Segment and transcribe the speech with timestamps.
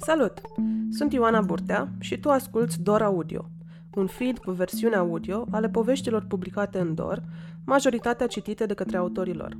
[0.00, 0.40] Salut!
[0.90, 3.50] Sunt Ioana Burtea și tu asculți Dor Audio,
[3.94, 7.22] un feed cu versiune audio ale poveștilor publicate în Dor,
[7.64, 9.56] majoritatea citite de către autorilor.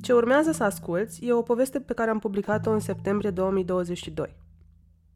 [0.00, 4.36] Ce urmează să asculți e o poveste pe care am publicat-o în septembrie 2022.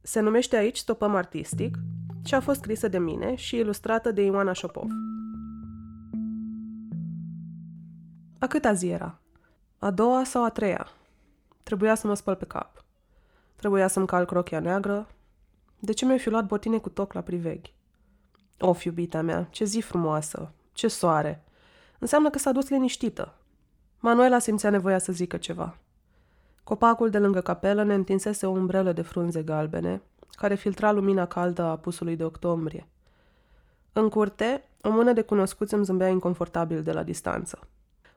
[0.03, 1.79] Se numește aici Stopăm Artistic
[2.25, 4.89] și a fost scrisă de mine și ilustrată de Ioana Șopov.
[8.39, 9.21] A câta zi era?
[9.79, 10.87] A doua sau a treia?
[11.63, 12.85] Trebuia să mă spăl pe cap.
[13.57, 15.07] Trebuia să-mi calc rochia neagră.
[15.79, 17.75] De ce mi-ai fi luat botine cu toc la priveghi?
[18.59, 21.45] Of, iubita mea, ce zi frumoasă, ce soare.
[21.99, 23.35] Înseamnă că s-a dus liniștită.
[24.01, 25.77] Manuela simțea nevoia să zică ceva.
[26.65, 31.63] Copacul de lângă capelă ne întinsese o umbrelă de frunze galbene, care filtra lumina caldă
[31.63, 32.89] a apusului de octombrie.
[33.93, 37.69] În curte, o mână de cunoscuți îmi zâmbea inconfortabil de la distanță.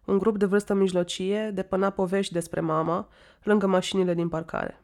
[0.09, 3.07] Un grup de vârstă mijlocie depăna povești despre mama
[3.43, 4.81] lângă mașinile din parcare.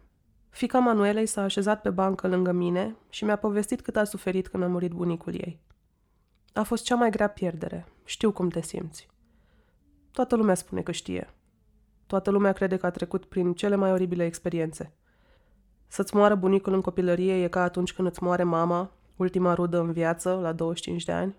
[0.49, 4.63] Fica Manuelei s-a așezat pe bancă lângă mine și mi-a povestit cât a suferit când
[4.63, 5.59] a murit bunicul ei.
[6.53, 7.87] A fost cea mai grea pierdere.
[8.03, 9.07] Știu cum te simți.
[10.11, 11.33] Toată lumea spune că știe.
[12.07, 14.93] Toată lumea crede că a trecut prin cele mai oribile experiențe.
[15.87, 19.91] Să-ți moară bunicul în copilărie e ca atunci când îți moare mama, ultima rudă în
[19.91, 21.35] viață, la 25 de ani.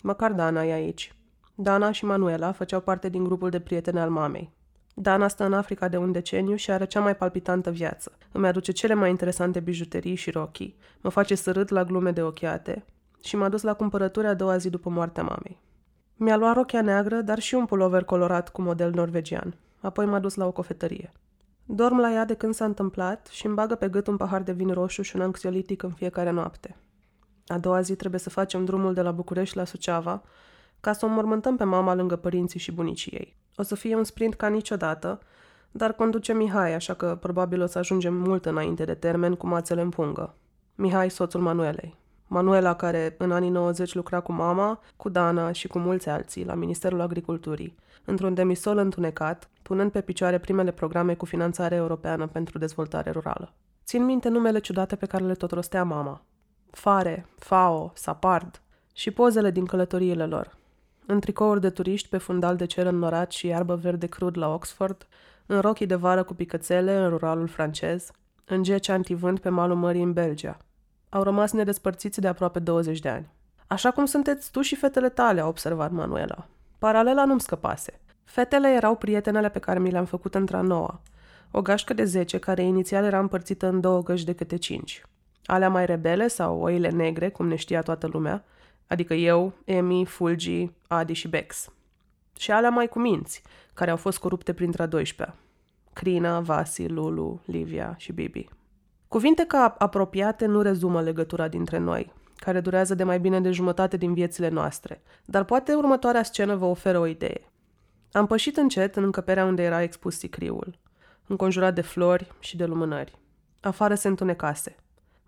[0.00, 1.14] Măcar Dana e aici.
[1.54, 4.52] Dana și Manuela făceau parte din grupul de prieteni al mamei.
[4.94, 8.12] Dana stă în Africa de un deceniu și are cea mai palpitantă viață.
[8.32, 12.22] Îmi aduce cele mai interesante bijuterii și rochii, mă face să râd la glume de
[12.22, 12.84] ochiate
[13.22, 15.60] și m-a dus la cumpărături a doua zi după moartea mamei.
[16.16, 19.54] Mi-a luat rochia neagră, dar și un pulover colorat cu model norvegian.
[19.80, 21.12] Apoi m-a dus la o cofetărie.
[21.64, 24.52] Dorm la ea de când s-a întâmplat și îmi bagă pe gât un pahar de
[24.52, 26.76] vin roșu și un anxiolitic în fiecare noapte.
[27.46, 30.22] A doua zi trebuie să facem drumul de la București la Suceava
[30.80, 33.36] ca să o mormântăm pe mama lângă părinții și bunicii ei.
[33.56, 35.20] O să fie un sprint ca niciodată,
[35.70, 39.80] dar conduce Mihai, așa că probabil o să ajungem mult înainte de termen cu mațele
[39.80, 40.34] în pungă.
[40.74, 41.98] Mihai, soțul Manuelei.
[42.26, 46.54] Manuela, care în anii 90 lucra cu mama, cu Dana și cu mulți alții la
[46.54, 53.10] Ministerul Agriculturii, într-un demisol întunecat, punând pe picioare primele programe cu finanțare europeană pentru dezvoltare
[53.10, 53.52] rurală.
[53.84, 56.22] Țin minte numele ciudate pe care le tot rostea mama.
[56.70, 58.60] Fare, Fao, Sapard
[58.92, 60.56] și pozele din călătoriile lor.
[61.10, 65.06] În tricouri de turiști pe fundal de cer înnorat și iarbă verde crud la Oxford,
[65.46, 68.10] în rochii de vară cu picățele în ruralul francez,
[68.44, 70.56] în geci antivânt pe malul mării în Belgia.
[71.08, 73.28] Au rămas nedespărțiți de aproape 20 de ani.
[73.66, 76.46] Așa cum sunteți tu și fetele tale, a observat Manuela.
[76.78, 78.00] Paralela nu-mi scăpase.
[78.24, 81.00] Fetele erau prietenele pe care mi le-am făcut într-a noua.
[81.50, 85.02] O gașcă de zece care inițial era împărțită în două găși de câte cinci.
[85.44, 88.44] Alea mai rebele sau oile negre, cum ne știa toată lumea,
[88.90, 91.68] adică eu, Emi, Fulgi, Adi și Bex.
[92.36, 93.42] Și alea mai cu minți,
[93.74, 95.36] care au fost corupte printre a 12
[95.92, 98.48] Crina, Vasi, Lulu, Livia și Bibi.
[99.08, 103.96] Cuvinte ca apropiate nu rezumă legătura dintre noi, care durează de mai bine de jumătate
[103.96, 107.50] din viețile noastre, dar poate următoarea scenă vă oferă o idee.
[108.12, 110.78] Am pășit încet în încăperea unde era expus sicriul,
[111.26, 113.18] înconjurat de flori și de lumânări.
[113.60, 114.76] Afară se întunecase.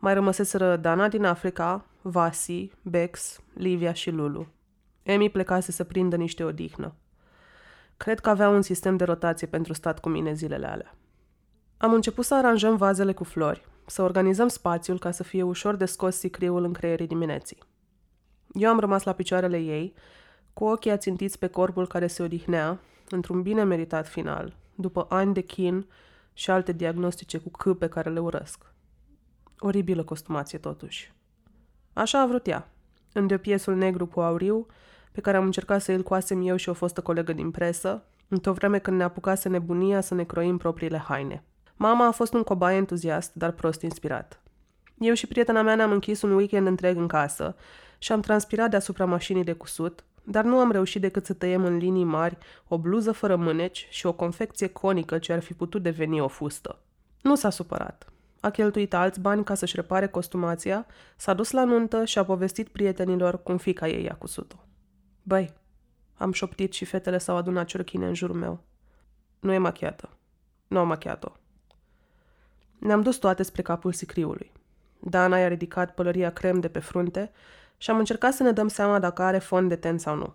[0.04, 4.46] Mai rămăseseră Dana din Africa, Vasi, Bex, Livia și Lulu.
[5.02, 6.94] Emi plecase să prindă niște odihnă.
[7.96, 10.94] Cred că avea un sistem de rotație pentru stat cu mine zilele alea.
[11.76, 15.84] Am început să aranjăm vazele cu flori, să organizăm spațiul ca să fie ușor de
[15.84, 17.58] scos sicriul în creierii dimineții.
[18.52, 19.94] Eu am rămas la picioarele ei,
[20.52, 25.40] cu ochii ațintiți pe corpul care se odihnea, într-un bine meritat final, după ani de
[25.40, 25.86] chin
[26.32, 28.71] și alte diagnostice cu C pe care le urăsc.
[29.64, 31.12] Oribilă costumație, totuși.
[31.92, 32.68] Așa a vrut ea,
[33.12, 34.66] în piesul negru cu auriu,
[35.12, 38.52] pe care am încercat să îl coasem eu și o fostă colegă din presă, într-o
[38.52, 41.44] vreme când ne apucase nebunia să ne croim propriile haine.
[41.76, 44.40] Mama a fost un cobai entuziast, dar prost inspirat.
[44.98, 47.56] Eu și prietena mea ne-am închis un weekend întreg în casă
[47.98, 51.76] și am transpirat deasupra mașinii de cusut, dar nu am reușit decât să tăiem în
[51.76, 56.20] linii mari o bluză fără mâneci și o confecție conică ce ar fi putut deveni
[56.20, 56.78] o fustă.
[57.20, 58.11] Nu s-a supărat.
[58.42, 60.86] A cheltuit alți bani ca să-și repare costumația,
[61.16, 64.56] s-a dus la nuntă și a povestit prietenilor cum fica ei a cusut-o.
[65.22, 65.52] Băi,
[66.14, 68.60] am șoptit și fetele s-au adunat ciorchine în jurul meu.
[69.40, 70.08] Nu e machiată.
[70.66, 71.32] Nu am machiat-o.
[72.78, 74.52] Ne-am dus toate spre capul sicriului.
[74.98, 77.30] Dana i-a ridicat pălăria crem de pe frunte
[77.76, 80.34] și am încercat să ne dăm seama dacă are fond de ten sau nu.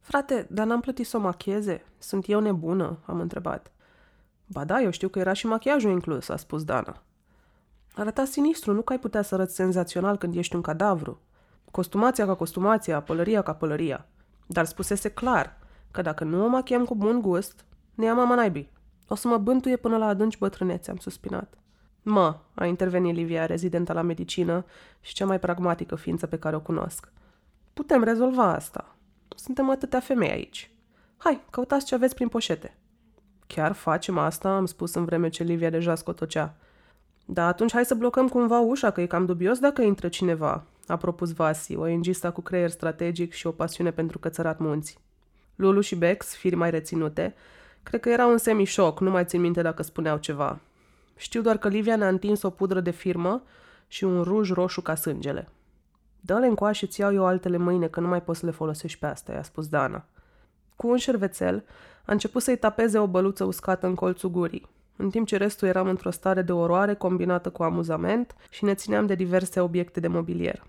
[0.00, 1.84] Frate, dar n-am plătit să o machieze?
[1.98, 3.72] Sunt eu nebună?" am întrebat.
[4.46, 7.02] Ba da, eu știu că era și machiajul inclus," a spus Dana.
[7.94, 11.20] Arăta sinistru, nu că ai putea să arăți senzațional când ești un cadavru.
[11.70, 14.06] Costumația ca costumația, pălăria ca pălăria.
[14.46, 15.58] Dar spusese clar
[15.90, 17.64] că dacă nu o machiem cu bun gust,
[17.94, 18.72] ne ia mama naibii.
[19.08, 21.54] O să mă bântuie până la adânci bătrânețe, am suspinat.
[22.02, 24.64] Mă, a intervenit Livia, rezidentă la medicină
[25.00, 27.12] și cea mai pragmatică ființă pe care o cunosc.
[27.72, 28.96] Putem rezolva asta.
[29.36, 30.70] Suntem atâtea femei aici.
[31.16, 32.78] Hai, căutați ce aveți prin poșete.
[33.46, 36.56] Chiar facem asta, am spus în vreme ce Livia deja scotocea.
[37.24, 40.96] Da, atunci hai să blocăm cumva ușa, că e cam dubios dacă intră cineva, a
[40.96, 44.98] propus Vasi, o engista cu creier strategic și o pasiune pentru cățărat munți.
[45.54, 47.34] Lulu și Bex, firi mai reținute,
[47.82, 50.58] cred că erau în semi-șoc, nu mai țin minte dacă spuneau ceva.
[51.16, 53.42] Știu doar că Livia ne-a întins o pudră de firmă
[53.88, 55.48] și un ruj roșu ca sângele.
[56.20, 58.98] Dă-le încoa și ți iau eu altele mâine, că nu mai poți să le folosești
[58.98, 60.04] pe astea, i-a spus Dana.
[60.76, 61.64] Cu un șervețel,
[62.04, 65.88] a început să-i tapeze o băluță uscată în colțul gurii, în timp ce restul eram
[65.88, 70.62] într-o stare de oroare combinată cu amuzament și ne țineam de diverse obiecte de mobilier.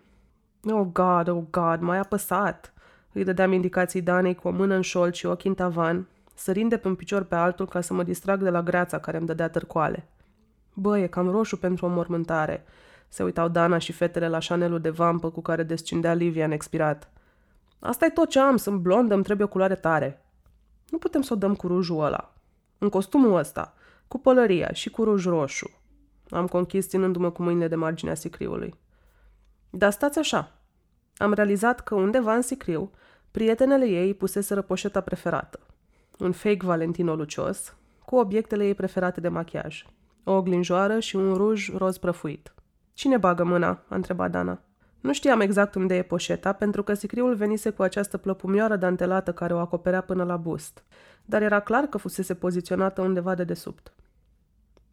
[0.63, 2.73] Oh, God, oh, God, mai apăsat!
[3.13, 6.77] Îi dădeam indicații Danei cu o mână în șold și ochii în tavan, sărind de
[6.77, 9.49] pe un picior pe altul ca să mă distrag de la greața care îmi dădea
[9.49, 10.07] târcoale.
[10.73, 12.65] Bă, e cam roșu pentru o mormântare.
[13.07, 17.09] Se uitau Dana și fetele la șanelul de vampă cu care descindea Livia în expirat.
[17.79, 20.25] Asta e tot ce am, sunt blondă, îmi trebuie o culoare tare.
[20.89, 22.33] Nu putem să o dăm cu rujul ăla.
[22.77, 23.73] În costumul ăsta,
[24.15, 25.69] cu pălăria și cu ruj roșu.
[26.29, 28.73] Am conchis ținându-mă cu mâinile de marginea sicriului.
[29.69, 30.51] Dar stați așa.
[31.17, 32.91] Am realizat că undeva în sicriu,
[33.31, 35.59] prietenele ei puseseră poșeta preferată.
[36.19, 37.75] Un fake Valentino lucios,
[38.05, 39.85] cu obiectele ei preferate de machiaj.
[40.23, 42.53] O oglinjoară și un ruj roz prăfuit.
[42.93, 44.61] Cine bagă mâna?" a întrebat Dana.
[44.99, 49.53] Nu știam exact unde e poșeta, pentru că sicriul venise cu această plăpumioară dantelată care
[49.53, 50.83] o acoperea până la bust,
[51.25, 53.93] dar era clar că fusese poziționată undeva de desubt.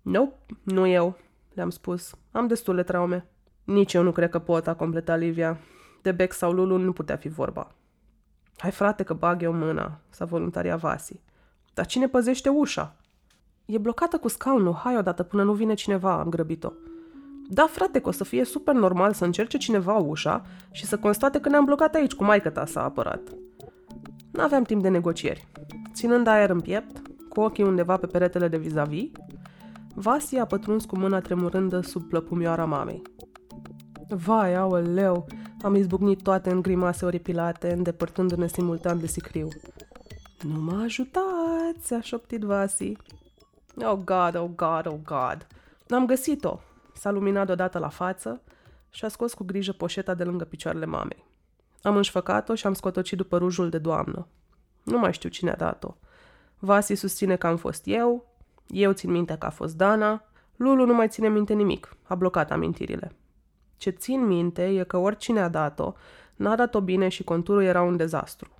[0.03, 1.17] Nope, nu eu,
[1.55, 2.15] le-am spus.
[2.31, 3.27] Am destule traume.
[3.65, 5.59] Nici eu nu cred că pot, a completat Livia.
[6.03, 7.75] De Beck sau Lulu nu putea fi vorba.
[8.57, 11.21] Hai frate că bag eu mâna, s-a voluntariat Vasi.
[11.75, 12.97] Dar cine păzește ușa?
[13.67, 16.73] E blocată cu scaunul, hai odată până nu vine cineva, am grăbit-o.
[17.49, 21.41] Da, frate, că o să fie super normal să încerce cineva ușa și să constate
[21.41, 23.21] că ne-am blocat aici cu maică ta s-a apărat.
[24.31, 25.47] N-aveam timp de negocieri.
[25.93, 29.11] Ținând aer în piept, cu ochii undeva pe peretele de vis-a-vis,
[29.95, 33.03] Vasi a pătruns cu mâna tremurândă sub plăpumioara mamei.
[34.09, 35.27] Vai, aoleu,
[35.63, 39.49] am izbucnit toate în grimase oripilate, îndepărtându-ne simultan de sicriu.
[40.43, 42.97] Nu mă ajutați, a șoptit Vasi.
[43.77, 45.47] Oh God, oh God, oh God.
[45.89, 46.61] Am găsit-o,
[47.03, 48.43] S-a luminat deodată la față
[48.91, 51.25] și a scos cu grijă poșeta de lângă picioarele mamei.
[51.83, 54.27] Am înșfăcat-o și am scotocit după rujul de doamnă.
[54.83, 55.95] Nu mai știu cine a dat-o.
[56.59, 58.32] Vasi susține că am fost eu,
[58.73, 60.25] eu țin minte că a fost Dana,
[60.57, 63.17] Lulu nu mai ține minte nimic, a blocat amintirile.
[63.77, 65.93] Ce țin minte e că oricine a dat-o,
[66.37, 68.51] n-a dat-o bine și conturul era un dezastru.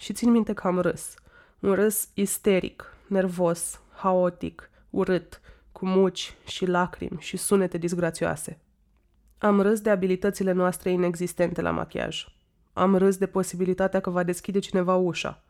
[0.00, 1.14] Și țin minte că am râs.
[1.60, 5.40] Un râs isteric, nervos, haotic, urât,
[5.72, 8.60] cu muci și lacrimi și sunete disgrațioase.
[9.38, 12.26] Am râs de abilitățile noastre inexistente la machiaj.
[12.72, 15.44] Am râs de posibilitatea că va deschide cineva ușa.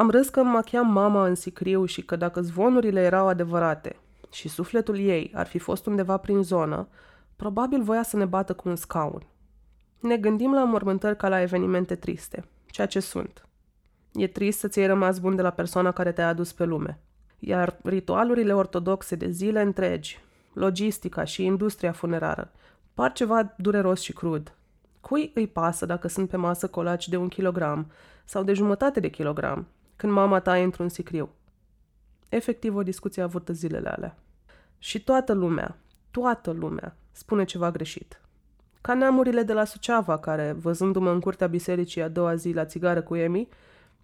[0.00, 3.96] Am râs că machiam mama în sicriu și că dacă zvonurile erau adevărate
[4.32, 6.88] și sufletul ei ar fi fost undeva prin zonă,
[7.36, 9.26] probabil voia să ne bată cu un scaun.
[9.98, 13.46] Ne gândim la mormântări ca la evenimente triste, ceea ce sunt.
[14.12, 17.00] E trist să ți-ai rămas bun de la persoana care te-a adus pe lume
[17.40, 20.20] iar ritualurile ortodoxe de zile întregi,
[20.52, 22.52] logistica și industria funerară,
[22.94, 24.54] par ceva dureros și crud.
[25.00, 27.90] Cui îi pasă dacă sunt pe masă colaci de un kilogram
[28.24, 29.66] sau de jumătate de kilogram,
[30.00, 31.30] când mama ta e într-un sicriu?
[32.28, 34.16] Efectiv o discuție avută zilele alea.
[34.78, 35.76] Și toată lumea,
[36.10, 38.20] toată lumea, spune ceva greșit.
[38.80, 43.02] Ca neamurile de la Suceava, care, văzându-mă în curtea bisericii a doua zi la țigară
[43.02, 43.48] cu Emi,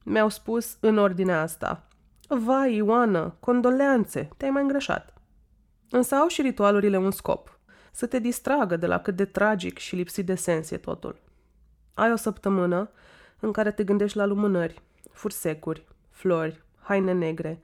[0.04, 1.88] mi-au spus în ordinea asta.
[2.28, 5.14] Vai, Ioana, condoleanțe, te-ai mai îngreșat.
[5.90, 7.58] Însă au și ritualurile un scop,
[7.92, 11.20] să te distragă de la cât de tragic și lipsit de sens e totul.
[11.94, 12.90] Ai o săptămână
[13.40, 14.84] în care te gândești la lumânări,
[15.16, 17.60] fursecuri, flori, haine negre,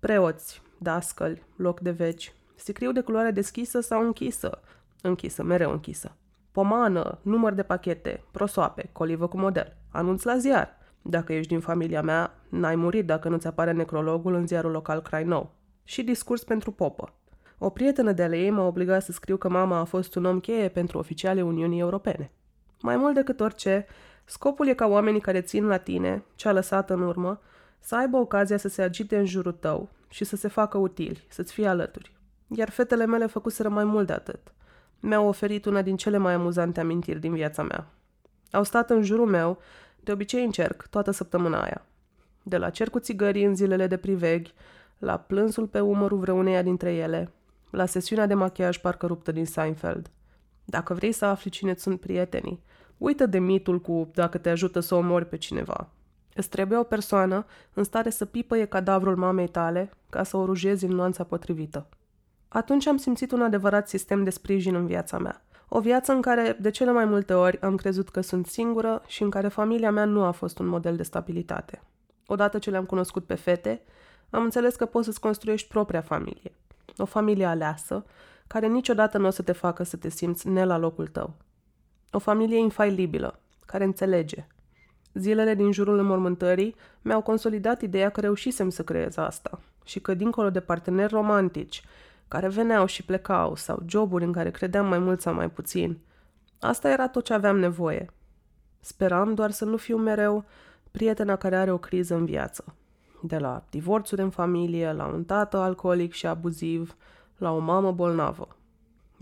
[0.00, 4.60] preoți, dascăli, loc de veci, sicriu de culoare deschisă sau închisă,
[5.02, 6.16] închisă, mereu închisă,
[6.52, 12.02] pomană, număr de pachete, prosoape, colivă cu model, anunț la ziar, dacă ești din familia
[12.02, 15.50] mea, n-ai murit dacă nu-ți apare necrologul în ziarul local Nou.
[15.84, 17.14] Și discurs pentru popă.
[17.58, 20.40] O prietenă de ale ei m-a obligat să scriu că mama a fost un om
[20.40, 22.30] cheie pentru oficiale Uniunii Europene.
[22.80, 23.86] Mai mult decât orice,
[24.30, 27.40] scopul e ca oamenii care țin la tine, ce a lăsat în urmă,
[27.80, 31.52] să aibă ocazia să se agite în jurul tău și să se facă utili, să-ți
[31.52, 32.16] fie alături.
[32.48, 34.52] Iar fetele mele făcuseră mai mult de atât.
[35.00, 37.86] Mi-au oferit una din cele mai amuzante amintiri din viața mea.
[38.50, 39.58] Au stat în jurul meu
[40.00, 41.86] de obicei încerc, toată săptămâna aia.
[42.42, 44.54] De la cer cu țigării în zilele de priveghi,
[44.98, 47.32] la plânsul pe umărul vreuneia dintre ele,
[47.70, 50.10] la sesiunea de machiaj parcă ruptă din Seinfeld.
[50.64, 52.62] Dacă vrei să afli cine sunt prietenii,
[53.00, 55.88] uită de mitul cu dacă te ajută să omori pe cineva.
[56.34, 60.84] Îți trebuie o persoană în stare să pipăie cadavrul mamei tale ca să o rujezi
[60.84, 61.86] în nuanța potrivită.
[62.48, 65.42] Atunci am simțit un adevărat sistem de sprijin în viața mea.
[65.68, 69.22] O viață în care, de cele mai multe ori, am crezut că sunt singură și
[69.22, 71.82] în care familia mea nu a fost un model de stabilitate.
[72.26, 73.82] Odată ce le-am cunoscut pe fete,
[74.30, 76.52] am înțeles că poți să-ți construiești propria familie.
[76.96, 78.04] O familie aleasă,
[78.46, 81.34] care niciodată nu o să te facă să te simți ne la locul tău.
[82.12, 84.46] O familie infailibilă, care înțelege.
[85.14, 90.50] Zilele din jurul înmormântării mi-au consolidat ideea că reușisem să creez asta și că, dincolo
[90.50, 91.82] de parteneri romantici,
[92.28, 95.98] care veneau și plecau, sau joburi în care credeam mai mult sau mai puțin,
[96.60, 98.10] asta era tot ce aveam nevoie.
[98.80, 100.44] Speram doar să nu fiu mereu
[100.90, 102.64] prietena care are o criză în viață.
[103.22, 106.96] De la divorțuri în familie, la un tată alcoolic și abuziv,
[107.36, 108.48] la o mamă bolnavă.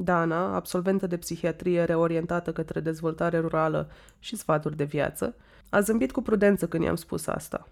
[0.01, 5.35] Dana, absolventă de psihiatrie reorientată către dezvoltare rurală și sfaturi de viață,
[5.71, 7.69] a zâmbit cu prudență când i-am spus asta.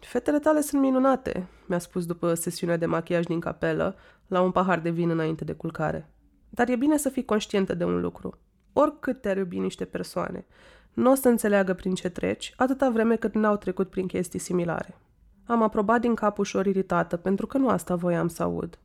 [0.00, 3.96] Fetele tale sunt minunate, mi-a spus după sesiunea de machiaj din capelă,
[4.26, 6.10] la un pahar de vin înainte de culcare.
[6.48, 8.38] Dar e bine să fii conștientă de un lucru.
[8.72, 10.46] Oricât te-ar iubi niște persoane,
[10.92, 14.98] nu o să înțeleagă prin ce treci, atâta vreme cât n-au trecut prin chestii similare.
[15.46, 18.78] Am aprobat din cap ușor iritată, pentru că nu asta voiam să aud.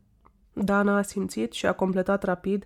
[0.54, 2.66] Dana a simțit și a completat rapid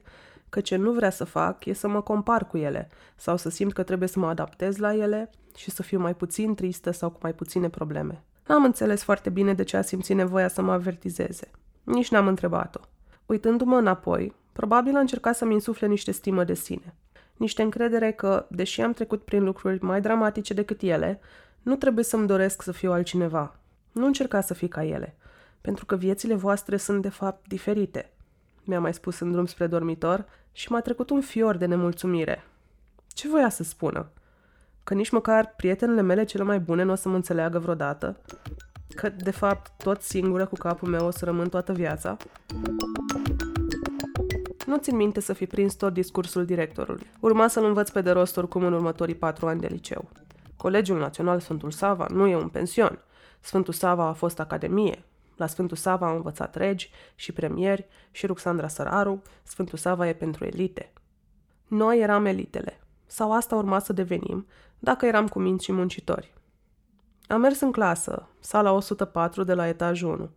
[0.50, 3.74] că ce nu vrea să fac e să mă compar cu ele sau să simt
[3.74, 7.18] că trebuie să mă adaptez la ele și să fiu mai puțin tristă sau cu
[7.22, 8.24] mai puține probleme.
[8.48, 11.52] N-am înțeles foarte bine de ce a simțit nevoia să mă avertizeze.
[11.84, 12.80] Nici n-am întrebat-o.
[13.26, 16.96] Uitându-mă înapoi, probabil a încercat să-mi insufle niște stimă de sine.
[17.36, 21.20] Niște încredere că, deși am trecut prin lucruri mai dramatice decât ele,
[21.62, 23.56] nu trebuie să-mi doresc să fiu altcineva.
[23.92, 25.16] Nu încerca să fii ca ele,
[25.68, 28.10] pentru că viețile voastre sunt de fapt diferite.
[28.64, 32.44] Mi-a mai spus în drum spre dormitor și m-a trecut un fior de nemulțumire.
[33.08, 34.10] Ce voia să spună?
[34.84, 38.18] Că nici măcar prietenele mele cele mai bune nu o să mă înțeleagă vreodată?
[38.96, 42.18] Că, de fapt, tot singură cu capul meu o să rămân toată viața?
[44.66, 47.08] Nu țin minte să fi prins tot discursul directorului.
[47.20, 50.10] Urma să-l învăț pe de rost oricum în următorii patru ani de liceu.
[50.58, 53.00] Colegiul Național Sfântul Sava nu e un pension.
[53.40, 55.06] Sfântul Sava a fost academie.
[55.38, 59.22] La Sfântul Sava au învățat regi și premieri și Ruxandra Săraru.
[59.44, 60.94] Sfântul Sava e pentru elite.
[61.68, 62.80] Noi eram elitele.
[63.06, 64.48] Sau asta urma să devenim,
[64.80, 66.34] dacă eram cu minți și muncitori.
[67.28, 70.30] Am mers în clasă, sala 104 de la etajul 1.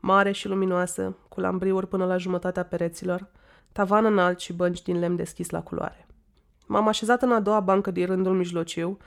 [0.00, 3.26] Mare și luminoasă, cu lambriuri până la jumătatea pereților,
[3.72, 6.06] tavan înalt și bănci din lemn deschis la culoare.
[6.66, 8.98] M-am așezat în a doua bancă din rândul mijlociu,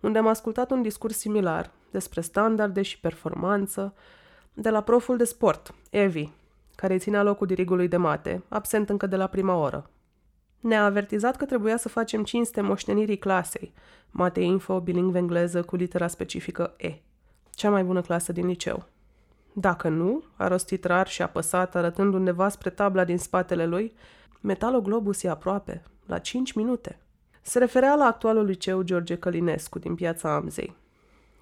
[0.00, 3.94] unde am ascultat un discurs similar despre standarde și performanță
[4.60, 6.28] de la proful de sport, Evi,
[6.74, 9.90] care ținea locul dirigului de mate, absent încă de la prima oră.
[10.60, 13.72] Ne-a avertizat că trebuia să facem cinste moștenirii clasei,
[14.10, 16.94] mate info bilingvă engleză cu litera specifică E,
[17.50, 18.86] cea mai bună clasă din liceu.
[19.52, 23.94] Dacă nu, a rostit rar și apăsat, arătând undeva spre tabla din spatele lui,
[24.40, 26.98] metaloglobus e aproape, la 5 minute.
[27.42, 30.76] Se referea la actualul liceu George Călinescu din piața Amzei,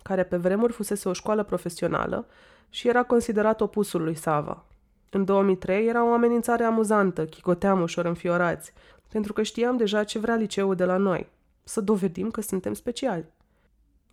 [0.02, 2.26] care pe vremuri fusese o școală profesională
[2.70, 4.64] și era considerat opusul lui Sava.
[5.10, 8.72] În 2003 era o amenințare amuzantă, chicoteam ușor înfiorați,
[9.12, 11.28] pentru că știam deja ce vrea liceul de la noi,
[11.64, 13.26] să dovedim că suntem speciali.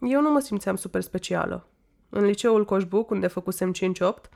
[0.01, 1.67] Eu nu mă simțeam super specială.
[2.09, 4.29] În liceul Coșbuc, unde făcusem 5-8,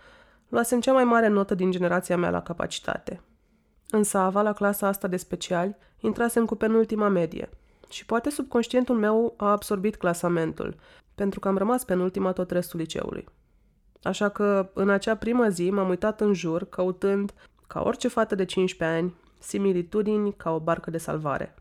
[0.49, 3.21] luasem cea mai mare notă din generația mea la capacitate.
[3.89, 7.49] În Sava, la clasa asta de speciali, intrasem cu penultima medie
[7.89, 10.75] și poate subconștientul meu a absorbit clasamentul,
[11.15, 13.25] pentru că am rămas penultima tot restul liceului.
[14.03, 17.33] Așa că, în acea primă zi, m-am uitat în jur, căutând,
[17.67, 21.55] ca orice fată de 15 ani, similitudini ca o barcă de salvare.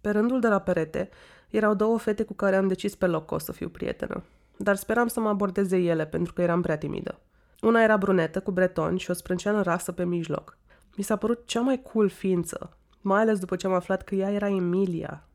[0.00, 1.10] Pe rândul de la perete
[1.50, 4.22] erau două fete cu care am decis pe loc că o să fiu prietenă,
[4.56, 7.18] dar speram să mă abordeze ele pentru că eram prea timidă.
[7.60, 10.56] Una era brunetă, cu breton și o sprânceană rasă pe mijloc.
[10.96, 14.30] Mi s-a părut cea mai cool ființă, mai ales după ce am aflat că ea
[14.30, 15.26] era Emilia.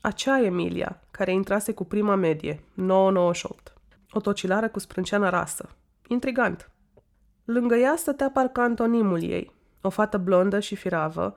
[0.00, 3.72] Acea Emilia, care intrase cu prima medie, 998.
[4.10, 5.68] O tocilară cu sprânceană rasă.
[6.08, 6.70] Intrigant.
[7.44, 11.34] Lângă ea stătea parcă antonimul ei, o fată blondă și firavă,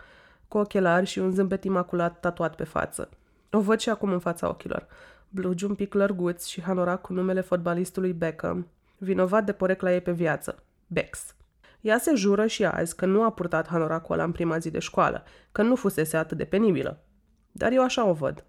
[0.48, 3.10] cu ochelari și un zâmbet imaculat tatuat pe față.
[3.52, 4.88] O văd și acum în fața ochilor.
[5.30, 10.12] Blugi un pic lărguț și hanorac cu numele fotbalistului Beckham, vinovat de porecla ei pe
[10.12, 11.36] viață, Bex.
[11.82, 14.80] Ea se jură și azi că nu a purtat hanoracul ăla în prima zi de
[14.80, 17.04] școală, că nu fusese atât de penibilă.
[17.52, 18.46] Dar eu așa o văd.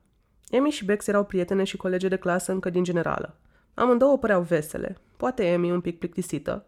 [0.51, 3.37] Emi și Bex erau prietene și colege de clasă încă din generală.
[3.79, 6.65] Amândouă păreau vesele, poate Emi un pic plictisită,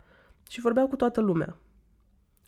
[0.48, 1.56] și vorbeau cu toată lumea.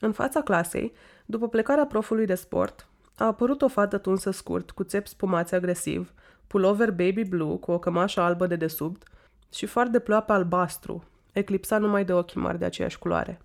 [0.01, 0.93] În fața clasei,
[1.27, 6.13] după plecarea profului de sport, a apărut o fată tunsă scurt, cu țep spumați agresiv,
[6.47, 9.09] pulover baby blue cu o cămașă albă de desubt
[9.53, 13.41] și far de ploapă albastru, eclipsat numai de ochii mari de aceeași culoare.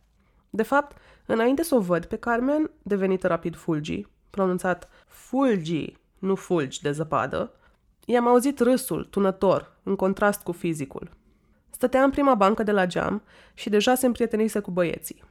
[0.50, 6.82] De fapt, înainte să o văd pe Carmen, devenită rapid Fulgi, pronunțat Fulgi, nu fulgi
[6.82, 7.52] de zăpadă,
[8.10, 11.10] i-am auzit râsul, tunător, în contrast cu fizicul.
[11.70, 13.22] Stătea în prima bancă de la geam
[13.54, 15.24] și deja se împrietenise cu băieții.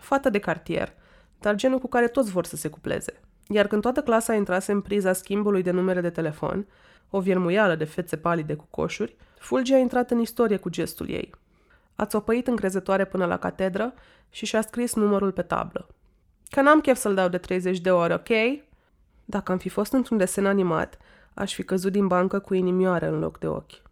[0.00, 0.92] Fată de cartier,
[1.40, 3.20] dar genul cu care toți vor să se cupleze.
[3.48, 6.66] Iar când toată clasa intrase în priza schimbului de numere de telefon,
[7.10, 11.34] o viermuială de fețe palide cu coșuri, Fulgi a intrat în istorie cu gestul ei.
[11.94, 13.94] A țopăit încrezătoare până la catedră
[14.30, 15.88] și și-a scris numărul pe tablă.
[16.50, 18.60] Că n-am chef să-l dau de 30 de ore, ok?
[19.24, 20.98] Dacă am fi fost într-un desen animat,
[21.38, 23.82] aș fi căzut din bancă cu inimioare în loc de ochi.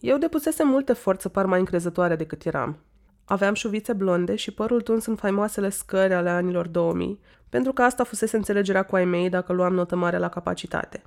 [0.00, 2.78] Eu depusesem multe efort să par mai încrezătoare decât eram.
[3.24, 8.04] Aveam șuvițe blonde și părul tuns în faimoasele scări ale anilor 2000, pentru că asta
[8.04, 11.02] fusese înțelegerea cu ai mei dacă luam notă mare la capacitate.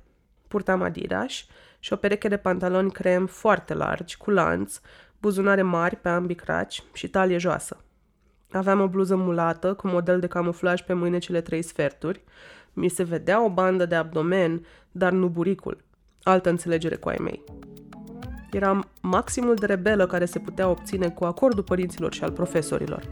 [0.48, 1.32] Purtam Adidas
[1.78, 4.80] și o pereche de pantaloni crem foarte largi, cu lanț,
[5.20, 7.84] buzunare mari pe ambii craci și talie joasă.
[8.50, 12.24] Aveam o bluză mulată cu model de camuflaj pe mânecile trei sferturi.
[12.72, 15.84] Mi se vedea o bandă de abdomen, dar nu buricul.
[16.28, 17.42] Altă înțelegere cu ai mei.
[18.50, 23.02] Eram maximul de rebelă care se putea obține cu acordul părinților și al profesorilor.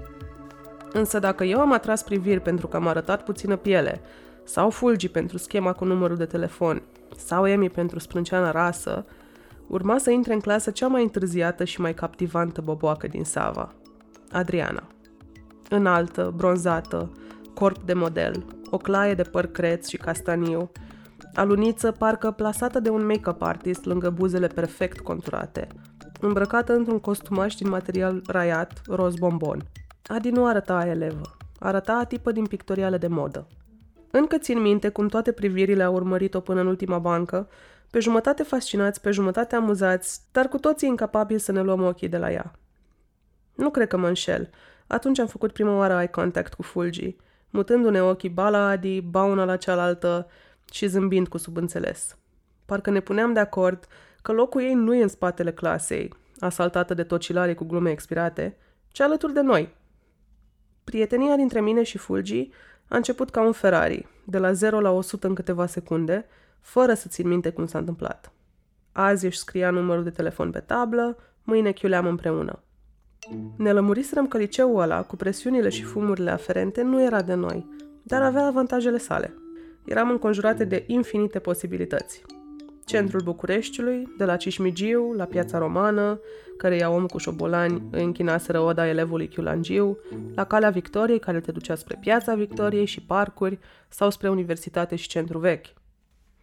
[0.92, 4.00] Însă dacă eu am atras priviri pentru că am arătat puțină piele,
[4.44, 6.82] sau Fulgi pentru schema cu numărul de telefon,
[7.16, 9.04] sau Emi pentru sprânceana rasă,
[9.66, 13.72] urma să intre în clasă cea mai întârziată și mai captivantă boboacă din Sava,
[14.32, 14.82] Adriana.
[15.68, 17.12] Înaltă, bronzată,
[17.54, 20.70] corp de model, o claie de păr creț și castaniu,
[21.34, 25.66] aluniță parcă plasată de un make-up artist lângă buzele perfect conturate,
[26.20, 29.62] îmbrăcată într-un costumaș din material raiat, roz bombon.
[30.06, 33.46] Adi nu arăta elevă, arăta tipă din pictoriale de modă.
[34.10, 37.48] Încă țin minte cum toate privirile au urmărit-o până în ultima bancă,
[37.90, 42.18] pe jumătate fascinați, pe jumătate amuzați, dar cu toții incapabili să ne luăm ochii de
[42.18, 42.52] la ea.
[43.54, 44.50] Nu cred că mă înșel.
[44.86, 47.16] Atunci am făcut prima oară eye contact cu Fulgi,
[47.50, 50.26] mutându-ne ochii ba la Adi, ba una la cealaltă
[50.72, 52.16] și zâmbind cu subînțeles.
[52.64, 53.86] Parcă ne puneam de acord
[54.22, 58.56] că locul ei nu e în spatele clasei, asaltată de tocilarii cu glume expirate,
[58.88, 59.74] ci alături de noi.
[60.84, 62.50] Prietenia dintre mine și Fulgi
[62.88, 66.26] a început ca un Ferrari, de la 0 la 100 în câteva secunde,
[66.60, 68.32] fără să țin minte cum s-a întâmplat.
[68.92, 72.62] Azi își scria numărul de telefon pe tablă, mâine chiuleam împreună.
[73.56, 77.66] Ne lămuriserăm că liceul ăla, cu presiunile și fumurile aferente, nu era de noi,
[78.02, 79.34] dar avea avantajele sale.
[79.84, 82.22] Eram înconjurate de infinite posibilități.
[82.84, 86.20] Centrul Bucureștiului, de la Cismigiu la Piața Romană,
[86.56, 89.98] care ia om cu șobolani îi închinaseră oda elevului Chiulangiu,
[90.34, 95.08] la Calea Victoriei, care te ducea spre Piața Victoriei și parcuri, sau spre Universitate și
[95.08, 95.66] Centru Vechi.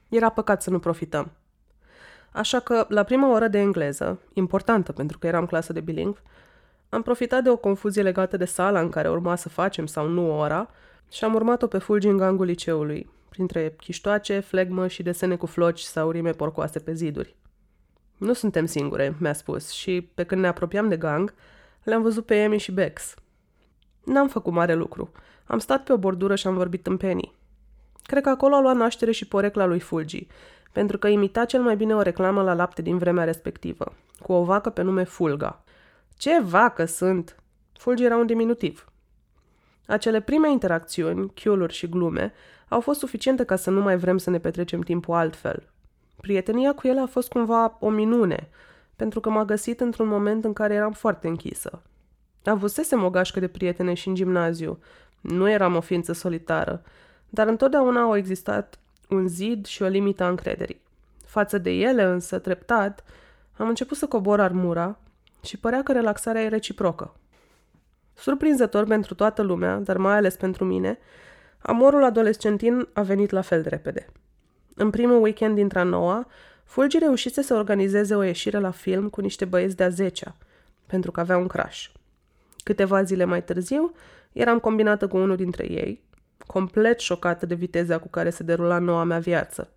[0.09, 1.31] Era păcat să nu profităm.
[2.31, 6.21] Așa că, la prima oră de engleză, importantă pentru că eram clasă de bilingv,
[6.89, 10.39] am profitat de o confuzie legată de sala în care urma să facem sau nu
[10.39, 10.69] ora
[11.11, 15.79] și am urmat-o pe fulgi în gangul liceului, printre chiștoace, flegmă și desene cu floci
[15.79, 17.35] sau rime porcoase pe ziduri.
[18.17, 21.33] Nu suntem singure, mi-a spus, și pe când ne apropiam de gang,
[21.83, 23.13] le-am văzut pe Emi și Bex.
[24.03, 25.11] N-am făcut mare lucru.
[25.45, 27.33] Am stat pe o bordură și am vorbit în penii.
[28.03, 30.27] Cred că acolo a luat naștere și porecla lui Fulgi,
[30.71, 34.43] pentru că imita cel mai bine o reclamă la lapte din vremea respectivă, cu o
[34.43, 35.63] vacă pe nume Fulga.
[36.17, 37.35] Ce vacă sunt!
[37.73, 38.85] Fulgi era un diminutiv.
[39.87, 42.33] Acele prime interacțiuni, chiuluri și glume,
[42.71, 45.69] au fost suficiente ca să nu mai vrem să ne petrecem timpul altfel.
[46.21, 48.49] Prietenia cu el a fost cumva o minune,
[48.95, 51.81] pentru că m-a găsit într-un moment în care eram foarte închisă.
[52.43, 54.79] Avusesem o gașcă de prietene și în gimnaziu.
[55.21, 56.83] Nu eram o ființă solitară,
[57.29, 58.79] dar întotdeauna au existat
[59.09, 60.81] un zid și o limită a încrederii.
[61.25, 63.03] Față de ele, însă, treptat,
[63.57, 64.99] am început să cobor armura
[65.43, 67.15] și părea că relaxarea e reciprocă.
[68.13, 70.99] Surprinzător pentru toată lumea, dar mai ales pentru mine,
[71.61, 74.07] amorul adolescentin a venit la fel de repede.
[74.75, 76.27] În primul weekend dintre noua,
[76.71, 80.35] Fulgi reușise să organizeze o ieșire la film cu niște băieți de-a zecea,
[80.85, 81.85] pentru că avea un crash.
[82.63, 83.93] Câteva zile mai târziu,
[84.31, 86.03] eram combinată cu unul dintre ei,
[86.47, 89.69] complet șocată de viteza cu care se derula noua mea viață.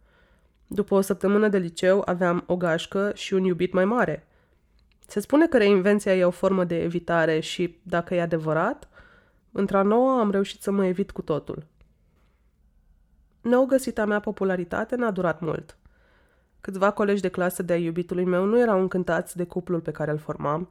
[0.67, 4.27] După o săptămână de liceu aveam o gașcă și un iubit mai mare.
[5.07, 8.89] Se spune că reinvenția e o formă de evitare și, dacă e adevărat,
[9.53, 11.67] într-a noua am reușit să mă evit cu totul.
[13.45, 15.77] Nou găsita mea popularitate n-a durat mult.
[16.61, 20.19] Câțiva colegi de clasă de-a iubitului meu nu erau încântați de cuplul pe care îl
[20.19, 20.71] formam,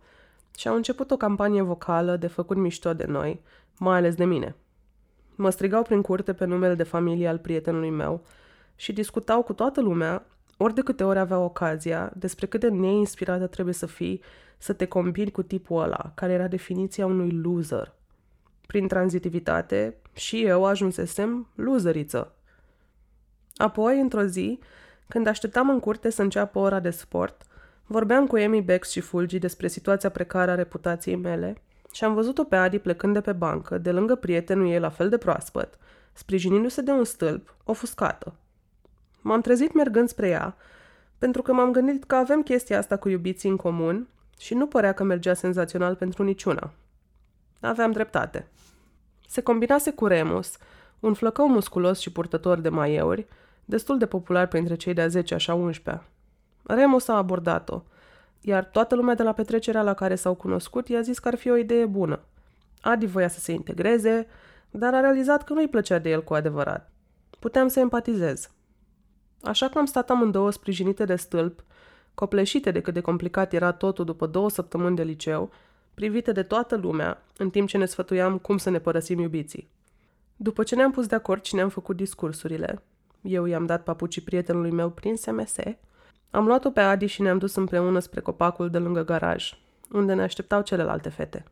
[0.58, 3.42] și au început o campanie vocală de făcut mișto de noi,
[3.78, 4.56] mai ales de mine.
[5.36, 8.24] Mă strigau prin curte pe numele de familie al prietenului meu
[8.76, 10.26] și discutau cu toată lumea,
[10.58, 14.22] ori de câte ori avea ocazia, despre cât de neinspirată trebuie să fii
[14.58, 17.94] să te combini cu tipul ăla, care era definiția unui loser.
[18.68, 22.36] Prin tranzitivitate, și eu ajunsesem loseriță.
[23.58, 24.60] Apoi, într-o zi,
[25.08, 27.42] când așteptam în curte să înceapă ora de sport,
[27.86, 31.58] vorbeam cu Amy Bex și Fulgi despre situația precară a reputației mele
[31.92, 35.10] și am văzut-o pe Adi plecând de pe bancă, de lângă prietenul ei la fel
[35.10, 35.78] de proaspăt,
[36.14, 38.34] sprijinindu-se de un stâlp, ofuscată.
[39.22, 40.56] M-am trezit mergând spre ea,
[41.18, 44.08] pentru că m-am gândit că avem chestia asta cu iubiții în comun
[44.40, 46.72] și nu părea că mergea senzațional pentru niciuna.
[47.60, 48.48] Aveam dreptate.
[49.28, 50.58] Se combinase cu Remus,
[51.00, 53.28] un flăcău musculos și purtător de maieuri,
[53.66, 56.04] destul de popular printre cei de-a 10 așa 11
[56.64, 57.82] Remus a abordat-o,
[58.42, 61.50] iar toată lumea de la petrecerea la care s-au cunoscut i-a zis că ar fi
[61.50, 62.20] o idee bună.
[62.82, 64.28] Adi voia să se integreze,
[64.72, 66.92] dar a realizat că nu-i plăcea de el cu adevărat.
[67.40, 68.50] Puteam să empatizez.
[69.44, 71.64] Așa că am stat amândouă sprijinite de stâlp,
[72.14, 75.52] copleșite de cât de complicat era totul după două săptămâni de liceu,
[75.94, 79.70] privite de toată lumea, în timp ce ne sfătuiam cum să ne părăsim iubiții.
[80.36, 82.82] După ce ne-am pus de acord și ne-am făcut discursurile,
[83.24, 85.56] eu i-am dat papucii prietenului meu prin SMS,
[86.32, 89.54] am luat-o pe Adi și ne-am dus împreună spre copacul de lângă garaj,
[89.92, 91.44] unde ne așteptau celelalte fete.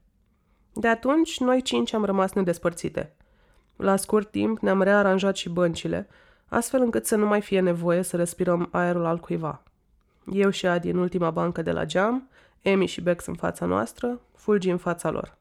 [0.73, 3.15] De atunci, noi cinci am rămas nedespărțite.
[3.75, 6.07] La scurt timp ne-am rearanjat și băncile,
[6.47, 9.63] astfel încât să nu mai fie nevoie să respirăm aerul al cuiva.
[10.31, 12.29] Eu și Adi în ultima bancă de la geam,
[12.61, 15.37] Emi și Bex în fața noastră, Fulgi în fața lor.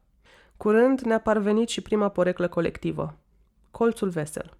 [0.57, 3.13] Curând ne-a parvenit și prima poreclă colectivă,
[3.71, 4.57] colțul vesel.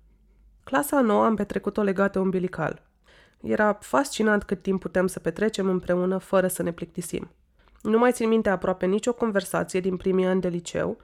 [0.64, 2.82] Clasa nouă am petrecut-o legată umbilical.
[3.42, 7.32] Era fascinant cât timp puteam să petrecem împreună fără să ne plictisim.
[7.82, 10.98] Nu mai țin minte aproape nicio conversație din primii ani de liceu,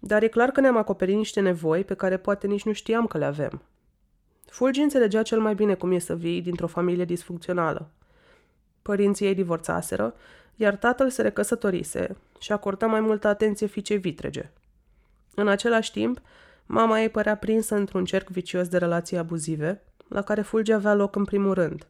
[0.00, 3.18] dar e clar că ne-am acoperit niște nevoi pe care poate nici nu știam că
[3.18, 3.62] le avem.
[4.46, 7.90] Fulgi înțelegea cel mai bine cum e să vii dintr-o familie disfuncțională.
[8.82, 10.14] Părinții ei divorțaseră,
[10.56, 14.50] iar tatăl se recăsătorise și acorda mai multă atenție fiicei vitrege.
[15.34, 16.20] În același timp,
[16.70, 21.16] mama ei părea prinsă într-un cerc vicios de relații abuzive, la care Fulgi avea loc
[21.16, 21.86] în primul rând.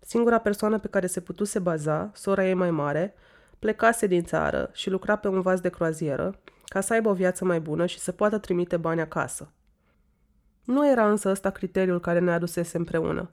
[0.00, 3.14] Singura persoană pe care se putuse baza, sora ei mai mare,
[3.58, 7.44] plecase din țară și lucra pe un vas de croazieră ca să aibă o viață
[7.44, 9.52] mai bună și să poată trimite bani acasă.
[10.64, 13.30] Nu era însă ăsta criteriul care ne adusese împreună.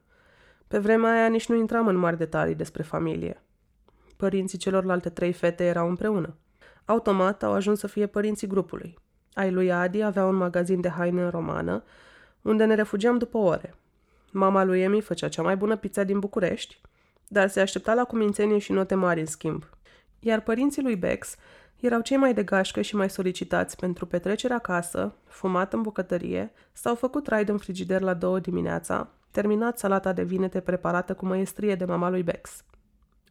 [0.67, 3.43] Pe vremea aia nici nu intram în mari detalii despre familie.
[4.15, 6.35] Părinții celorlalte trei fete erau împreună.
[6.85, 8.97] Automat au ajuns să fie părinții grupului.
[9.35, 11.83] Ai lui Adi avea un magazin de haine în romană,
[12.41, 13.75] unde ne refugiam după ore.
[14.31, 16.81] Mama lui Emi făcea cea mai bună pizza din București,
[17.27, 19.63] dar se aștepta la cumințenie și note mari în schimb.
[20.19, 21.35] Iar părinții lui Bex
[21.79, 26.95] erau cei mai de gașcă și mai solicitați pentru petrecerea acasă, fumat în bucătărie sau
[26.95, 31.85] făcut raid în frigider la două dimineața, terminat salata de vinete preparată cu măestrie de
[31.85, 32.63] mama lui Bex.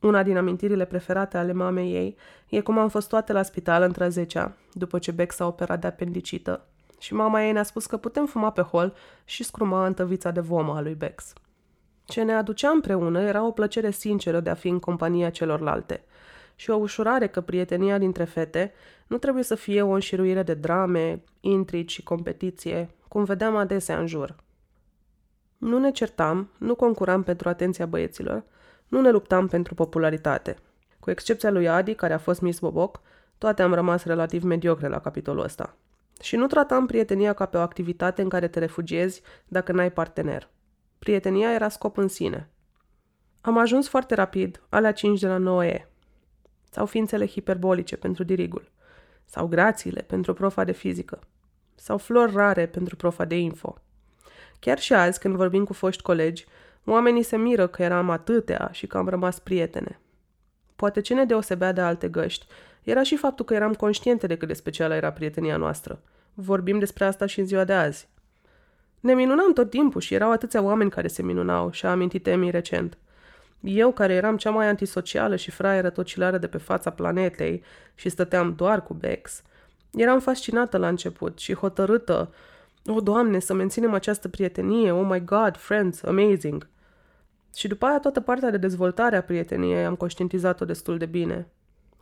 [0.04, 2.16] Una din amintirile preferate ale mamei ei
[2.48, 5.86] e cum am fost toate la spital între zecea, după ce Bex a operat de
[5.86, 6.66] apendicită,
[6.98, 10.40] și mama ei ne-a spus că putem fuma pe hol și scruma în tăvița de
[10.40, 11.32] vomă a lui Bex.
[12.04, 16.04] Ce ne aducea împreună era o plăcere sinceră de a fi în compania celorlalte
[16.54, 18.72] și o ușurare că prietenia dintre fete
[19.06, 24.06] nu trebuie să fie o înșiruire de drame, intrici și competiție, cum vedeam adesea în
[24.06, 24.36] jur.
[25.58, 28.44] Nu ne certam, nu concuram pentru atenția băieților,
[28.94, 30.56] nu ne luptam pentru popularitate.
[31.00, 33.00] Cu excepția lui Adi, care a fost Miss Boboc,
[33.38, 35.76] toate am rămas relativ mediocre la capitolul ăsta.
[36.20, 40.48] Și nu tratam prietenia ca pe o activitate în care te refugiezi dacă n-ai partener.
[40.98, 42.48] Prietenia era scop în sine.
[43.40, 45.86] Am ajuns foarte rapid, alea 5 de la 9E.
[46.70, 48.70] Sau ființele hiperbolice pentru dirigul.
[49.24, 51.18] Sau grațiile pentru profa de fizică.
[51.74, 53.78] Sau flori rare pentru profa de info.
[54.58, 56.46] Chiar și azi, când vorbim cu foști colegi,
[56.84, 60.00] oamenii se miră că eram atâtea și că am rămas prietene.
[60.76, 62.46] Poate ce ne deosebea de alte găști
[62.82, 66.00] era și faptul că eram conștiente de cât de specială era prietenia noastră.
[66.34, 68.08] Vorbim despre asta și în ziua de azi.
[69.00, 72.98] Ne minunam tot timpul și erau atâția oameni care se minunau, și-a amintit Emi recent.
[73.60, 77.62] Eu, care eram cea mai antisocială și fraieră tocilară de pe fața planetei
[77.94, 79.42] și stăteam doar cu Bex,
[79.92, 82.32] eram fascinată la început și hotărâtă,
[82.86, 86.68] o, oh, Doamne, să menținem această prietenie, oh my God, friends, amazing.
[87.54, 91.46] Și după aia toată partea de dezvoltare a prieteniei am conștientizat-o destul de bine.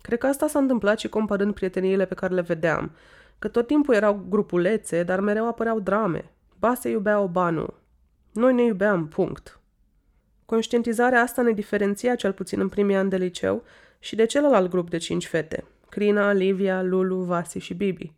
[0.01, 2.91] Cred că asta s-a întâmplat și comparând prieteniile pe care le vedeam,
[3.39, 6.31] că tot timpul erau grupulețe, dar mereu apăreau drame.
[6.59, 7.67] Ba se iubea Obanu.
[8.33, 9.61] Noi ne iubeam, punct.
[10.45, 13.63] Conștientizarea asta ne diferenția cel puțin în primii ani de liceu
[13.99, 18.13] și de celălalt grup de cinci fete, Crina, Livia, Lulu, Vasi și Bibi.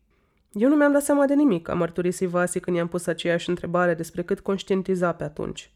[0.52, 3.94] Eu nu mi-am dat seama de nimic, a mărturisit Vasi când i-am pus aceeași întrebare
[3.94, 5.70] despre cât conștientiza pe atunci.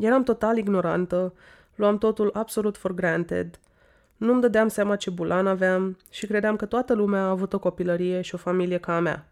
[0.00, 1.34] Eram total ignorantă,
[1.74, 3.58] luam totul absolut for granted,
[4.18, 8.20] nu-mi dădeam seama ce bulan aveam și credeam că toată lumea a avut o copilărie
[8.20, 9.28] și o familie ca a mea,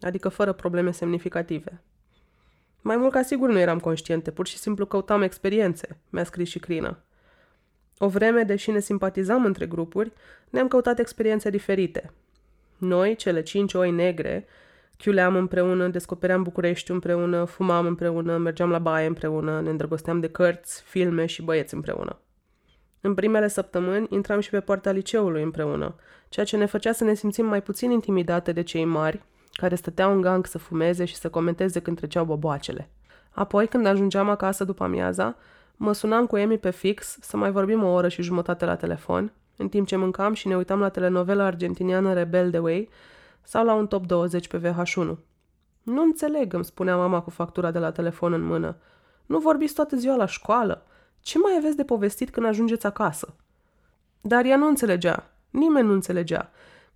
[0.00, 1.82] adică fără probleme semnificative.
[2.80, 6.58] Mai mult ca sigur nu eram conștiente, pur și simplu căutam experiențe, mi-a scris și
[6.58, 6.98] Crina.
[7.98, 10.12] O vreme, deși ne simpatizam între grupuri,
[10.50, 12.12] ne-am căutat experiențe diferite.
[12.78, 14.46] Noi, cele cinci oi negre,
[15.02, 20.82] chiuleam împreună, descopeream București împreună, fumam împreună, mergeam la baie împreună, ne îndrăgosteam de cărți,
[20.82, 22.18] filme și băieți împreună.
[23.00, 25.94] În primele săptămâni intram și pe poarta liceului împreună,
[26.28, 30.12] ceea ce ne făcea să ne simțim mai puțin intimidate de cei mari, care stăteau
[30.12, 32.90] în gang să fumeze și să comenteze când treceau boboacele.
[33.30, 35.36] Apoi, când ajungeam acasă după amiaza,
[35.76, 39.32] mă sunam cu Emi pe fix să mai vorbim o oră și jumătate la telefon,
[39.56, 42.88] în timp ce mâncam și ne uitam la telenovela argentiniană Rebel de Way
[43.42, 45.16] sau la un top 20 pe VH1.
[45.82, 48.76] Nu înțeleg, îmi spunea mama cu factura de la telefon în mână.
[49.26, 50.86] Nu vorbiți toată ziua la școală.
[51.20, 53.34] Ce mai aveți de povestit când ajungeți acasă?
[54.20, 55.30] Dar ea nu înțelegea.
[55.50, 56.50] Nimeni nu înțelegea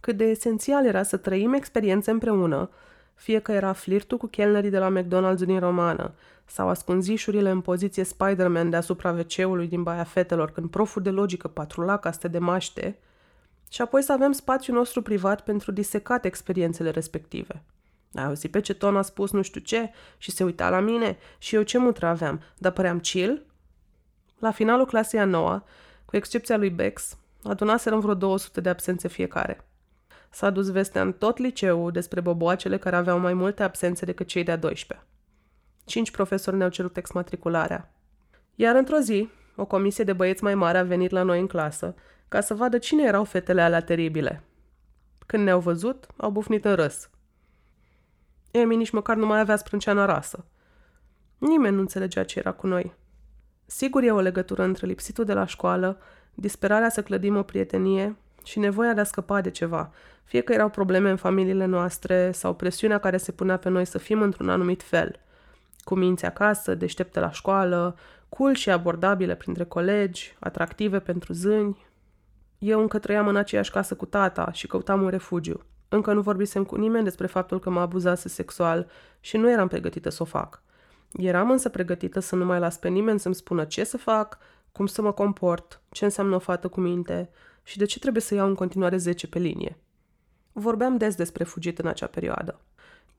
[0.06, 2.70] cât de esențial era să trăim experiențe împreună,
[3.14, 6.12] fie că era flirtul cu chelnerii de la McDonald's din romană,
[6.44, 11.96] sau ascunzișurile în poziție Spider-Man deasupra wc din Baia Fetelor când proful de logică patrula
[11.96, 12.98] caste de maște,
[13.70, 17.62] și apoi să avem spațiul nostru privat pentru disecat experiențele respective.
[18.14, 21.18] Ai auzit pe ce ton a spus nu știu ce și se uita la mine
[21.38, 23.46] și eu ce mutră aveam, dar păream chill?
[24.38, 25.64] La finalul clasei a noua,
[26.04, 29.64] cu excepția lui Bex, adunaserăm vreo 200 de absențe fiecare.
[30.30, 34.42] S-a dus vestea în tot liceul despre boboacele care aveau mai multe absențe decât cei
[34.42, 35.06] de-a 12.
[35.84, 37.92] Cinci profesori ne-au cerut exmatricularea.
[38.54, 41.94] Iar într-o zi, o comisie de băieți mai mare a venit la noi în clasă
[42.28, 44.42] ca să vadă cine erau fetele alea teribile.
[45.26, 47.10] Când ne-au văzut, au bufnit în râs.
[48.50, 50.44] Emi nici măcar nu mai avea sprânceana rasă.
[51.38, 52.94] Nimeni nu înțelegea ce era cu noi.
[53.66, 55.98] Sigur e o legătură între lipsitul de la școală,
[56.34, 59.92] disperarea să clădim o prietenie și nevoia de a scăpa de ceva,
[60.24, 63.98] fie că erau probleme în familiile noastre sau presiunea care se punea pe noi să
[63.98, 65.20] fim într-un anumit fel.
[65.78, 67.96] Cu minți acasă, deștepte la școală,
[68.28, 71.86] cool și abordabile printre colegi, atractive pentru zâni.
[72.58, 75.64] Eu încă trăiam în aceeași casă cu tata și căutam un refugiu.
[75.88, 78.90] Încă nu vorbisem cu nimeni despre faptul că mă abuzase sexual
[79.20, 80.62] și nu eram pregătită să o fac.
[81.12, 84.38] Eram însă pregătită să nu mai las pe nimeni să-mi spună ce să fac,
[84.72, 87.30] cum să mă comport, ce înseamnă o fată cu minte
[87.62, 89.78] și de ce trebuie să iau în continuare 10 pe linie.
[90.52, 92.60] Vorbeam des despre fugit în acea perioadă.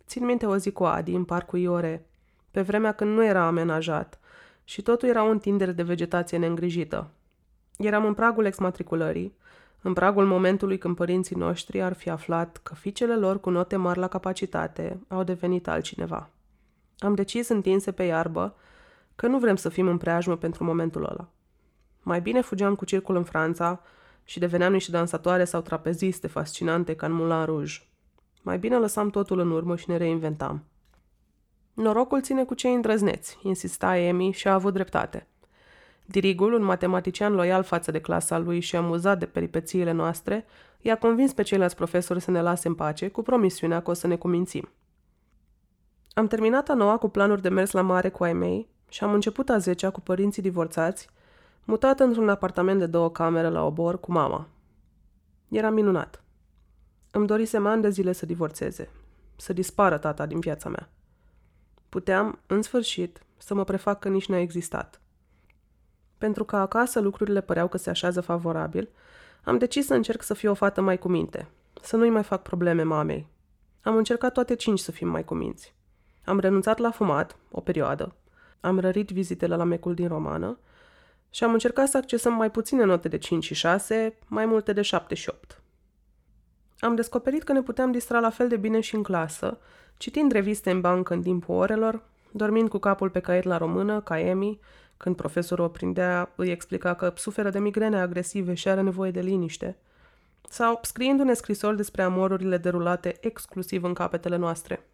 [0.07, 2.05] Țin minte o zi cu Adi în parcul Iore,
[2.51, 4.19] pe vremea când nu era amenajat
[4.63, 7.09] și totul era o întindere de vegetație neîngrijită.
[7.77, 9.35] Eram în pragul exmatriculării,
[9.81, 13.99] în pragul momentului când părinții noștri ar fi aflat că fiicele lor cu note mari
[13.99, 16.29] la capacitate au devenit altcineva.
[16.99, 18.55] Am decis întinse pe iarbă
[19.15, 21.29] că nu vrem să fim în preajmă pentru momentul ăla.
[22.01, 23.81] Mai bine fugeam cu circul în Franța
[24.23, 27.81] și deveneam niște dansatoare sau trapeziste fascinante ca în Moulin Rouge.
[28.41, 30.63] Mai bine lăsam totul în urmă și ne reinventam.
[31.73, 35.27] Norocul ține cu cei îndrăzneți, insista Emi și a avut dreptate.
[36.09, 40.45] Dirigul, un matematician loial față de clasa lui și amuzat de peripețiile noastre,
[40.81, 44.07] i-a convins pe ceilalți profesori să ne lase în pace, cu promisiunea că o să
[44.07, 44.69] ne cumințim.
[46.13, 49.13] Am terminat a noua cu planuri de mers la mare cu ai mei și am
[49.13, 51.09] început a zecea cu părinții divorțați,
[51.63, 54.47] mutat într-un apartament de două camere la obor cu mama.
[55.49, 56.23] Era minunat.
[57.11, 58.89] Îmi dorisem ani de zile să divorțeze,
[59.35, 60.89] să dispară tata din viața mea.
[61.89, 65.01] Puteam, în sfârșit, să mă prefac că nici n-a existat.
[66.17, 68.89] Pentru că acasă lucrurile păreau că se așează favorabil,
[69.43, 71.47] am decis să încerc să fiu o fată mai cu minte,
[71.81, 73.27] să nu-i mai fac probleme mamei.
[73.81, 75.75] Am încercat toate cinci să fim mai cuminți.
[76.25, 78.15] Am renunțat la fumat, o perioadă.
[78.59, 80.59] Am rărit vizitele la mecul din romană
[81.29, 84.81] și am încercat să accesăm mai puține note de 5 și 6, mai multe de
[84.81, 85.61] 7 și 8.
[86.79, 89.57] Am descoperit că ne puteam distra la fel de bine și în clasă,
[89.97, 92.01] citind reviste în bancă în timpul orelor,
[92.31, 94.59] dormind cu capul pe caiet la română, ca Emi,
[94.97, 99.19] când profesorul o prindea, îi explica că suferă de migrene agresive și are nevoie de
[99.19, 99.77] liniște,
[100.49, 104.87] sau scriindu-ne scrisori despre amorurile derulate exclusiv în capetele noastre.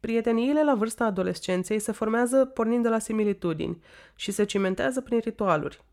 [0.00, 3.82] Prieteniile la vârsta adolescenței se formează pornind de la similitudini
[4.14, 5.84] și se cimentează prin ritualuri.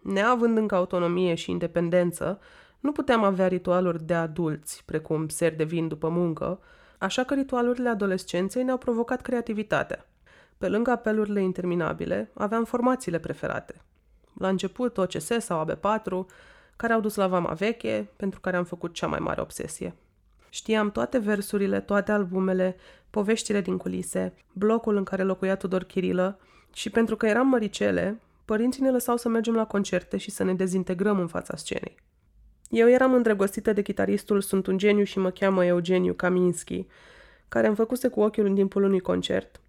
[0.00, 2.40] Neavând încă autonomie și independență,
[2.80, 6.60] nu puteam avea ritualuri de adulți, precum ser de vin după muncă,
[6.98, 10.09] așa că ritualurile adolescenței ne-au provocat creativitatea.
[10.60, 13.74] Pe lângă apelurile interminabile, aveam formațiile preferate.
[14.38, 16.26] La început OCS sau AB4,
[16.76, 19.94] care au dus la vama veche, pentru care am făcut cea mai mare obsesie.
[20.48, 22.76] Știam toate versurile, toate albumele,
[23.10, 26.38] poveștile din culise, blocul în care locuia Tudor Chirilă
[26.72, 30.54] și pentru că eram măricele, părinții ne lăsau să mergem la concerte și să ne
[30.54, 31.96] dezintegrăm în fața scenei.
[32.70, 36.86] Eu eram îndrăgostită de chitaristul Sunt un geniu și mă cheamă Eugeniu Kaminski,
[37.48, 39.60] care îmi făcuse cu ochiul în timpul unui concert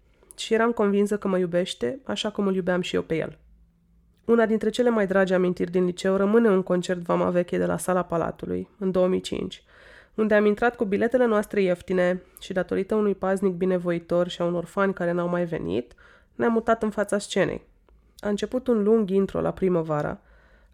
[0.42, 3.38] și eram convinsă că mă iubește, așa cum îl iubeam și eu pe el.
[4.24, 7.78] Una dintre cele mai dragi amintiri din liceu rămâne un concert Vama Veche de la
[7.78, 9.62] Sala Palatului, în 2005,
[10.14, 14.64] unde am intrat cu biletele noastre ieftine și datorită unui paznic binevoitor și a unor
[14.64, 15.92] fani care n-au mai venit,
[16.34, 17.62] ne-am mutat în fața scenei.
[18.18, 20.20] A început un lung intro la primăvara,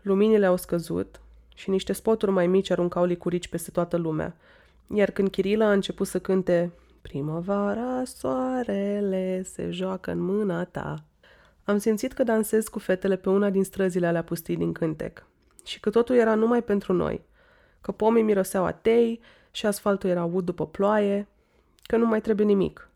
[0.02, 1.20] luminile au scăzut
[1.54, 4.36] și niște spoturi mai mici aruncau licurici peste toată lumea,
[4.94, 11.04] iar când Chirila a început să cânte Primăvara, soarele se joacă în mâna ta,
[11.64, 15.26] am simțit că dansez cu fetele pe una din străzile alea pustii din cântec.
[15.64, 17.24] Și că totul era numai pentru noi,
[17.80, 21.28] că pomii miroseau a tei și asfaltul era ud după ploaie,
[21.82, 22.88] că nu mai trebuie nimic.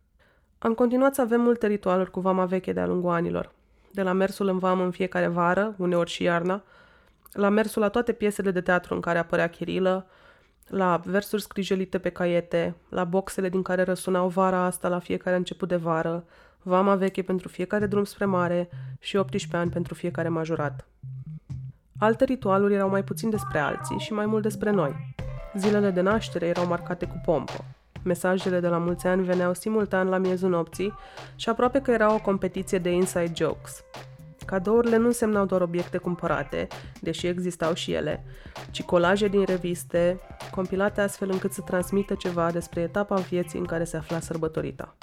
[0.58, 3.52] Am continuat să avem multe ritualuri cu vama veche de-a lungul anilor,
[3.90, 6.62] de la mersul în vamă în fiecare vară, uneori și iarna,
[7.32, 10.06] la mersul la toate piesele de teatru în care apărea Chirilă,
[10.68, 15.68] la versuri scrijelite pe caiete, la boxele din care răsunau vara asta la fiecare început
[15.68, 16.24] de vară,
[16.62, 20.86] vama veche pentru fiecare drum spre mare și 18 ani pentru fiecare majorat.
[21.98, 25.14] Alte ritualuri erau mai puțin despre alții și mai mult despre noi.
[25.56, 27.64] Zilele de naștere erau marcate cu pompă.
[28.04, 30.94] Mesajele de la mulți ani veneau simultan la miezul nopții
[31.36, 33.84] și aproape că era o competiție de inside jokes.
[34.46, 36.66] Cadourile nu însemnau doar obiecte cumpărate,
[37.00, 38.24] deși existau și ele,
[38.70, 43.84] ci colaje din reviste, compilate astfel încât să transmită ceva despre etapa vieții în care
[43.84, 44.96] se afla sărbătorita.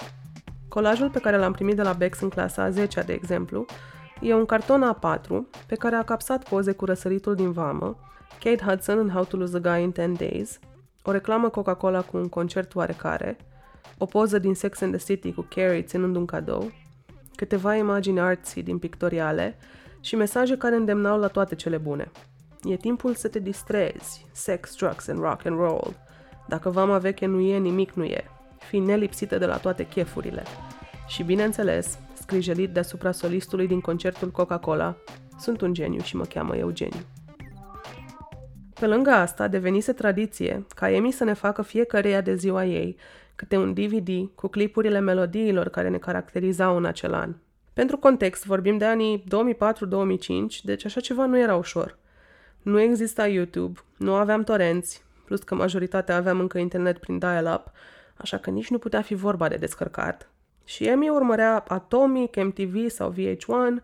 [0.68, 3.64] Colajul pe care l-am primit de la Bex în clasa a 10 de exemplu,
[4.20, 5.28] e un carton A4
[5.66, 7.98] pe care a capsat poze cu răsăritul din vamă,
[8.40, 10.58] Kate Hudson în How to Lose a Guy in 10 Days,
[11.02, 13.36] o reclamă Coca-Cola cu un concert oarecare,
[13.98, 16.72] o poză din Sex and the City cu Carrie ținând un cadou,
[17.34, 19.56] câteva imagini artsy din pictoriale
[20.00, 22.10] și mesaje care îndemnau la toate cele bune.
[22.62, 25.94] E timpul să te distrezi, sex, drugs and rock and roll.
[26.48, 28.24] Dacă vama veche nu e, nimic nu e.
[28.58, 30.42] Fi nelipsită de la toate chefurile.
[31.06, 34.96] Și bineînțeles, scrijelit deasupra solistului din concertul Coca-Cola,
[35.38, 37.00] sunt un geniu și mă cheamă Eugeniu.
[38.80, 42.96] Pe lângă asta, devenise tradiție ca Emi să ne facă fiecăreia de ziua ei
[43.40, 47.34] câte un DVD cu clipurile melodiilor care ne caracterizau în acel an.
[47.72, 51.98] Pentru context, vorbim de anii 2004-2005, deci așa ceva nu era ușor.
[52.62, 57.70] Nu exista YouTube, nu aveam torenți, plus că majoritatea aveam încă internet prin dial-up,
[58.16, 60.30] așa că nici nu putea fi vorba de descărcat.
[60.64, 63.82] Și Emi urmărea Atomic, MTV sau VH1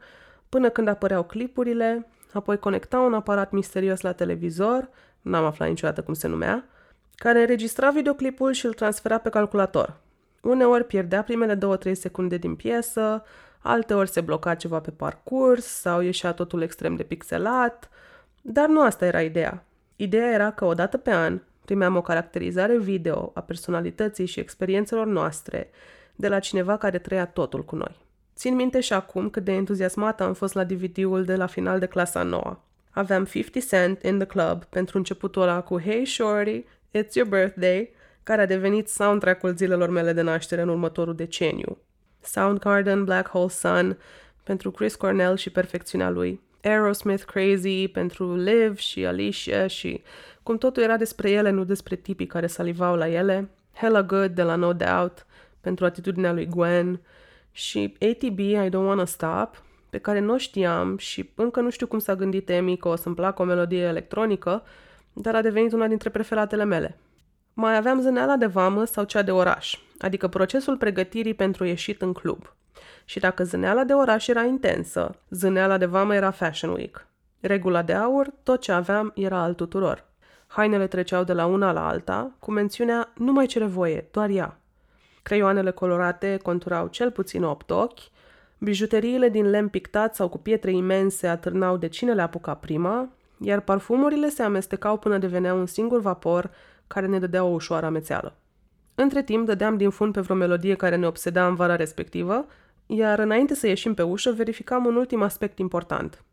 [0.48, 4.88] până când apăreau clipurile, apoi conecta un aparat misterios la televizor,
[5.20, 6.68] n-am aflat niciodată cum se numea,
[7.16, 9.96] care înregistra videoclipul și îl transfera pe calculator.
[10.42, 13.24] Uneori pierdea primele 2-3 secunde din piesă,
[13.58, 17.90] alteori se bloca ceva pe parcurs sau ieșea totul extrem de pixelat,
[18.42, 19.64] dar nu asta era ideea.
[19.96, 25.70] Ideea era că odată pe an primeam o caracterizare video a personalității și experiențelor noastre
[26.14, 27.96] de la cineva care trăia totul cu noi.
[28.36, 31.86] Țin minte și acum cât de entuziasmată am fost la DVD-ul de la final de
[31.86, 32.58] clasa 9.
[32.90, 37.92] Aveam 50 Cent in the Club pentru începutul ăla cu Hey Shorty, It's Your Birthday,
[38.22, 41.78] care a devenit soundtrack-ul zilelor mele de naștere în următorul deceniu.
[42.20, 43.98] Soundgarden, Black Hole Sun,
[44.42, 46.40] pentru Chris Cornell și perfecțiunea lui.
[46.62, 50.02] Aerosmith Crazy pentru Liv și Alicia și
[50.42, 53.50] cum totul era despre ele, nu despre tipii care salivau la ele.
[53.72, 55.26] Hella Good de la No Doubt
[55.60, 57.00] pentru atitudinea lui Gwen
[57.50, 61.98] și ATB I Don't Wanna Stop pe care nu știam și încă nu știu cum
[61.98, 64.62] s-a gândit Emi că o să-mi placă o melodie electronică,
[65.18, 66.98] dar a devenit una dintre preferatele mele.
[67.54, 72.12] Mai aveam zâneala de vamă sau cea de oraș, adică procesul pregătirii pentru ieșit în
[72.12, 72.54] club.
[73.04, 77.06] Și dacă zâneala de oraș era intensă, zâneala de vamă era Fashion Week.
[77.40, 80.04] Regula de aur, tot ce aveam era al tuturor.
[80.46, 84.58] Hainele treceau de la una la alta, cu mențiunea nu mai cere voie, doar ea.
[85.22, 88.00] Creioanele colorate conturau cel puțin opt ochi,
[88.58, 93.08] bijuteriile din lemn pictat sau cu pietre imense atârnau de cine le apuca prima,
[93.38, 96.50] iar parfumurile se amestecau până deveneau un singur vapor
[96.86, 98.36] care ne dădea o ușoară amețeală.
[98.94, 102.46] Între timp, dădeam din fund pe vreo melodie care ne obseda în vara respectivă,
[102.86, 106.24] iar înainte să ieșim pe ușă, verificam un ultim aspect important.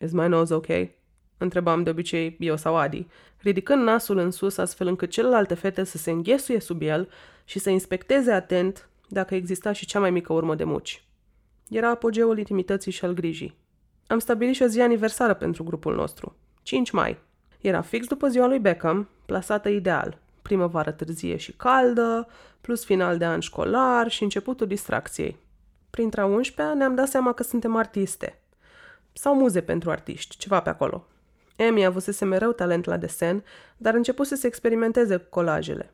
[0.00, 0.96] Is my nose okay?
[1.38, 3.06] Întrebam de obicei eu sau Adi,
[3.38, 7.08] ridicând nasul în sus astfel încât celelalte fete să se înghesuie sub el
[7.44, 11.02] și să inspecteze atent dacă exista și cea mai mică urmă de muci.
[11.68, 13.56] Era apogeul intimității și al grijii.
[14.08, 17.18] Am stabilit și o zi aniversară pentru grupul nostru, 5 mai.
[17.60, 20.18] Era fix după ziua lui Beckham, plasată ideal.
[20.42, 22.28] Primăvară târzie și caldă,
[22.60, 25.36] plus final de an școlar și începutul distracției.
[25.90, 28.40] Printre a 11 ne-am dat seama că suntem artiste.
[29.12, 31.06] Sau muze pentru artiști, ceva pe acolo.
[31.56, 33.44] Emi avusese mereu talent la desen,
[33.76, 35.92] dar începuse să experimenteze cu colajele.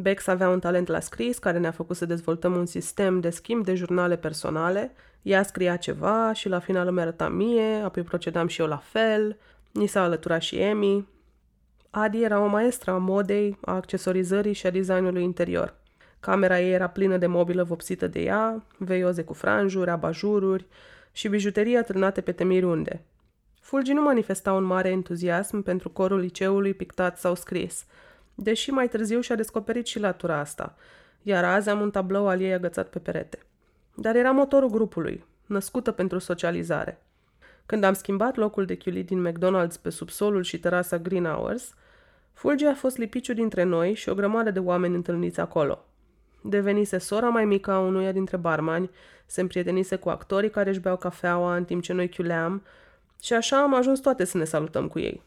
[0.00, 3.64] Bex avea un talent la scris care ne-a făcut să dezvoltăm un sistem de schimb
[3.64, 4.92] de jurnale personale.
[5.22, 9.38] Ea scria ceva și la final îmi arăta mie, apoi procedam și eu la fel.
[9.72, 11.08] Ni s-a alăturat și Emi.
[11.90, 15.74] Adi era o maestră a modei, a accesorizării și a designului interior.
[16.20, 20.66] Camera ei era plină de mobilă vopsită de ea, veioze cu franjuri, abajururi
[21.12, 23.04] și bijuterii atârnate pe temiri unde.
[23.60, 27.86] Fulgi nu manifesta un mare entuziasm pentru corul liceului pictat sau scris,
[28.40, 30.76] deși mai târziu și-a descoperit și latura asta,
[31.22, 33.38] iar azi am un tablou al ei agățat pe perete.
[33.94, 37.02] Dar era motorul grupului, născută pentru socializare.
[37.66, 41.74] Când am schimbat locul de chiulit din McDonald's pe subsolul și terasa Green Hours,
[42.32, 45.84] Fulgi a fost lipiciu dintre noi și o grămadă de oameni întâlniți acolo.
[46.42, 48.90] Devenise sora mai mică a unuia dintre barmani,
[49.26, 52.62] se împrietenise cu actorii care își beau cafeaua în timp ce noi chiuleam
[53.22, 55.22] și așa am ajuns toate să ne salutăm cu ei.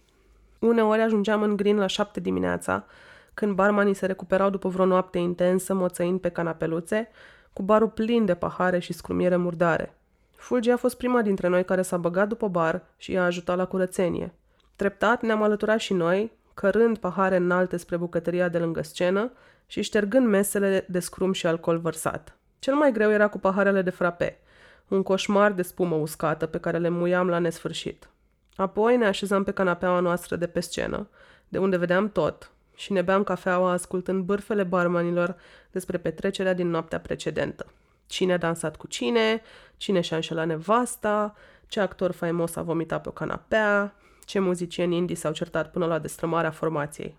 [0.62, 2.86] Uneori ajungeam în Green la șapte dimineața,
[3.34, 7.10] când barmanii se recuperau după vreo noapte intensă, moțăind pe canapeluțe,
[7.54, 9.96] cu barul plin de pahare și scrumiere murdare.
[10.36, 13.66] Fulgi a fost prima dintre noi care s-a băgat după bar și i-a ajutat la
[13.66, 14.34] curățenie.
[14.76, 19.32] Treptat ne-am alăturat și noi, cărând pahare înalte spre bucătăria de lângă scenă
[19.66, 22.38] și ștergând mesele de scrum și alcool vărsat.
[22.60, 24.40] Cel mai greu era cu paharele de frape,
[24.88, 28.10] un coșmar de spumă uscată pe care le muiam la nesfârșit.
[28.56, 31.10] Apoi ne așezam pe canapeaua noastră de pe scenă,
[31.48, 35.36] de unde vedeam tot, și ne beam cafeaua ascultând bârfele barmanilor
[35.72, 37.66] despre petrecerea din noaptea precedentă.
[38.08, 39.42] Cine a dansat cu cine,
[39.78, 41.36] cine și-a înșelat nevasta,
[41.68, 43.96] ce actor faimos a vomitat pe o canapea,
[44.26, 47.18] ce muzicieni indii s-au certat până la destrămarea formației.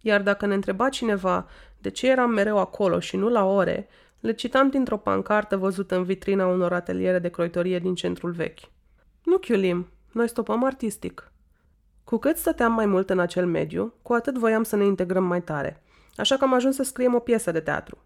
[0.00, 1.46] Iar dacă ne întreba cineva
[1.78, 3.88] de ce eram mereu acolo și nu la ore,
[4.20, 8.58] le citam dintr-o pancartă văzută în vitrina unor ateliere de croitorie din centrul vechi.
[9.22, 11.32] Nu chiulim, noi stopăm artistic.
[12.04, 15.42] Cu cât stăteam mai mult în acel mediu, cu atât voiam să ne integrăm mai
[15.42, 15.82] tare.
[16.16, 17.98] Așa că am ajuns să scriem o piesă de teatru.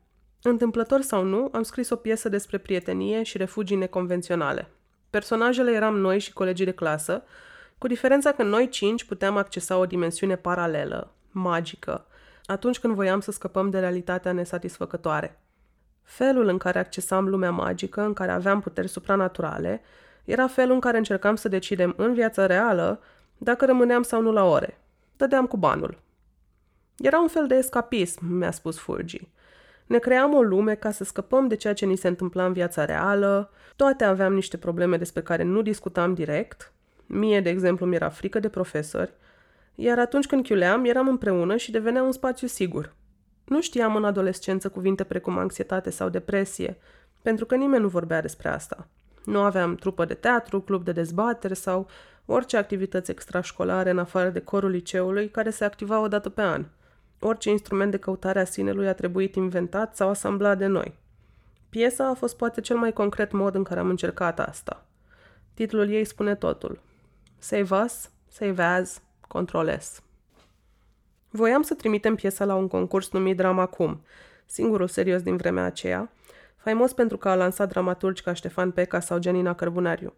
[0.42, 4.70] Întâmplător sau nu, am scris o piesă despre prietenie și refugii neconvenționale.
[5.10, 7.22] Personajele eram noi și colegii de clasă,
[7.78, 12.06] cu diferența că noi cinci puteam accesa o dimensiune paralelă, magică,
[12.46, 15.40] atunci când voiam să scăpăm de realitatea nesatisfăcătoare.
[16.02, 19.82] Felul în care accesam lumea magică, în care aveam puteri supranaturale,
[20.28, 23.00] era felul în care încercam să decidem în viața reală
[23.38, 24.80] dacă rămâneam sau nu la ore.
[25.16, 25.98] Dădeam cu banul.
[26.96, 29.28] Era un fel de escapism, mi-a spus Fulgi.
[29.86, 32.84] Ne cream o lume ca să scăpăm de ceea ce ni se întâmpla în viața
[32.84, 36.72] reală, toate aveam niște probleme despre care nu discutam direct,
[37.06, 39.12] mie, de exemplu, mi-era frică de profesori,
[39.74, 42.94] iar atunci când chiuleam, eram împreună și devenea un spațiu sigur.
[43.44, 46.76] Nu știam în adolescență cuvinte precum anxietate sau depresie,
[47.22, 48.88] pentru că nimeni nu vorbea despre asta.
[49.24, 51.88] Nu aveam trupă de teatru, club de dezbatere sau
[52.26, 56.64] orice activități extrașcolare în afară de corul liceului care se activa o dată pe an.
[57.20, 60.94] Orice instrument de căutare a sinelui a trebuit inventat sau asamblat de noi.
[61.68, 64.84] Piesa a fost poate cel mai concret mod în care am încercat asta.
[65.54, 66.80] Titlul ei spune totul.
[67.38, 70.02] Save us, save as, control S.
[71.30, 74.02] Voiam să trimitem piesa la un concurs numit Drama Cum,
[74.46, 76.10] singurul serios din vremea aceea,
[76.58, 80.14] faimos pentru că a lansat dramaturgi ca Ștefan Peca sau Janina Cărbunariu.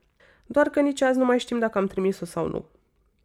[0.47, 2.65] Doar că nici azi nu mai știm dacă am trimis-o sau nu.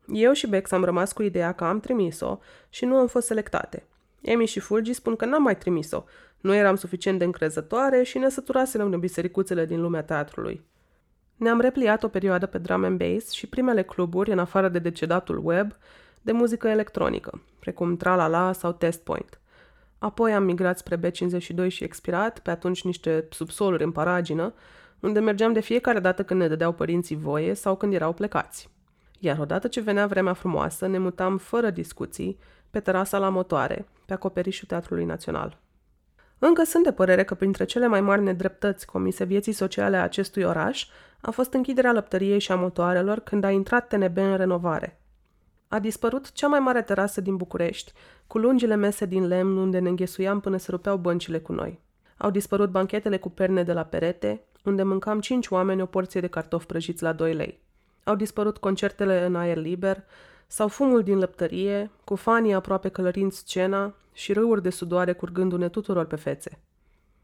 [0.08, 2.40] Eu și Bex am rămas cu ideea că am trimis-o
[2.70, 3.84] și nu am fost selectate.
[4.22, 6.04] Emi și Fulgi spun că n-am mai trimis-o.
[6.42, 10.66] Nu eram suficient de încrezătoare și ne săturaserăm de bisericuțele din lumea teatrului.
[11.36, 15.42] Ne-am repliat o perioadă pe drum and bass și primele cluburi, în afară de decedatul
[15.44, 15.72] web,
[16.22, 19.40] de muzică electronică, precum Tralala sau Test Point.
[20.06, 24.54] Apoi am migrat spre B52 și expirat, pe atunci niște subsoluri în paragină,
[25.00, 28.70] unde mergeam de fiecare dată când ne dădeau părinții voie sau când erau plecați.
[29.20, 32.40] Iar odată ce venea vremea frumoasă, ne mutam fără discuții
[32.70, 35.60] pe terasa la motoare, pe acoperișul Teatrului Național.
[36.40, 40.44] Încă sunt de părere că printre cele mai mari nedreptăți comise vieții sociale a acestui
[40.44, 40.88] oraș
[41.22, 45.00] a fost închiderea lăptăriei și a motoarelor când a intrat TNB în renovare.
[45.68, 47.92] A dispărut cea mai mare terasă din București,
[48.28, 51.80] cu lungile mese din lemn unde ne înghesuiam până se rupeau băncile cu noi.
[52.18, 56.28] Au dispărut banchetele cu perne de la perete, unde mâncam cinci oameni o porție de
[56.28, 57.60] cartofi prăjiți la 2 lei.
[58.04, 60.04] Au dispărut concertele în aer liber,
[60.48, 66.06] sau fumul din lăptărie, cu fanii aproape călărind scena și râuri de sudoare curgându-ne tuturor
[66.06, 66.60] pe fețe.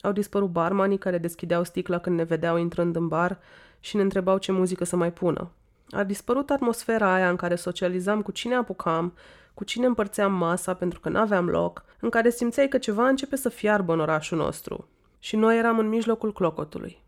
[0.01, 3.39] Au dispărut barmanii care deschideau sticla când ne vedeau intrând în bar
[3.79, 5.51] și ne întrebau ce muzică să mai pună.
[5.91, 9.13] A dispărut atmosfera aia în care socializam cu cine apucam,
[9.53, 13.49] cu cine împărțeam masa pentru că n-aveam loc, în care simțeai că ceva începe să
[13.49, 14.87] fiarbă în orașul nostru.
[15.19, 17.03] Și noi eram în mijlocul clocotului.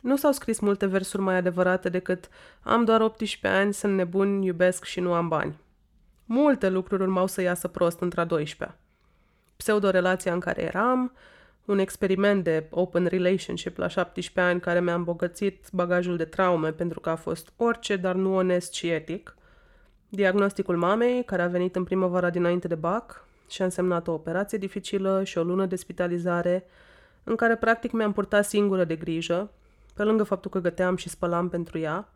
[0.00, 2.28] Nu s-au scris multe versuri mai adevărate decât
[2.62, 5.58] am doar 18 ani, sunt nebun, iubesc și nu am bani.
[6.24, 8.78] Multe lucruri urmau să iasă prost între a 12
[9.56, 11.12] Pseudo-relația în care eram,
[11.66, 17.00] un experiment de open relationship la 17 ani care mi-a îmbogățit bagajul de traume pentru
[17.00, 19.36] că a fost orice, dar nu onest și etic.
[20.08, 24.58] Diagnosticul mamei, care a venit în primăvara dinainte de BAC și a însemnat o operație
[24.58, 26.64] dificilă și o lună de spitalizare,
[27.24, 29.50] în care practic mi-am purtat singură de grijă,
[29.94, 32.08] pe lângă faptul că găteam și spălam pentru ea,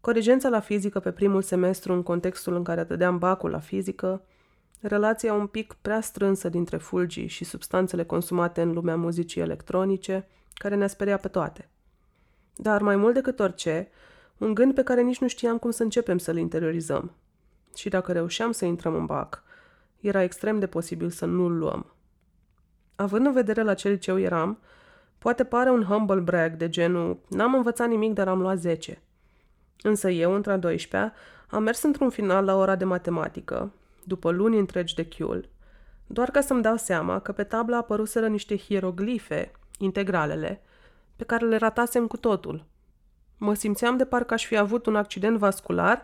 [0.00, 4.22] Corigența la fizică pe primul semestru în contextul în care dădeam bacul la fizică,
[4.80, 10.74] relația un pic prea strânsă dintre fulgii și substanțele consumate în lumea muzicii electronice, care
[10.74, 11.68] ne-a speriat pe toate.
[12.56, 13.88] Dar mai mult decât orice,
[14.38, 17.12] un gând pe care nici nu știam cum să începem să-l interiorizăm.
[17.74, 19.42] Și dacă reușeam să intrăm în bac,
[20.00, 21.94] era extrem de posibil să nu-l luăm.
[22.96, 24.58] Având în vedere la ce liceu eram,
[25.18, 29.02] poate pare un humble brag de genul n-am învățat nimic, dar am luat 10.
[29.82, 31.12] Însă eu, între a 12
[31.48, 33.72] am mers într-un final la ora de matematică,
[34.10, 35.48] după luni întregi de chiul,
[36.06, 40.62] doar ca să-mi dau seama că pe tabla apăruseră niște hieroglife, integralele,
[41.16, 42.64] pe care le ratasem cu totul.
[43.36, 46.02] Mă simțeam de parcă aș fi avut un accident vascular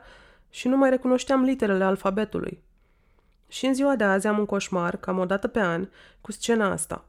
[0.50, 2.62] și nu mai recunoșteam literele alfabetului.
[3.48, 5.88] Și în ziua de azi am un coșmar, cam o dată pe an,
[6.20, 7.04] cu scena asta.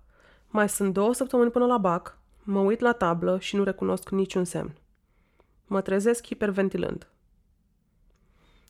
[0.47, 4.43] Mai sunt două săptămâni până la bac, mă uit la tablă și nu recunosc niciun
[4.43, 4.75] semn.
[5.67, 7.07] Mă trezesc hiperventilând.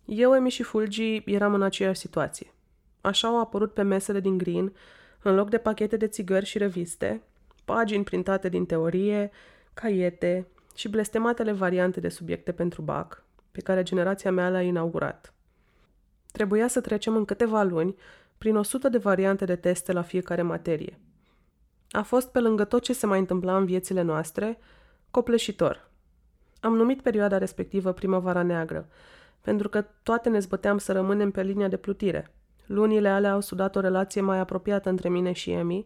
[0.10, 2.54] Eu, Emi și Fulgi eram în aceeași situație.
[3.02, 4.74] Așa au apărut pe mesele din Green,
[5.22, 7.22] în loc de pachete de țigări și reviste,
[7.66, 9.32] pagini printate din teorie,
[9.74, 15.34] caiete și blestematele variante de subiecte pentru BAC, pe care generația mea le-a inaugurat.
[16.32, 17.96] Trebuia să trecem în câteva luni
[18.38, 21.00] prin o sută de variante de teste la fiecare materie.
[21.92, 24.60] A fost, pe lângă tot ce se mai întâmpla în viețile noastre,
[25.12, 25.86] copleșitor–
[26.60, 28.88] am numit perioada respectivă primăvara neagră,
[29.48, 32.32] pentru că toate ne zbăteam să rămânem pe linia de plutire.
[32.66, 35.86] Lunile alea au sudat o relație mai apropiată între mine și Emi,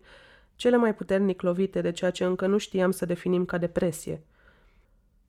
[0.55, 4.22] cele mai puternic lovite de ceea ce încă nu știam să definim ca depresie.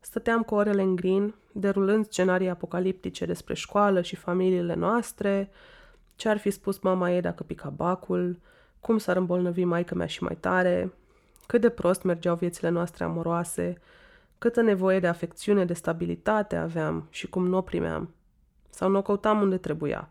[0.01, 5.51] Stăteam cu orele în green, derulând scenarii apocaliptice despre școală și familiile noastre,
[6.17, 8.39] ce ar fi spus mama ei dacă pica bacul,
[8.81, 10.93] cum s-ar îmbolnăvi maică mea și mai tare,
[11.47, 13.81] cât de prost mergeau viețile noastre amoroase,
[14.39, 18.15] câtă nevoie de afecțiune, de stabilitate aveam și cum nu o primeam.
[18.75, 20.09] Sau nu o căutam unde trebuia.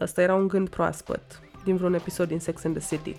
[0.00, 3.16] Ăsta era un gând proaspăt, din vreun episod din Sex and the City.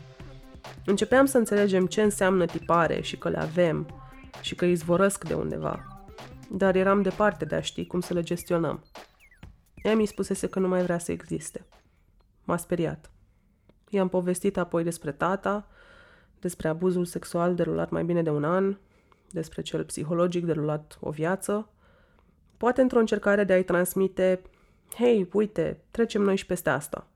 [0.86, 3.88] Începeam să înțelegem ce înseamnă tipare și că le avem
[4.42, 6.06] și că izvorăsc de undeva.
[6.52, 8.84] Dar eram departe de a ști cum să le gestionăm.
[9.76, 11.66] Emi spusese că nu mai vrea să existe.
[12.44, 13.12] M-a speriat.
[13.90, 15.68] I-am povestit apoi despre tata,
[16.40, 18.78] despre abuzul sexual derulat mai bine de un an,
[19.32, 21.70] despre cel psihologic derulat o viață,
[22.58, 24.42] poate într-o încercare de a-i transmite
[24.96, 27.08] Hei, uite, trecem noi și peste asta.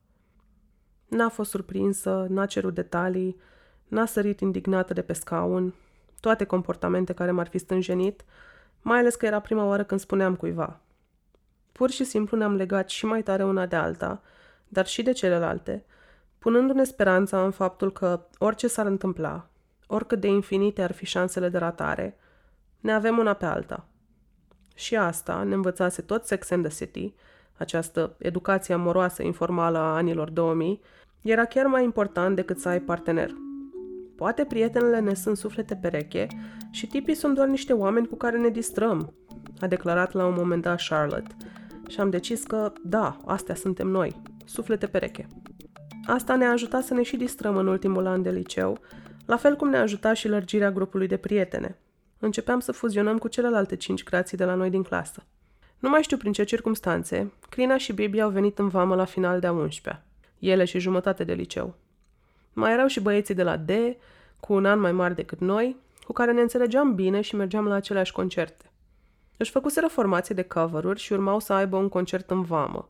[1.08, 3.40] N-a fost surprinsă, n-a cerut detalii,
[3.88, 5.74] n-a sărit indignată de pe scaun,
[6.20, 8.24] toate comportamente care m-ar fi stânjenit,
[8.82, 10.80] mai ales că era prima oară când spuneam cuiva.
[11.72, 14.22] Pur și simplu ne-am legat și mai tare una de alta,
[14.68, 15.86] dar și de celelalte,
[16.38, 19.48] punându-ne speranța în faptul că orice s-ar întâmpla,
[19.88, 22.18] oricât de infinite ar fi șansele de ratare,
[22.80, 23.86] ne avem una pe alta.
[24.76, 27.14] Și asta ne învățase tot Sex and the City,
[27.62, 30.82] această educație amoroasă informală a anilor 2000,
[31.22, 33.30] era chiar mai important decât să ai partener.
[34.16, 36.28] Poate prietenele ne sunt suflete pereche
[36.72, 39.14] și tipii sunt doar niște oameni cu care ne distrăm,
[39.60, 41.36] a declarat la un moment dat Charlotte.
[41.88, 45.28] Și am decis că, da, astea suntem noi, suflete pereche.
[46.06, 48.78] Asta ne-a ajutat să ne și distrăm în ultimul an de liceu
[49.26, 51.78] la fel cum ne-a ajutat și lărgirea grupului de prietene.
[52.20, 55.24] Începeam să fuzionăm cu celelalte cinci grații de la noi din clasă.
[55.82, 59.40] Nu mai știu prin ce circumstanțe, Crina și Bibi au venit în vamă la final
[59.40, 60.04] de a 11
[60.42, 61.74] ele și jumătate de liceu.
[62.54, 63.70] Mai erau și băieții de la D,
[64.40, 67.76] cu un an mai mari decât noi, cu care ne înțelegeam bine și mergeam la
[67.76, 68.72] aceleași concerte.
[69.38, 72.90] Își făcuseră formație de cover și urmau să aibă un concert în vamă.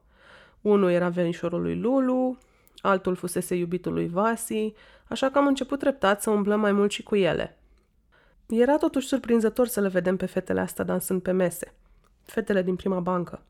[0.62, 2.38] Unul era venișorul lui Lulu,
[2.82, 4.74] altul fusese iubitul lui Vasi,
[5.08, 7.58] așa că am început treptat să umblăm mai mult și cu ele.
[8.48, 11.74] Era totuși surprinzător să le vedem pe fetele astea dansând pe mese.
[12.24, 13.42] Fetele din prima bancă.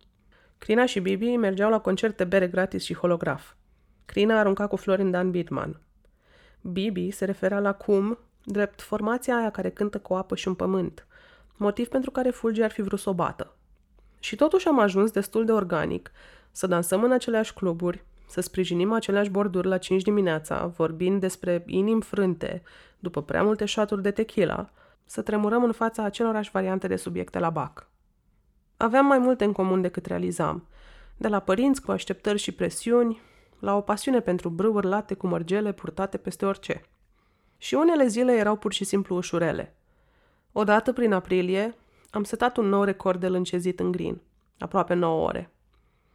[0.58, 3.54] Crina și Bibi mergeau la concerte bere gratis și holograf.
[4.06, 5.80] Crina arunca cu flori în Dan Bidman.
[6.62, 11.08] Bibi se referea la cum, drept formația aia care cântă cu apă și un pământ,
[11.58, 13.56] motiv pentru care Fulgi ar fi vrut să o bată.
[14.20, 16.12] Și totuși am ajuns destul de organic
[16.52, 22.00] să dansăm în aceleași cluburi, să sprijinim aceleași borduri la 5 dimineața, vorbind despre inim
[22.00, 22.64] frânte,
[23.00, 24.70] după prea multe șaturi de tequila,
[25.06, 27.91] să tremurăm în fața acelorași variante de subiecte la bac.
[28.82, 30.68] Aveam mai multe în comun decât realizam,
[31.18, 33.22] de la părinți cu așteptări și presiuni,
[33.60, 36.82] la o pasiune pentru brâuri late cu mărgele purtate peste orice.
[37.58, 39.76] Și unele zile erau pur și simplu ușurele.
[40.52, 41.76] Odată, prin aprilie,
[42.12, 44.22] am setat un nou record de lâncezit în green,
[44.60, 45.52] aproape 9 ore.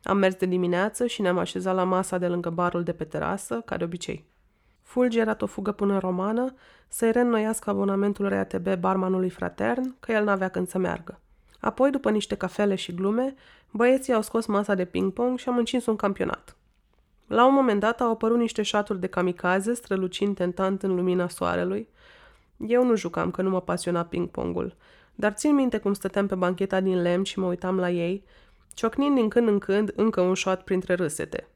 [0.03, 3.61] Am mers de dimineață și ne-am așezat la masa de lângă barul de pe terasă,
[3.61, 4.25] ca de obicei.
[4.83, 6.55] Fulgi era o fugă până în romană
[6.89, 11.21] să-i reînnoiască abonamentul RATB barmanului fratern, că el n-avea când să meargă.
[11.61, 13.35] Apoi, după niște cafele și glume,
[13.71, 16.57] băieții au scos masa de ping-pong și am încins un campionat.
[17.27, 21.89] La un moment dat au apărut niște șaturi de kamikaze strălucind tentant în lumina soarelui.
[22.57, 24.77] Eu nu jucam, că nu mă pasiona ping-pongul,
[25.15, 28.25] dar țin minte cum stăteam pe bancheta din lemn și mă uitam la ei,
[28.75, 31.49] ciocnind din când în când încă un șat printre râsete.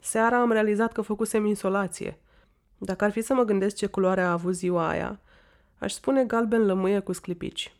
[0.00, 2.18] Seara am realizat că făcusem insolație.
[2.78, 5.20] Dacă ar fi să mă gândesc ce culoare a avut ziua aia,
[5.78, 7.74] aș spune galben lămâie cu sclipici.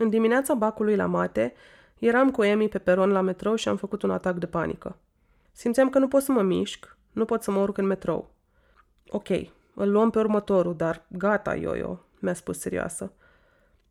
[0.00, 1.52] În dimineața bacului la mate,
[1.98, 4.96] eram cu Emi pe peron la metrou și am făcut un atac de panică.
[5.52, 8.30] Simțeam că nu pot să mă mișc, nu pot să mă urc în metrou.
[9.08, 9.28] Ok,
[9.74, 13.12] îl luăm pe următorul, dar gata, Ioio, mi-a spus serioasă.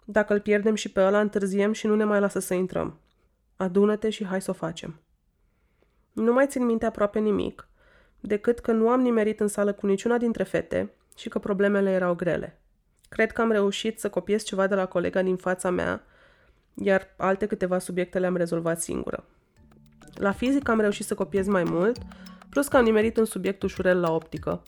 [0.05, 2.97] Dacă îl pierdem și pe ăla, întârziem și nu ne mai lasă să intrăm.
[3.57, 4.99] Adună-te și hai să o facem.
[6.11, 7.67] Nu mai țin minte aproape nimic,
[8.19, 12.15] decât că nu am nimerit în sală cu niciuna dintre fete și că problemele erau
[12.15, 12.59] grele.
[13.09, 16.03] Cred că am reușit să copiez ceva de la colega din fața mea,
[16.73, 19.23] iar alte câteva subiecte le-am rezolvat singură.
[20.13, 21.97] La fizică am reușit să copiez mai mult,
[22.49, 24.63] plus că am nimerit un subiect ușurel la optică.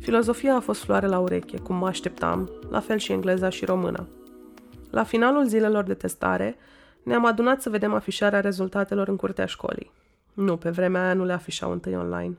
[0.00, 4.06] Filozofia a fost floare la ureche, cum mă așteptam, la fel și engleza și româna.
[4.90, 6.56] La finalul zilelor de testare,
[7.02, 9.90] ne-am adunat să vedem afișarea rezultatelor în curtea școlii.
[10.32, 12.38] Nu, pe vremea aia nu le afișau întâi online.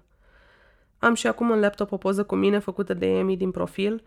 [1.00, 4.04] Am și acum în laptop o poză cu mine făcută de Emi din profil.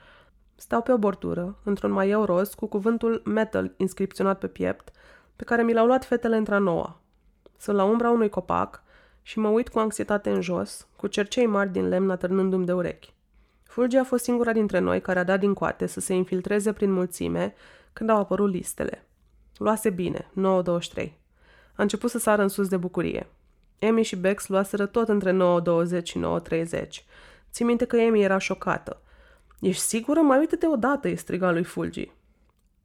[0.55, 4.91] Stau pe o bordură, într-un maieu roz, cu cuvântul metal inscripționat pe piept,
[5.37, 7.01] pe care mi l-au luat fetele într-a noua.
[7.59, 8.83] Sunt la umbra unui copac
[9.23, 13.15] și mă uit cu anxietate în jos, cu cercei mari din lemn atârnându-mi de urechi.
[13.63, 16.93] Fulgi a fost singura dintre noi care a dat din coate să se infiltreze prin
[16.93, 17.55] mulțime
[17.93, 19.07] când au apărut listele.
[19.57, 20.31] Luase bine,
[21.03, 21.13] 9.23.
[21.77, 23.27] A început să sară în sus de bucurie.
[23.79, 25.37] Emi și Bex luaseră tot între
[25.99, 26.89] 9.20 și 9.30.
[27.51, 29.01] Ți minte că Emi era șocată.
[29.65, 30.21] Ești sigură?
[30.21, 32.13] Mai uite-te odată, îi striga lui Fulgi.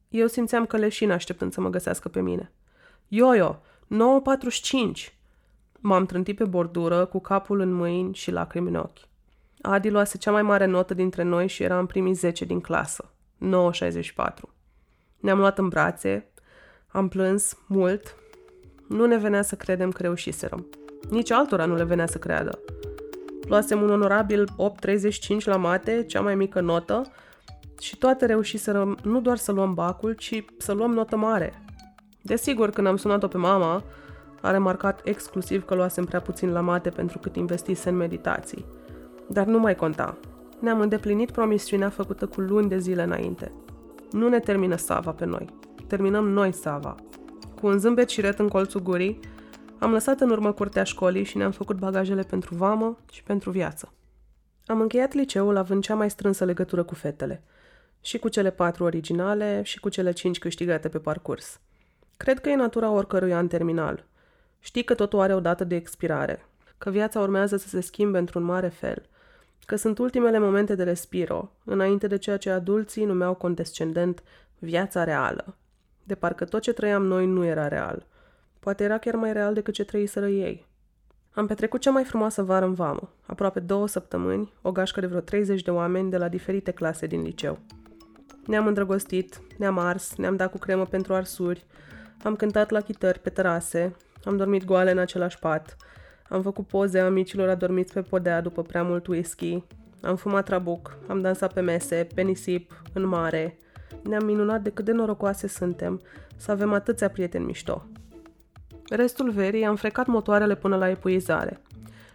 [0.08, 2.52] Eu simțeam că leșin așteptând să mă găsească pe mine.
[3.08, 5.12] Ioio, 9.45!
[5.80, 8.98] M-am trântit pe bordură, cu capul în mâini și lacrimi în ochi.
[9.60, 13.10] Adi luase cea mai mare notă dintre noi și era în primii 10 din clasă.
[13.38, 14.34] 9.64.
[15.16, 16.30] Ne-am luat în brațe,
[16.88, 18.16] am plâns mult.
[18.88, 20.66] Nu ne venea să credem că reușiserăm.
[21.10, 22.58] Nici altora nu le venea să creadă.
[23.50, 27.02] Luasem un onorabil 8.35 la mate, cea mai mică notă,
[27.80, 31.62] și toate reușiserăm nu doar să luăm bacul, ci să luăm notă mare.
[32.22, 33.82] Desigur, când am sunat-o pe mama,
[34.40, 38.64] a remarcat exclusiv că luasem prea puțin la mate pentru cât investise în meditații.
[39.28, 40.16] Dar nu mai conta.
[40.58, 43.52] Ne-am îndeplinit promisiunea făcută cu luni de zile înainte.
[44.10, 45.46] Nu ne termină Sava pe noi.
[45.86, 46.94] Terminăm noi Sava.
[47.60, 49.20] Cu un zâmbet șiret în colțul gurii,
[49.80, 53.92] am lăsat în urmă curtea școlii și ne-am făcut bagajele pentru vamă și pentru viață.
[54.66, 57.42] Am încheiat liceul având cea mai strânsă legătură cu fetele.
[58.00, 61.60] Și cu cele patru originale și cu cele cinci câștigate pe parcurs.
[62.16, 64.04] Cred că e natura oricărui an terminal.
[64.58, 66.46] Știi că totul are o dată de expirare,
[66.78, 69.08] că viața urmează să se schimbe într-un mare fel,
[69.66, 74.22] că sunt ultimele momente de respiro, înainte de ceea ce adulții numeau condescendent
[74.58, 75.56] viața reală.
[76.04, 78.06] De parcă tot ce trăiam noi nu era real.
[78.60, 80.66] Poate era chiar mai real decât ce trăiseră ei.
[81.30, 85.20] Am petrecut cea mai frumoasă vară în vamă, aproape două săptămâni, o gașcă de vreo
[85.20, 87.58] 30 de oameni de la diferite clase din liceu.
[88.46, 91.64] Ne-am îndrăgostit, ne-am ars, ne-am dat cu cremă pentru arsuri,
[92.22, 95.76] am cântat la chitări pe terase, am dormit goale în același pat,
[96.28, 99.64] am făcut poze amicilor adormiți pe podea după prea mult whisky,
[100.02, 103.58] am fumat trabuc, am dansat pe mese, pe nisip, în mare.
[104.02, 106.00] Ne-am minunat de cât de norocoase suntem
[106.36, 107.86] să avem atâția prieteni mișto.
[108.92, 111.60] Restul verii am frecat motoarele până la epuizare.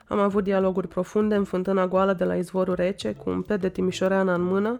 [0.07, 3.69] Am avut dialoguri profunde în fântâna goală de la izvorul rece, cu un pet de
[3.69, 4.77] timișoreană în mână,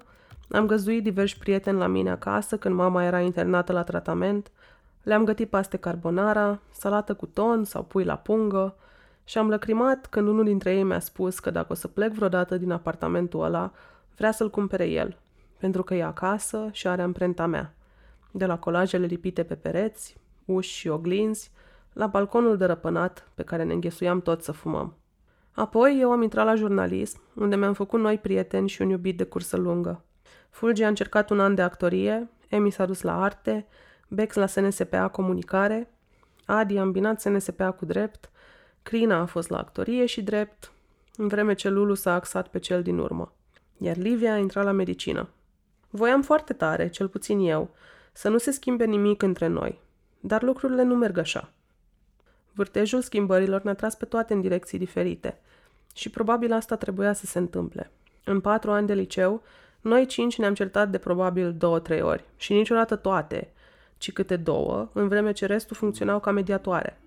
[0.49, 4.51] am găzduit diversi prieteni la mine acasă când mama era internată la tratament,
[5.03, 8.75] le-am gătit paste carbonara, salată cu ton sau pui la pungă
[9.23, 12.57] și am lăcrimat când unul dintre ei mi-a spus că dacă o să plec vreodată
[12.57, 13.71] din apartamentul ăla,
[14.15, 15.17] vrea să-l cumpere el,
[15.57, 17.73] pentru că e acasă și are amprenta mea.
[18.31, 21.51] De la colajele lipite pe pereți, uși și oglinzi,
[21.95, 24.97] la balconul dărăpânat pe care ne înghesuiam tot să fumăm.
[25.51, 29.23] Apoi eu am intrat la jurnalism, unde mi-am făcut noi prieteni și un iubit de
[29.23, 30.03] cursă lungă.
[30.49, 33.67] Fulgi a încercat un an de actorie, Emi s-a dus la arte,
[34.07, 35.93] Bex la SNSPA comunicare,
[36.45, 38.29] Adi a îmbinat SNSPA cu drept,
[38.83, 40.71] Crina a fost la actorie și drept,
[41.15, 43.33] în vreme ce Lulu s-a axat pe cel din urmă.
[43.77, 45.29] Iar Livia a intrat la medicină.
[45.89, 47.69] Voiam foarte tare, cel puțin eu,
[48.13, 49.79] să nu se schimbe nimic între noi,
[50.19, 51.49] dar lucrurile nu merg așa.
[52.55, 55.39] Vârtejul schimbărilor ne-a tras pe toate în direcții diferite
[55.93, 57.91] și probabil asta trebuia să se întâmple.
[58.23, 59.41] În patru ani de liceu,
[59.81, 63.53] noi cinci ne-am certat de probabil două-trei ori și niciodată toate,
[63.97, 66.99] ci câte două, în vreme ce restul funcționau ca mediatoare.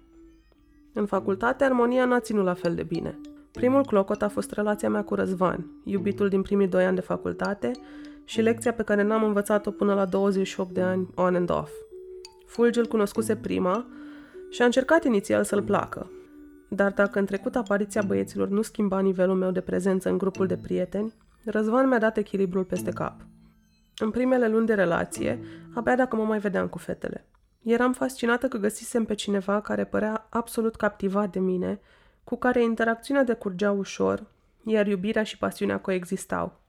[0.93, 3.19] În facultate, armonia n-a ținut la fel de bine.
[3.53, 7.71] Primul clocot a fost relația mea cu Răzvan, iubitul din primii doi ani de facultate,
[8.25, 11.71] și lecția pe care n-am învățat-o până la 28 de ani on and off.
[12.47, 13.87] Fulgi îl cunoscuse prima
[14.51, 16.11] și a încercat inițial să-l placă.
[16.69, 20.57] Dar dacă în trecut apariția băieților nu schimba nivelul meu de prezență în grupul de
[20.57, 23.15] prieteni, Răzvan mi-a dat echilibrul peste cap.
[23.99, 25.39] În primele luni de relație,
[25.75, 27.27] abia dacă mă mai vedeam cu fetele.
[27.63, 31.81] Eram fascinată că găsisem pe cineva care părea absolut captivat de mine,
[32.25, 34.27] cu care interacțiunea decurgea ușor,
[34.65, 36.61] iar iubirea și pasiunea coexistau.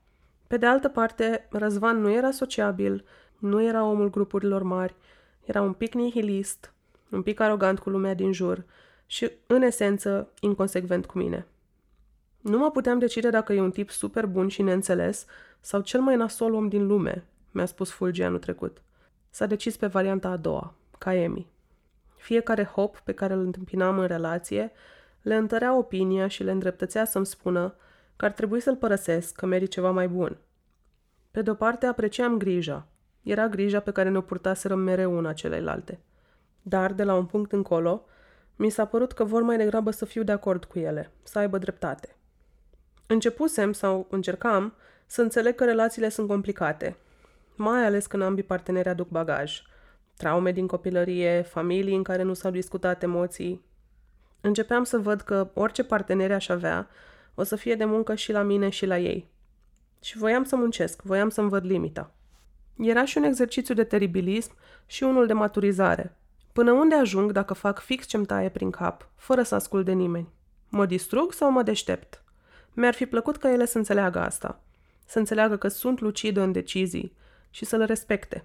[0.48, 3.06] Pe de altă parte, Răzvan nu era sociabil,
[3.38, 4.96] nu era omul grupurilor mari,
[5.46, 6.74] era un pic nihilist,
[7.12, 8.66] un pic arogant cu lumea din jur
[9.06, 11.48] și, în esență, inconsecvent cu mine.
[12.42, 15.26] Nu mă puteam decide dacă e un tip super bun și neînțeles
[15.60, 18.82] sau cel mai nasol om din lume, mi-a spus Fulgi anul trecut.
[19.30, 21.48] S-a decis pe varianta a doua, ca Emi.
[22.18, 24.72] Fiecare hop pe care îl întâmpinam în relație
[25.22, 27.76] le întărea opinia și le îndreptățea să-mi spună
[28.16, 30.38] că ar trebui să-l părăsesc, că merit ceva mai bun.
[31.32, 32.88] Pe de-o parte apreciam grija.
[33.22, 36.00] Era grija pe care ne-o purtaserăm mereu una celelalte.
[36.62, 38.06] Dar, de la un punct încolo,
[38.56, 41.58] mi s-a părut că vor mai degrabă să fiu de acord cu ele, să aibă
[41.58, 42.16] dreptate.
[43.08, 44.74] Începusem sau încercam
[45.06, 46.98] să înțeleg că relațiile sunt complicate,
[47.56, 49.62] mai ales când ambii parteneri aduc bagaj.
[50.18, 53.66] Traume din copilărie, familii în care nu s-au discutat emoții.
[54.42, 56.88] Începeam să văd că orice partener aș avea
[57.36, 59.30] o să fie de muncă și la mine și la ei.
[60.02, 62.12] Și voiam să muncesc, voiam să-mi văd limita.
[62.78, 64.52] Era și un exercițiu de teribilism
[64.86, 66.18] și unul de maturizare.
[66.60, 70.30] Până unde ajung dacă fac fix ce-mi taie prin cap, fără să ascult de nimeni?
[70.70, 72.24] Mă distrug sau mă deștept?
[72.74, 74.62] Mi-ar fi plăcut ca ele să înțeleagă asta.
[75.06, 77.16] Să înțeleagă că sunt lucidă în decizii
[77.50, 78.44] și să le respecte.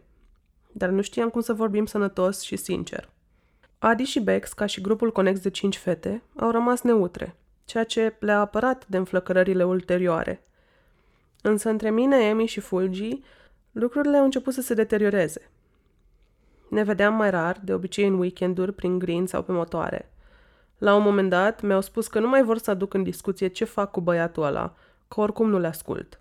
[0.72, 3.10] Dar nu știam cum să vorbim sănătos și sincer.
[3.78, 8.16] Adi și Bex, ca și grupul conex de cinci fete, au rămas neutre, ceea ce
[8.20, 10.44] le-a apărat de înflăcărările ulterioare.
[11.42, 13.20] Însă între mine, Emi și Fulgi,
[13.72, 15.50] lucrurile au început să se deterioreze.
[16.74, 20.12] Ne vedeam mai rar, de obicei în weekenduri, prin green sau pe motoare.
[20.78, 23.64] La un moment dat, mi-au spus că nu mai vor să aduc în discuție ce
[23.64, 24.74] fac cu băiatul ăla,
[25.08, 26.20] că oricum nu le ascult.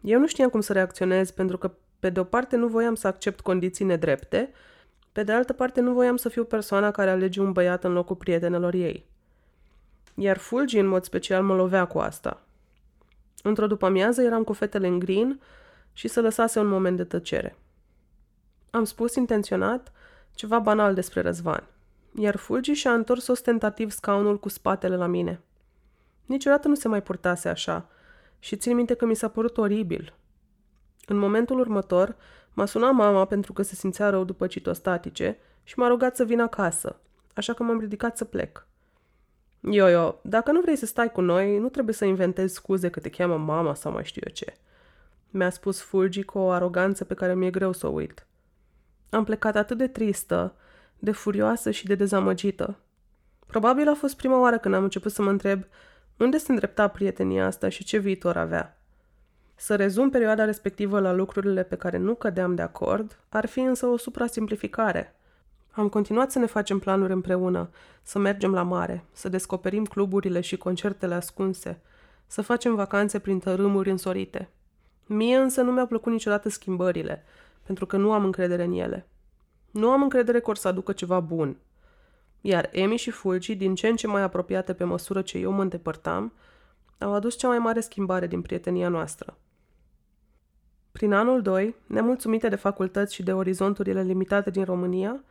[0.00, 3.06] Eu nu știam cum să reacționez pentru că, pe de o parte, nu voiam să
[3.06, 4.52] accept condiții nedrepte,
[5.12, 8.16] pe de altă parte, nu voiam să fiu persoana care alege un băiat în locul
[8.16, 9.06] prietenelor ei.
[10.14, 12.42] Iar Fulgi, în mod special, mă lovea cu asta.
[13.42, 15.40] Într-o după-amiază eram cu fetele în green
[15.92, 17.56] și să lăsase un moment de tăcere.
[18.70, 19.92] Am spus intenționat
[20.34, 21.68] ceva banal despre Răzvan,
[22.14, 25.40] iar Fulgi și-a întors ostentativ scaunul cu spatele la mine.
[26.26, 27.88] Niciodată nu se mai purtase așa
[28.38, 30.14] și țin minte că mi s-a părut oribil.
[31.06, 32.16] În momentul următor,
[32.52, 36.40] m-a sunat mama pentru că se simțea rău după citostatice și m-a rugat să vin
[36.40, 37.00] acasă,
[37.34, 38.66] așa că m-am ridicat să plec.
[39.60, 43.10] Yo-yo, dacă nu vrei să stai cu noi, nu trebuie să inventezi scuze că te
[43.10, 44.54] cheamă mama sau mai știu eu ce.
[45.30, 48.26] Mi-a spus Fulgi cu o aroganță pe care mi-e greu să o uit.
[49.10, 50.54] Am plecat atât de tristă,
[50.98, 52.78] de furioasă și de dezamăgită.
[53.46, 55.64] Probabil a fost prima oară când am început să mă întreb
[56.16, 58.80] unde se îndrepta prietenia asta și ce viitor avea.
[59.54, 63.86] Să rezum perioada respectivă la lucrurile pe care nu cădeam de acord ar fi însă
[63.86, 65.14] o suprasimplificare–
[65.70, 67.70] am continuat să ne facem planuri împreună,
[68.02, 71.80] să mergem la mare, să descoperim cluburile și concertele ascunse,
[72.26, 74.48] să facem vacanțe prin tărâmuri însorite.
[75.06, 77.24] Mie însă nu mi-au plăcut niciodată schimbările,
[77.70, 79.06] pentru că nu am încredere în ele.
[79.70, 81.56] Nu am încredere că or să aducă ceva bun.
[82.40, 85.62] Iar Emi și Fulgi, din ce în ce mai apropiate pe măsură ce eu mă
[85.62, 86.32] îndepărtam,
[86.98, 89.36] au adus cea mai mare schimbare din prietenia noastră.
[90.92, 95.24] Prin anul 2, nemulțumite de facultăți și de orizonturile limitate din România,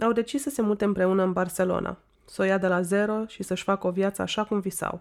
[0.00, 3.42] au decis să se mute împreună în Barcelona, să o ia de la zero și
[3.42, 5.00] să-și facă o viață așa cum visau.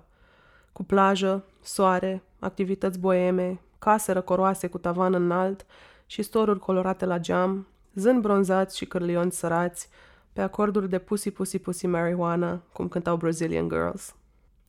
[0.72, 5.66] Cu plajă, soare, activități boeme, case răcoroase cu tavan înalt
[6.06, 9.90] și storuri colorate la geam, zâni bronzați și cârlioni sărați,
[10.34, 14.16] pe acorduri de Pussy Pussy Pussy Marijuana, cum cântau Brazilian Girls.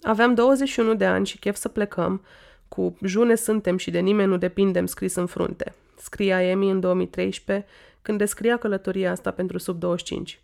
[0.03, 2.23] Aveam 21 de ani și chef să plecăm,
[2.69, 5.75] cu june suntem și de nimeni nu depindem scris în frunte.
[5.97, 7.67] Scria Emi în 2013,
[8.03, 10.43] când descria călătoria asta pentru sub 25.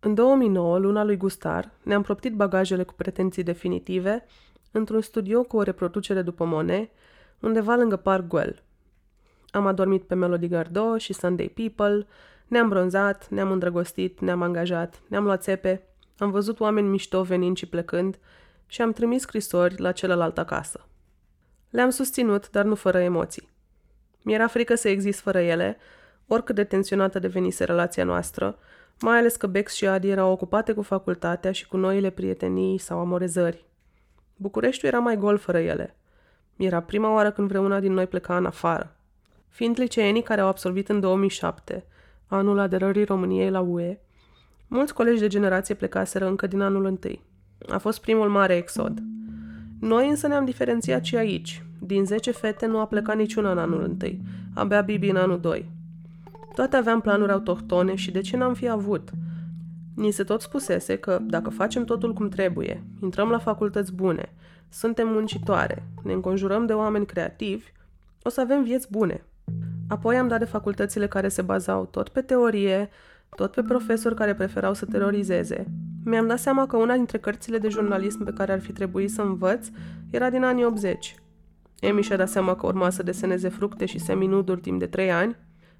[0.00, 4.24] În 2009, luna lui Gustar, ne-am proptit bagajele cu pretenții definitive
[4.70, 6.90] într-un studio cu o reproducere după Monet,
[7.40, 8.62] undeva lângă Park Güell.
[9.50, 12.06] Am adormit pe Melody Gardot și Sunday People,
[12.46, 15.82] ne-am bronzat, ne-am îndrăgostit, ne-am angajat, ne-am luat țepe,
[16.18, 18.18] am văzut oameni mișto venind și plecând
[18.66, 20.86] și am trimis scrisori la celălalt acasă.
[21.70, 23.48] Le-am susținut, dar nu fără emoții.
[24.22, 25.76] Mi-era frică să exist fără ele,
[26.26, 28.58] oricât de tensionată devenise relația noastră,
[29.00, 32.98] mai ales că Bex și Adi erau ocupate cu facultatea și cu noile prietenii sau
[32.98, 33.66] amorezări.
[34.36, 35.96] Bucureștiul era mai gol fără ele.
[36.56, 38.97] Era prima oară când vreuna din noi pleca în afară.
[39.58, 41.84] Fiind liceenii care au absolvit în 2007,
[42.26, 43.98] anul aderării României la UE,
[44.68, 47.22] mulți colegi de generație plecaseră încă din anul întâi.
[47.68, 49.02] A fost primul mare exod.
[49.80, 51.62] Noi însă ne-am diferențiat și aici.
[51.78, 54.20] Din 10 fete nu a plecat niciuna în anul întâi,
[54.54, 55.70] abia Bibi în anul 2.
[56.54, 59.10] Toate aveam planuri autohtone și de ce n-am fi avut?
[59.94, 64.32] Ni se tot spusese că dacă facem totul cum trebuie, intrăm la facultăți bune,
[64.68, 67.72] suntem muncitoare, ne înconjurăm de oameni creativi,
[68.22, 69.22] o să avem vieți bune.
[69.88, 72.90] Apoi am dat de facultățile care se bazau tot pe teorie,
[73.36, 75.66] tot pe profesori care preferau să terorizeze.
[76.04, 79.22] Mi-am dat seama că una dintre cărțile de jurnalism pe care ar fi trebuit să
[79.22, 79.68] învăț
[80.10, 81.14] era din anii 80.
[81.80, 85.36] Emi și-a dat seama că urma să deseneze fructe și seminuduri timp de trei ani,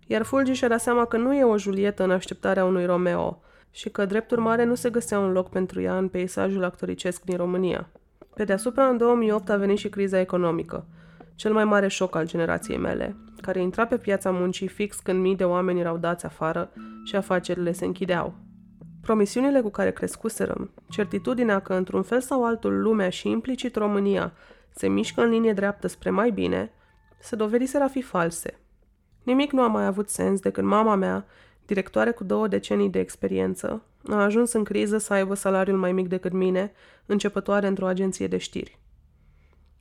[0.06, 3.90] iar Fulgi și-a dat seama că nu e o Julietă în așteptarea unui Romeo și
[3.90, 7.88] că, drept urmare, nu se găsea un loc pentru ea în peisajul actoricesc din România.
[8.34, 10.86] Pe deasupra, în 2008 a venit și criza economică,
[11.34, 15.36] cel mai mare șoc al generației mele, care intra pe piața muncii fix când mii
[15.36, 16.70] de oameni erau dați afară
[17.04, 18.34] și afacerile se închideau.
[19.00, 24.32] Promisiunile cu care crescuserăm, certitudinea că într-un fel sau altul lumea și implicit România
[24.70, 26.72] se mișcă în linie dreaptă spre mai bine,
[27.18, 28.58] se dovediseră a fi false.
[29.22, 31.26] Nimic nu a mai avut sens de când mama mea,
[31.66, 36.08] directoare cu două decenii de experiență, a ajuns în criză să aibă salariul mai mic
[36.08, 36.72] decât mine,
[37.06, 38.78] începătoare într-o agenție de știri.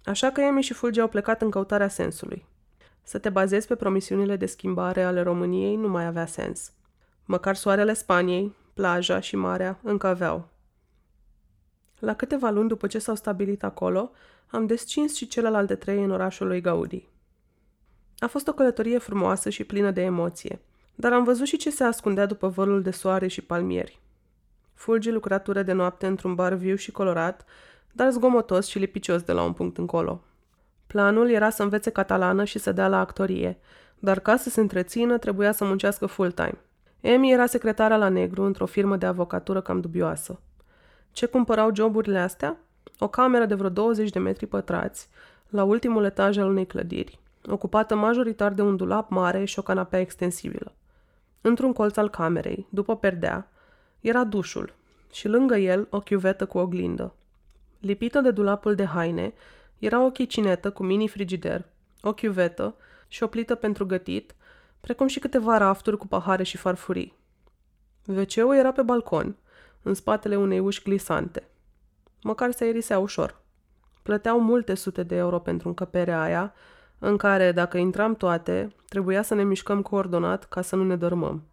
[0.05, 2.45] Așa că Emi și Fulgi au plecat în căutarea sensului.
[3.07, 6.71] Să te bazezi pe promisiunile de schimbare ale României nu mai avea sens.
[7.25, 10.47] Măcar soarele Spaniei, plaja și marea încă aveau.
[11.99, 14.11] La câteva luni după ce s-au stabilit acolo,
[14.47, 17.07] am descins și celelalte trei în orașul lui Gaudi.
[18.19, 20.59] A fost o călătorie frumoasă și plină de emoție,
[20.95, 23.99] dar am văzut și ce se ascundea după vălul de soare și palmieri.
[24.73, 27.45] Fulgi lucratură de noapte într-un bar viu și colorat,
[27.91, 30.21] dar zgomotos și lipicios de la un punct încolo.
[30.87, 33.57] Planul era să învețe catalană și să dea la actorie,
[33.99, 36.57] dar ca să se întrețină trebuia să muncească full-time.
[37.01, 40.39] Emi era secretara la negru într-o firmă de avocatură cam dubioasă.
[41.11, 42.57] Ce cumpărau joburile astea?
[42.99, 45.09] O cameră de vreo 20 de metri pătrați,
[45.49, 49.99] la ultimul etaj al unei clădiri, ocupată majoritar de un dulap mare și o canapea
[49.99, 50.71] extensibilă.
[51.41, 53.49] Într-un colț al camerei, după perdea,
[53.99, 54.73] era dușul
[55.11, 57.13] și lângă el o chiuvetă cu oglindă.
[57.79, 59.33] Lipită de dulapul de haine,
[59.79, 61.61] era o chicinetă cu mini-frigider,
[62.01, 62.75] o chiuvetă
[63.07, 64.35] și o plită pentru gătit,
[64.79, 67.13] precum și câteva rafturi cu pahare și farfurii.
[68.05, 69.35] wc era pe balcon,
[69.81, 71.47] în spatele unei uși glisante.
[72.21, 73.41] Măcar se aerisea ușor.
[74.03, 76.53] Plăteau multe sute de euro pentru încăperea aia,
[76.99, 81.43] în care, dacă intram toate, trebuia să ne mișcăm coordonat ca să nu ne dărmăm.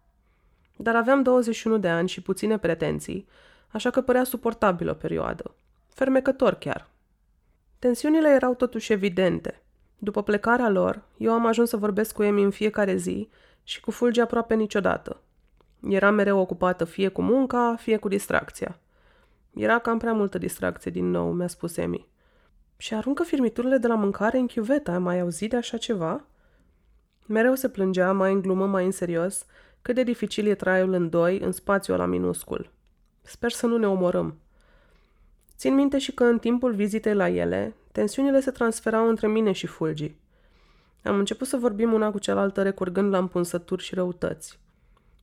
[0.77, 3.27] Dar aveam 21 de ani și puține pretenții,
[3.71, 5.55] așa că părea suportabilă o perioadă.
[5.87, 6.87] Fermecător chiar.
[7.79, 9.61] Tensiunile erau totuși evidente.
[9.97, 13.29] După plecarea lor, eu am ajuns să vorbesc cu Emi în fiecare zi
[13.63, 15.21] și cu Fulgi aproape niciodată.
[15.89, 18.79] Era mereu ocupată fie cu munca, fie cu distracția.
[19.53, 22.07] Era cam prea multă distracție din nou, mi-a spus Emi.
[22.77, 26.23] Și aruncă firmiturile de la mâncare în chiuveta, ai mai auzit de așa ceva?
[27.25, 29.45] Mereu se plângea, mai în glumă, mai în serios,
[29.81, 32.71] cât de dificil e traiul în doi, în spațiul ăla minuscul.
[33.21, 34.39] Sper să nu ne omorâm.
[35.57, 39.67] Țin minte și că în timpul vizitei la ele, tensiunile se transferau între mine și
[39.67, 40.15] Fulgi.
[41.03, 44.59] Am început să vorbim una cu cealaltă recurgând la împunsături și răutăți.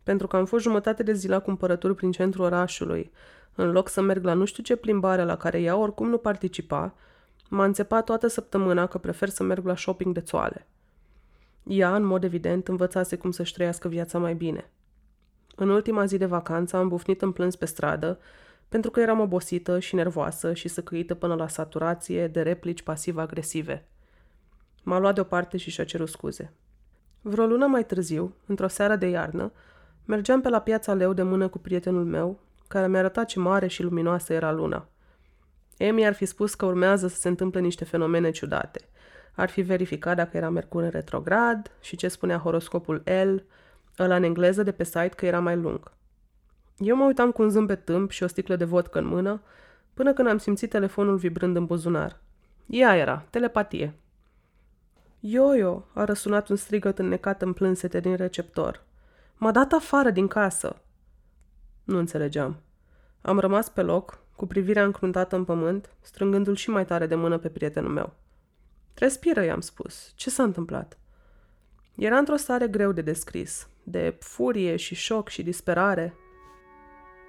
[0.03, 3.13] Pentru că am fost jumătate de zi la cumpărături prin centrul orașului,
[3.55, 6.95] în loc să merg la nu știu ce plimbare la care ea oricum nu participa,
[7.49, 10.67] m-a înțepat toată săptămâna că prefer să merg la shopping de țoale.
[11.63, 14.71] Ea, în mod evident, învățase cum să-și trăiască viața mai bine.
[15.57, 18.19] În ultima zi de vacanță am bufnit în plâns pe stradă,
[18.73, 23.85] pentru că eram obosită și nervoasă și săcăită până la saturație de replici pasiv-agresive.
[24.83, 26.53] M-a luat deoparte și și-a cerut scuze.
[27.21, 29.53] Vreo lună mai târziu, într-o seară de iarnă,
[30.05, 33.67] Mergeam pe la piața Leu de mână cu prietenul meu, care mi-a arătat ce mare
[33.67, 34.89] și luminoasă era luna.
[35.77, 38.81] Emi ar fi spus că urmează să se întâmple niște fenomene ciudate.
[39.35, 43.37] Ar fi verificat dacă era Mercur în retrograd și ce spunea horoscopul L,
[43.99, 45.93] ăla în engleză de pe site că era mai lung.
[46.79, 49.43] Eu mă uitam cu un zâmbet tâmp și o sticlă de vodcă în mână,
[49.95, 52.21] până când am simțit telefonul vibrând în buzunar.
[52.67, 53.95] Ea era, telepatie.
[55.21, 58.83] Yo-yo, a răsunat un strigăt înnecat în plânsete din receptor.
[59.37, 60.77] M-a dat afară din casă.
[61.85, 62.57] Nu înțelegeam.
[63.21, 67.39] Am rămas pe loc, cu privirea încruntată în pământ, strângându-l și mai tare de mână
[67.39, 68.13] pe prietenul meu.
[68.95, 70.13] Respiră, i-am spus.
[70.15, 70.99] Ce s-a întâmplat?
[71.95, 76.15] Era într-o stare greu de descris, de furie și șoc și disperare.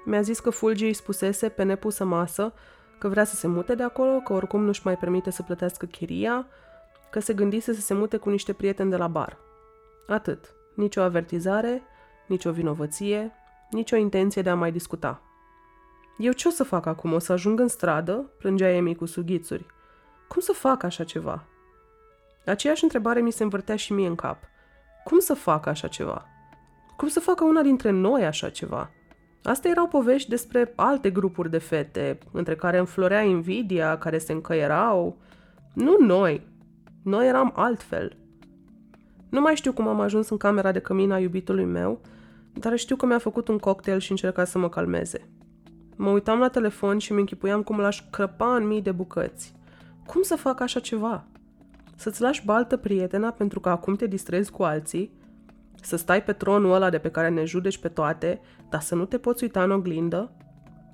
[0.05, 2.53] Mi-a zis că Fulgi îi spusese pe nepusă masă
[2.97, 6.47] că vrea să se mute de acolo, că oricum nu-și mai permite să plătească chiria,
[7.11, 9.37] că se gândise să se mute cu niște prieteni de la bar.
[10.07, 10.53] Atât.
[10.75, 11.81] Nici o avertizare,
[12.27, 13.31] nici o vinovăție,
[13.69, 15.21] nici o intenție de a mai discuta.
[16.17, 17.13] Eu ce o să fac acum?
[17.13, 18.31] O să ajung în stradă?
[18.37, 19.65] Plângea Emi cu sughițuri.
[20.27, 21.43] Cum să fac așa ceva?
[22.45, 24.37] Aceeași întrebare mi se învârtea și mie în cap.
[25.03, 26.25] Cum să fac așa ceva?
[26.97, 28.91] Cum să facă una dintre noi așa ceva?
[29.43, 35.17] Astea erau povești despre alte grupuri de fete, între care înflorea invidia, care se încăierau.
[35.73, 36.47] Nu noi.
[37.03, 38.17] Noi eram altfel.
[39.29, 42.01] Nu mai știu cum am ajuns în camera de cămin a iubitului meu,
[42.53, 45.29] dar știu că mi-a făcut un cocktail și încerca să mă calmeze.
[45.95, 49.55] Mă uitam la telefon și mi închipuiam cum l-aș crăpa în mii de bucăți.
[50.05, 51.25] Cum să fac așa ceva?
[51.95, 55.11] Să-ți lași baltă prietena pentru că acum te distrezi cu alții?
[55.83, 59.05] Să stai pe tronul ăla de pe care ne judeci pe toate, dar să nu
[59.05, 60.31] te poți uita în oglindă?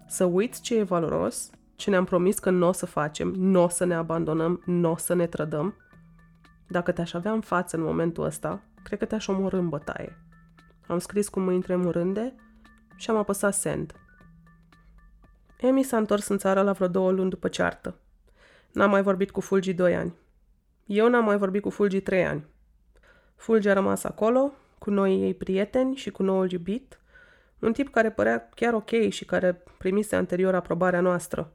[0.07, 1.49] Să uiți ce e valoros?
[1.75, 4.97] Ce ne-am promis că nu o să facem, nu o să ne abandonăm, nu o
[4.97, 5.75] să ne trădăm?
[6.67, 10.17] Dacă te-aș avea în față în momentul ăsta, cred că te-aș omorâ în bătaie.
[10.87, 12.35] Am scris cu mâini tremurânde
[12.95, 13.93] și am apăsat send.
[15.59, 17.95] Emi s-a întors în țară la vreo două luni după ceartă.
[18.71, 20.13] N-am mai vorbit cu Fulgi doi ani.
[20.85, 22.45] Eu n-am mai vorbit cu Fulgi trei ani.
[23.35, 24.51] Fulgi a rămas acolo,
[24.89, 26.99] cu noi ei prieteni și cu noul iubit,
[27.59, 31.53] un tip care părea chiar ok și care primise anterior aprobarea noastră.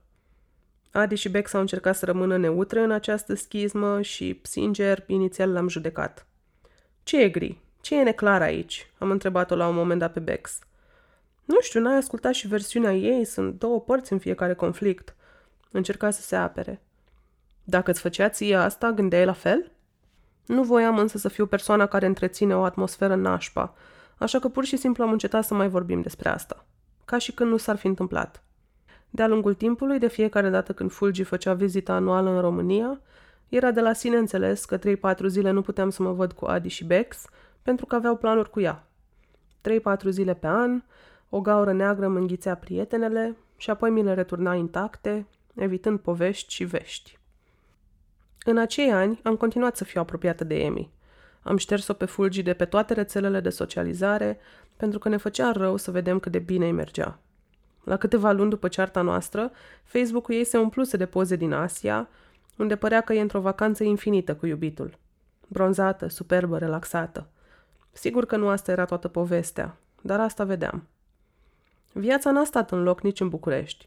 [0.90, 5.68] Adi și Bex au încercat să rămână neutre în această schismă și, sincer, inițial l-am
[5.68, 6.26] judecat.
[7.02, 7.60] Ce e gri?
[7.80, 10.58] Ce e neclar aici?" am întrebat-o la un moment dat pe Bex.
[11.44, 15.14] Nu știu, n-ai ascultat și versiunea ei, sunt două părți în fiecare conflict.
[15.70, 16.80] Încerca să se apere.
[17.64, 19.70] Dacă îți făcea ție asta, gândeai la fel?
[20.46, 23.74] Nu voiam însă să fiu persoana care întreține o atmosferă nașpa,
[24.18, 26.66] așa că pur și simplu am încetat să mai vorbim despre asta.
[27.04, 28.44] Ca și când nu s-ar fi întâmplat.
[29.10, 33.00] De-a lungul timpului, de fiecare dată când Fulgi făcea vizita anuală în România,
[33.48, 34.80] era de la sine înțeles că 3-4
[35.26, 37.26] zile nu puteam să mă văd cu Adi și Bex,
[37.62, 38.86] pentru că aveau planuri cu ea.
[39.60, 40.82] 3-4 zile pe an,
[41.28, 46.64] o gaură neagră mă înghițea prietenele și apoi mi le returna intacte, evitând povești și
[46.64, 47.18] vești.
[48.44, 50.90] În acei ani am continuat să fiu apropiată de Emi.
[51.42, 54.38] Am șters-o pe Fulgi de pe toate rețelele de socializare
[54.76, 57.18] pentru că ne făcea rău să vedem cât de bine îi mergea.
[57.84, 59.50] La câteva luni după cearta noastră,
[59.84, 62.08] Facebook-ul ei se umpluse de poze din Asia,
[62.56, 64.98] unde părea că e într-o vacanță infinită cu iubitul.
[65.48, 67.26] Bronzată, superbă, relaxată.
[67.92, 70.86] Sigur că nu asta era toată povestea, dar asta vedeam.
[71.92, 73.86] Viața n-a stat în loc nici în București.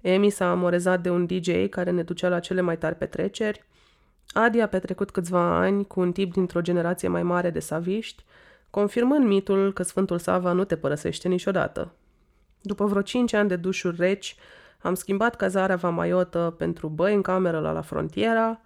[0.00, 3.64] Emi s-a amorezat de un DJ care ne ducea la cele mai tari petreceri,
[4.32, 8.24] Adi a petrecut câțiva ani cu un tip dintr-o generație mai mare de saviști,
[8.70, 11.92] confirmând mitul că Sfântul Sava nu te părăsește niciodată.
[12.60, 14.36] După vreo cinci ani de dușuri reci,
[14.80, 18.60] am schimbat cazarea Vamaiotă pentru băi în cameră la La Frontiera,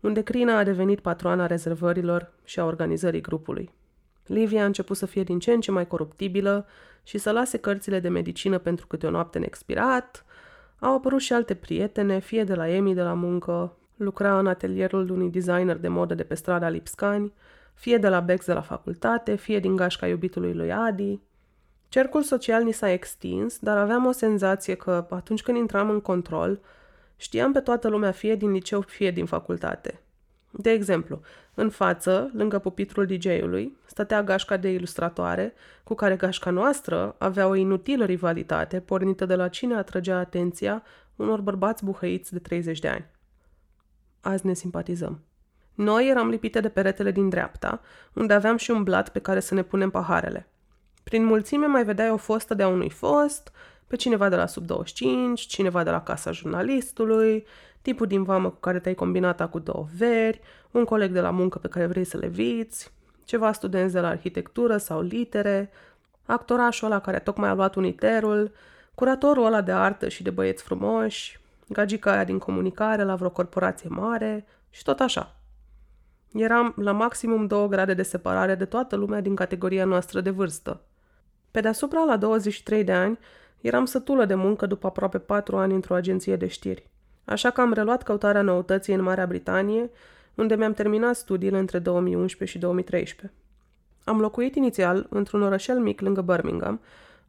[0.00, 3.70] unde Crina a devenit patroana rezervărilor și a organizării grupului.
[4.26, 6.66] Livia a început să fie din ce în ce mai coruptibilă
[7.02, 10.24] și să lase cărțile de medicină pentru câte o noapte neexpirat.
[10.78, 15.10] Au apărut și alte prietene, fie de la Emi de la muncă, lucra în atelierul
[15.10, 17.32] unui designer de modă de pe strada Lipscani,
[17.74, 21.20] fie de la Bex de la facultate, fie din gașca iubitului lui Adi.
[21.88, 26.60] Cercul social ni s-a extins, dar aveam o senzație că, atunci când intram în control,
[27.16, 30.00] știam pe toată lumea fie din liceu, fie din facultate.
[30.50, 31.20] De exemplu,
[31.54, 37.54] în față, lângă pupitrul DJ-ului, stătea gașca de ilustratoare, cu care gașca noastră avea o
[37.54, 40.82] inutilă rivalitate pornită de la cine atrăgea atenția
[41.16, 43.04] unor bărbați buhăiți de 30 de ani.
[44.22, 45.20] Azi ne simpatizăm.
[45.74, 47.80] Noi eram lipite de peretele din dreapta,
[48.12, 50.46] unde aveam și un blat pe care să ne punem paharele.
[51.02, 53.52] Prin mulțime mai vedeai o fostă de-a unui fost,
[53.86, 57.46] pe cineva de la sub 25, cineva de la casa jurnalistului,
[57.82, 61.58] tipul din vamă cu care te-ai combinat cu două veri, un coleg de la muncă
[61.58, 62.92] pe care vrei să le viți,
[63.24, 65.70] ceva studenți de la arhitectură sau litere,
[66.26, 68.52] Actorașul ăla care tocmai a luat uniterul,
[68.94, 71.40] curatorul ăla de artă și de băieți frumoși,
[71.72, 75.36] gagica aia din comunicare la vreo corporație mare și tot așa.
[76.32, 80.80] Eram la maximum două grade de separare de toată lumea din categoria noastră de vârstă.
[81.50, 83.18] Pe deasupra, la 23 de ani,
[83.60, 86.90] eram sătulă de muncă după aproape patru ani într-o agenție de știri.
[87.24, 89.90] Așa că am reluat căutarea noutății în Marea Britanie,
[90.34, 93.36] unde mi-am terminat studiile între 2011 și 2013.
[94.04, 96.80] Am locuit inițial într-un orășel mic lângă Birmingham,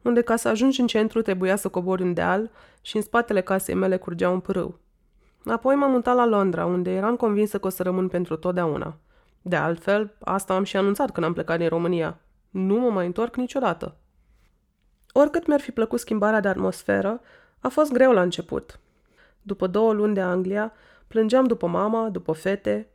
[0.04, 2.50] unde ca să ajungi în centru trebuia să cobori un deal
[2.82, 4.78] și în spatele casei mele curgea un pârâu.
[5.44, 8.96] Apoi m-am mutat la Londra, unde eram convinsă că o să rămân pentru totdeauna.
[9.42, 12.18] De altfel, asta am și anunțat când am plecat din România.
[12.50, 13.96] Nu mă mai întorc niciodată.
[15.12, 17.20] Oricât mi-ar fi plăcut schimbarea de atmosferă,
[17.60, 18.80] a fost greu la început.
[19.42, 20.72] După două luni de Anglia,
[21.06, 22.88] plângeam după mama, după fete.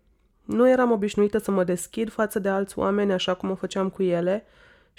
[0.46, 4.04] Nu eram obișnuită să mă deschid față de alți oameni așa cum o făceam cu
[4.04, 4.46] ele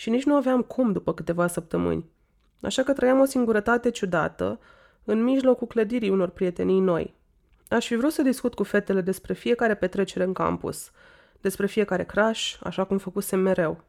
[0.01, 2.05] și nici nu aveam cum după câteva săptămâni.
[2.61, 4.61] Așa că trăiam o singurătate ciudată,
[5.05, 7.15] în mijlocul clădirii unor prietenii noi.
[7.69, 10.91] Aș fi vrut să discut cu fetele despre fiecare petrecere în campus,
[11.41, 13.85] despre fiecare crash, așa cum făcusem mereu.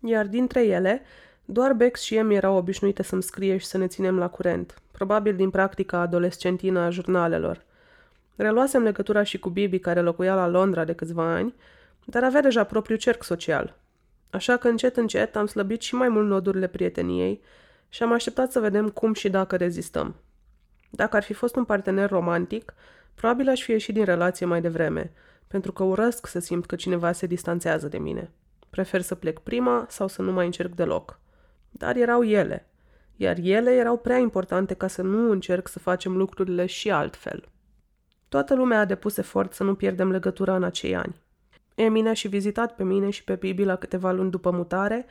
[0.00, 1.02] Iar dintre ele,
[1.44, 5.36] doar Bex și Emi erau obișnuite să-mi scrie și să ne ținem la curent, probabil
[5.36, 7.64] din practica adolescentină a jurnalelor.
[8.36, 11.54] Reluasem legătura și cu Bibi, care locuia la Londra de câțiva ani,
[12.04, 13.84] dar avea deja propriul cerc social.
[14.36, 17.40] Așa că încet, încet am slăbit și mai mult nodurile prieteniei
[17.88, 20.14] și am așteptat să vedem cum și dacă rezistăm.
[20.90, 22.74] Dacă ar fi fost un partener romantic,
[23.14, 25.12] probabil aș fi ieșit din relație mai devreme,
[25.46, 28.30] pentru că urăsc să simt că cineva se distanțează de mine.
[28.70, 31.20] Prefer să plec prima sau să nu mai încerc deloc.
[31.70, 32.66] Dar erau ele,
[33.16, 37.48] iar ele erau prea importante ca să nu încerc să facem lucrurile și altfel.
[38.28, 41.24] Toată lumea a depus efort să nu pierdem legătura în acei ani.
[41.76, 45.06] Emine a și vizitat pe mine și pe Bibi la câteva luni după mutare,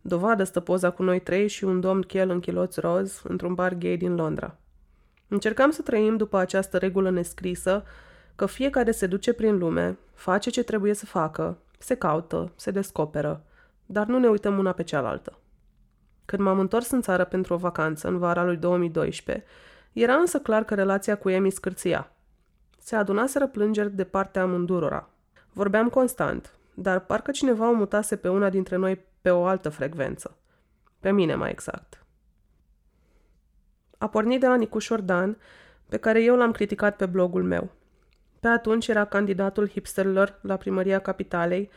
[0.00, 3.74] dovadă stă poza cu noi trei și un domn chel în chiloți roz într-un bar
[3.74, 4.56] gay din Londra.
[5.28, 7.84] Încercam să trăim după această regulă nescrisă,
[8.36, 13.44] că fiecare se duce prin lume, face ce trebuie să facă, se caută, se descoperă,
[13.86, 15.38] dar nu ne uităm una pe cealaltă.
[16.24, 19.44] Când m-am întors în țară pentru o vacanță în vara lui 2012,
[19.92, 22.12] era însă clar că relația cu Emi scârția.
[22.78, 25.08] Se adunaseră plângeri de partea amândurora.
[25.58, 30.36] Vorbeam constant, dar parcă cineva o mutase pe una dintre noi pe o altă frecvență.
[31.00, 32.04] Pe mine, mai exact.
[33.98, 35.36] A pornit de la Nicușor Dan,
[35.88, 37.70] pe care eu l-am criticat pe blogul meu.
[38.40, 41.70] Pe atunci era candidatul hipsterilor la primăria capitalei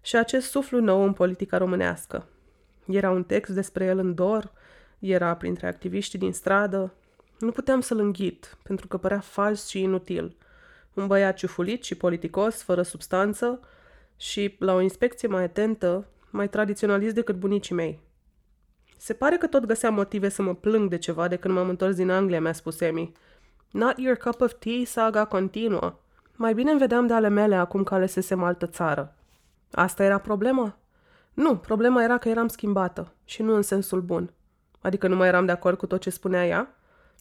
[0.00, 2.26] și acest suflu nou în politica românească.
[2.86, 4.52] Era un text despre el în dor,
[4.98, 6.94] era printre activiștii din stradă.
[7.38, 10.36] Nu puteam să-l înghit, pentru că părea fals și inutil.
[10.94, 13.60] Un băiat ciufulit și politicos, fără substanță
[14.16, 18.00] și, la o inspecție mai atentă, mai tradiționalist decât bunicii mei.
[18.96, 21.96] Se pare că tot găseam motive să mă plâng de ceva de când m-am întors
[21.96, 23.12] din Anglia, mi-a spus Emi.
[23.70, 25.98] Not your cup of tea, saga continuă.
[26.36, 29.14] Mai bine îmi vedeam de ale mele acum că alesesem altă țară.
[29.70, 30.76] Asta era problema?
[31.34, 34.32] Nu, problema era că eram schimbată și nu în sensul bun.
[34.80, 36.74] Adică nu mai eram de acord cu tot ce spunea ea?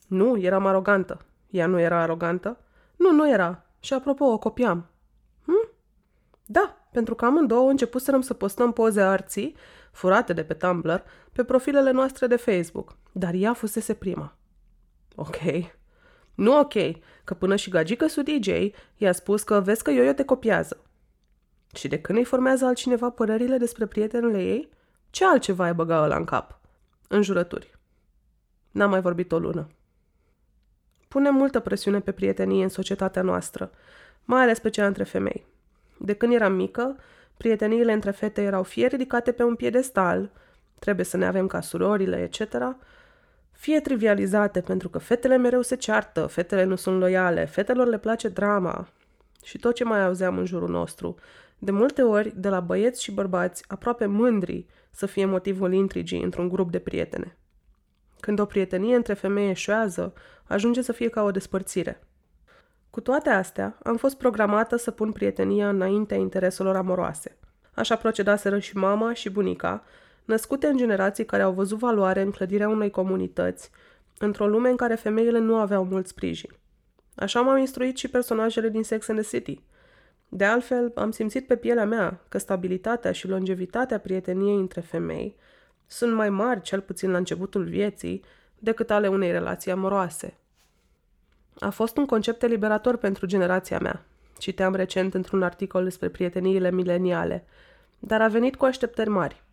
[0.08, 1.20] Nu, eram arogantă.
[1.50, 2.58] Ea nu era arogantă?
[2.96, 3.63] Nu, nu era.
[3.84, 4.90] Și apropo, o copiam.
[5.46, 5.70] Hm?
[6.46, 9.56] Da, pentru că amândouă începuserăm să postăm poze arții,
[9.92, 12.98] furate de pe Tumblr, pe profilele noastre de Facebook.
[13.12, 14.38] Dar ea fusese prima.
[15.16, 15.38] Ok.
[16.36, 16.74] Nu ok,
[17.24, 18.48] că până și gagică su DJ
[18.98, 20.84] i-a spus că vezi că eu te copiază.
[21.76, 24.70] Și de când îi formează altcineva părerile despre prietenele ei,
[25.10, 26.60] ce altceva ai băga ăla în cap?
[27.08, 27.80] Înjurături.
[28.72, 29.68] N-am mai vorbit o lună.
[31.14, 33.72] Punem multă presiune pe prietenie în societatea noastră,
[34.26, 35.46] mai ales pe cea între femei.
[35.98, 36.96] De când eram mică,
[37.38, 40.30] prieteniile între fete erau fie ridicate pe un piedestal,
[40.80, 42.56] trebuie să ne avem ca surorile, etc.,
[43.52, 48.28] fie trivializate pentru că fetele mereu se ceartă, fetele nu sunt loiale, fetelor le place
[48.28, 48.88] drama
[49.44, 51.16] și tot ce mai auzeam în jurul nostru,
[51.60, 56.50] de multe ori de la băieți și bărbați aproape mândri să fie motivul intrigii într-un
[56.50, 57.38] grup de prietene.
[58.24, 60.14] Când o prietenie între femei eșuează,
[60.44, 62.04] ajunge să fie ca o despărțire.
[62.90, 67.38] Cu toate astea, am fost programată să pun prietenia înaintea intereselor amoroase.
[67.74, 69.84] Așa procedaseră și mama și bunica,
[70.26, 73.70] născute în generații care au văzut valoare în clădirea unei comunități,
[74.18, 76.50] într-o lume în care femeile nu aveau mult sprijin.
[77.16, 79.62] Așa m-am instruit și personajele din Sex and the City.
[80.30, 85.36] De altfel, am simțit pe pielea mea că stabilitatea și longevitatea prieteniei între femei
[85.94, 88.24] sunt mai mari, cel puțin la începutul vieții,
[88.60, 90.38] decât ale unei relații amoroase.
[91.60, 94.06] A fost un concept eliberator pentru generația mea.
[94.38, 97.46] Citeam recent într-un articol despre prieteniile mileniale,
[98.00, 99.44] dar a venit cu așteptări mari.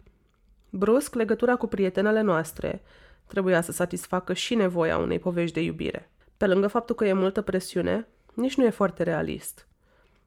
[0.70, 2.82] Brusc, legătura cu prietenele noastre
[3.26, 6.10] trebuia să satisfacă și nevoia unei povești de iubire.
[6.36, 9.66] Pe lângă faptul că e multă presiune, nici nu e foarte realist.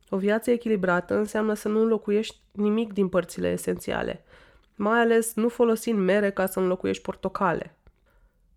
[0.09, 4.23] O viață echilibrată înseamnă să nu înlocuiești nimic din părțile esențiale,
[4.75, 7.77] mai ales nu folosind mere ca să înlocuiești portocale.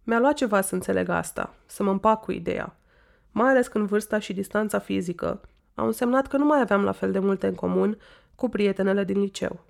[0.05, 2.76] Mi-a luat ceva să înțeleg asta, să mă împac cu ideea,
[3.30, 5.40] mai ales când vârsta și distanța fizică
[5.74, 7.98] au însemnat că nu mai aveam la fel de multe în comun
[8.34, 9.64] cu prietenele din liceu.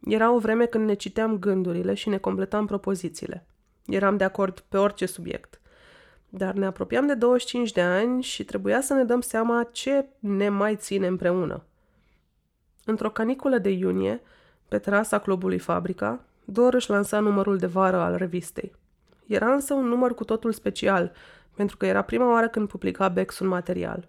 [0.00, 3.46] Era o vreme când ne citeam gândurile și ne completam propozițiile.
[3.86, 5.60] Eram de acord pe orice subiect.
[6.28, 10.48] Dar ne apropiam de 25 de ani și trebuia să ne dăm seama ce ne
[10.48, 11.64] mai ține împreună.
[12.84, 14.20] Într-o caniculă de iunie,
[14.68, 18.74] pe terasa clubului Fabrica, Dor își lansa numărul de vară al revistei.
[19.26, 21.12] Era însă un număr cu totul special,
[21.54, 24.06] pentru că era prima oară când publica Bex un material.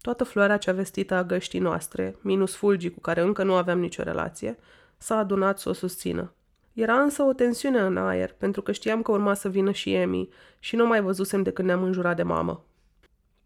[0.00, 4.02] Toată floarea cea vestită a găștii noastre, minus fulgii cu care încă nu aveam nicio
[4.02, 4.58] relație,
[4.96, 6.32] s-a adunat să o susțină.
[6.72, 10.28] Era însă o tensiune în aer, pentru că știam că urma să vină și Emi
[10.58, 12.64] și nu mai văzusem de când ne-am înjurat de mamă.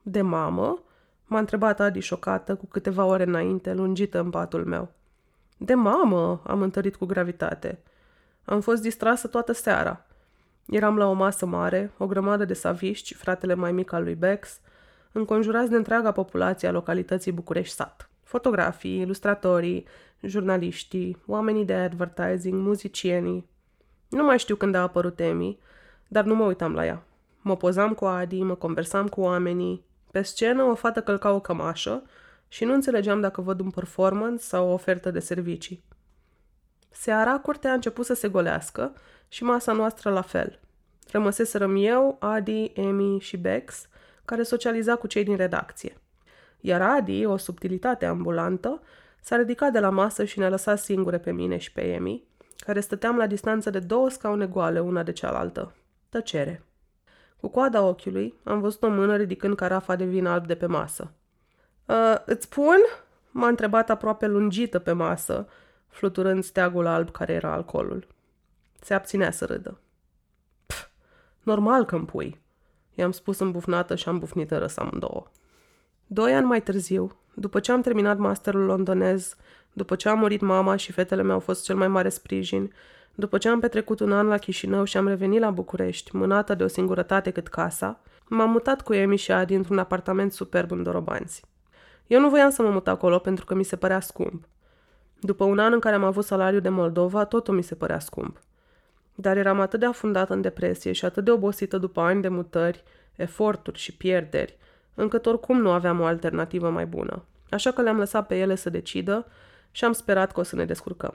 [0.03, 0.83] De mamă?
[1.25, 4.93] M-a întrebat Adi șocată cu câteva ore înainte, lungită în patul meu.
[5.63, 7.79] De mamă, am întărit cu gravitate.
[8.45, 10.07] Am fost distrasă toată seara.
[10.67, 14.61] Eram la o masă mare, o grămadă de saviști, fratele mai mic al lui Bex,
[15.13, 18.11] înconjurați de întreaga populație a localității București sat.
[18.23, 19.87] Fotografii, ilustratorii,
[20.21, 23.49] jurnaliștii, oamenii de advertising, muzicienii.
[24.09, 25.59] Nu mai știu când a apărut Emi,
[26.09, 27.03] dar nu mă uitam la ea.
[27.41, 29.85] Mă pozam cu Adi, mă conversam cu oamenii.
[30.11, 32.03] Pe scenă o fată călca o cămașă
[32.53, 35.85] și nu înțelegeam dacă văd un performance sau o ofertă de servicii.
[36.91, 38.93] Seara, curtea a început să se golească
[39.29, 40.61] și masa noastră la fel.
[41.11, 43.89] Rămăseserăm eu, Adi, Emi și Bex,
[44.25, 45.97] care socializa cu cei din redacție.
[46.61, 48.83] Iar Adi, o subtilitate ambulantă,
[49.21, 52.25] s-a ridicat de la masă și ne-a lăsat singure pe mine și pe Emi,
[52.57, 55.75] care stăteam la distanță de două scaune goale una de cealaltă.
[56.09, 56.65] Tăcere.
[57.41, 61.13] Cu coada ochiului am văzut o mână ridicând carafa de vin alb de pe masă.
[61.91, 62.79] Uh, îți spun?"
[63.31, 65.49] m-a întrebat aproape lungită pe masă,
[65.89, 68.07] fluturând steagul alb care era alcoolul.
[68.81, 69.81] Se abținea să râdă.
[70.67, 70.87] Pf,
[71.43, 72.41] normal că-mi pui,
[72.95, 75.31] i-am spus îmbufnată și am bufnită răs amândouă.
[76.07, 79.37] Doi ani mai târziu, după ce am terminat masterul londonez,
[79.73, 82.73] după ce a murit mama și fetele mele au fost cel mai mare sprijin,
[83.15, 86.65] după ce am petrecut un an la Chișinău și am revenit la București, mânată de
[86.65, 91.43] o singurătate cât casa, m-am mutat cu Emi și Adi într-un apartament superb în Dorobanți.
[92.11, 94.49] Eu nu voiam să mă mut acolo pentru că mi se părea scump.
[95.21, 98.41] După un an în care am avut salariul de Moldova, totul mi se părea scump.
[99.15, 102.83] Dar eram atât de afundată în depresie și atât de obosită după ani de mutări,
[103.17, 104.57] eforturi și pierderi,
[104.95, 107.25] încât oricum nu aveam o alternativă mai bună.
[107.51, 109.27] Așa că le-am lăsat pe ele să decidă
[109.71, 111.15] și am sperat că o să ne descurcăm.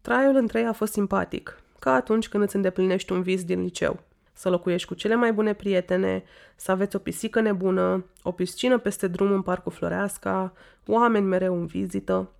[0.00, 4.00] Traiul între ei a fost simpatic, ca atunci când îți îndeplinești un vis din liceu.
[4.38, 6.24] Să locuiești cu cele mai bune prietene,
[6.56, 10.52] să aveți o pisică nebună, o piscină peste drum în parcul Floreasca,
[10.86, 12.30] oameni mereu în vizită.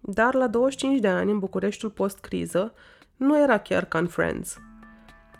[0.00, 2.72] Dar la 25 de ani, în Bucureștiul post-criză,
[3.16, 4.58] nu era chiar ca în Friends.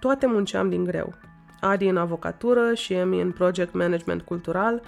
[0.01, 1.14] Toate munceam din greu.
[1.60, 4.82] Adi în avocatură și Emi în project management cultural,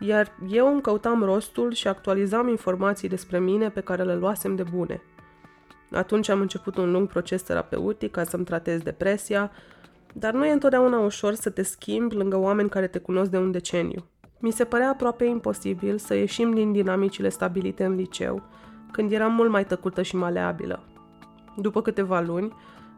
[0.00, 4.62] iar eu îmi căutam rostul și actualizam informații despre mine pe care le luasem de
[4.62, 5.02] bune.
[5.90, 9.50] Atunci am început un lung proces terapeutic ca să-mi tratez depresia,
[10.14, 13.50] dar nu e întotdeauna ușor să te schimbi lângă oameni care te cunosc de un
[13.50, 14.04] deceniu.
[14.38, 18.42] Mi se părea aproape imposibil să ieșim din dinamicile stabilite în liceu,
[18.92, 20.82] când eram mult mai tăcută și maleabilă.
[21.56, 22.52] După câteva luni,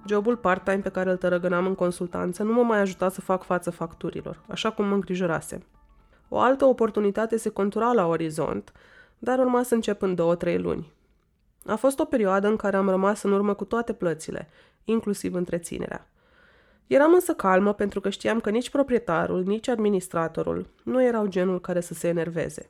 [0.07, 3.71] jobul part-time pe care îl tărăgânam în consultanță nu mă mai ajuta să fac față
[3.71, 5.67] facturilor, așa cum mă îngrijorase.
[6.29, 8.73] O altă oportunitate se contura la orizont,
[9.19, 10.93] dar urma să încep în două-trei luni.
[11.67, 14.49] A fost o perioadă în care am rămas în urmă cu toate plățile,
[14.85, 16.07] inclusiv întreținerea.
[16.93, 21.81] Eram însă calmă pentru că știam că nici proprietarul, nici administratorul nu erau genul care
[21.81, 22.66] să se enerveze.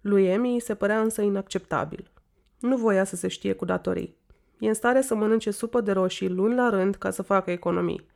[0.00, 2.10] Lui Emi se părea însă inacceptabil.
[2.58, 4.16] Nu voia să se știe cu datorii.
[4.58, 8.06] E în stare să mănânce supă de roșii luni la rând ca să facă economii.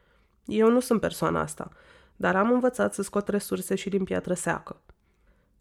[0.45, 1.71] Eu nu sunt persoana asta,
[2.17, 4.81] dar am învățat să scot resurse și din piatră seacă.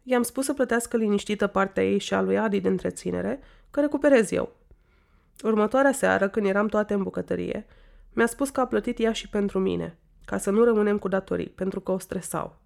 [0.02, 4.30] I-am spus să plătească liniștită partea ei și a lui Adi de întreținere, că recuperez
[4.30, 4.56] eu.
[5.42, 7.66] Următoarea seară, când eram toate în bucătărie,
[8.16, 11.48] mi-a spus că a plătit ea și pentru mine, ca să nu rămânem cu datorii,
[11.48, 12.56] pentru că o stresau.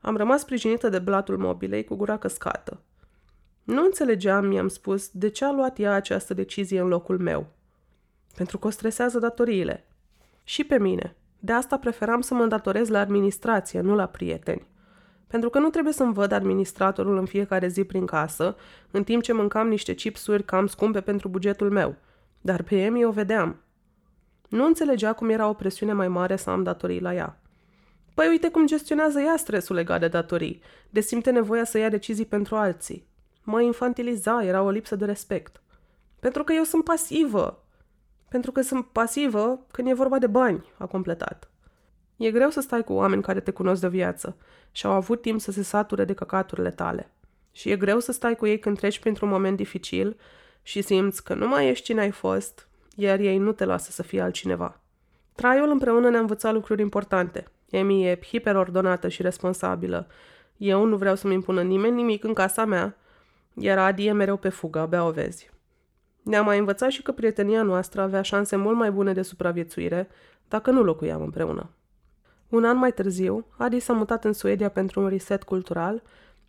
[0.00, 2.80] Am rămas sprijinită de blatul mobilei cu gura căscată.
[3.62, 7.46] Nu înțelegeam, mi-am spus, de ce a luat ea această decizie în locul meu.
[8.34, 9.84] Pentru că o stresează datoriile.
[10.44, 11.16] Și pe mine.
[11.38, 14.66] De asta preferam să mă îndatorez la administrație, nu la prieteni.
[15.26, 18.56] Pentru că nu trebuie să-mi văd administratorul în fiecare zi prin casă,
[18.90, 21.94] în timp ce mâncam niște chipsuri cam scumpe pentru bugetul meu.
[22.40, 23.62] Dar pe Emi o vedeam.
[24.48, 27.40] Nu înțelegea cum era o presiune mai mare să am datorii la ea.
[28.14, 32.26] Păi uite cum gestionează ea stresul legat de datorii, de simte nevoia să ia decizii
[32.26, 33.06] pentru alții.
[33.42, 35.60] Mă infantiliza, era o lipsă de respect.
[36.20, 37.64] Pentru că eu sunt pasivă.
[38.28, 41.50] Pentru că sunt pasivă când e vorba de bani, a completat.
[42.16, 44.36] E greu să stai cu oameni care te cunosc de viață
[44.72, 47.12] și au avut timp să se sature de căcaturile tale.
[47.52, 50.16] Și e greu să stai cu ei când treci printr-un moment dificil
[50.62, 52.67] și simți că nu mai ești cine ai fost,
[53.00, 54.80] iar ei nu te lasă să fii altcineva.
[55.34, 57.44] Traiul împreună ne-a învățat lucruri importante.
[57.70, 60.06] Emi e hiperordonată și responsabilă.
[60.56, 62.96] Eu nu vreau să-mi impună nimeni nimic în casa mea,
[63.54, 65.50] iar Adi e mereu pe fugă, abia o vezi.
[66.22, 70.08] Ne-a mai învățat și că prietenia noastră avea șanse mult mai bune de supraviețuire
[70.48, 71.70] dacă nu locuiam împreună.
[72.48, 76.02] Un an mai târziu, Adi s-a mutat în Suedia pentru un reset cultural,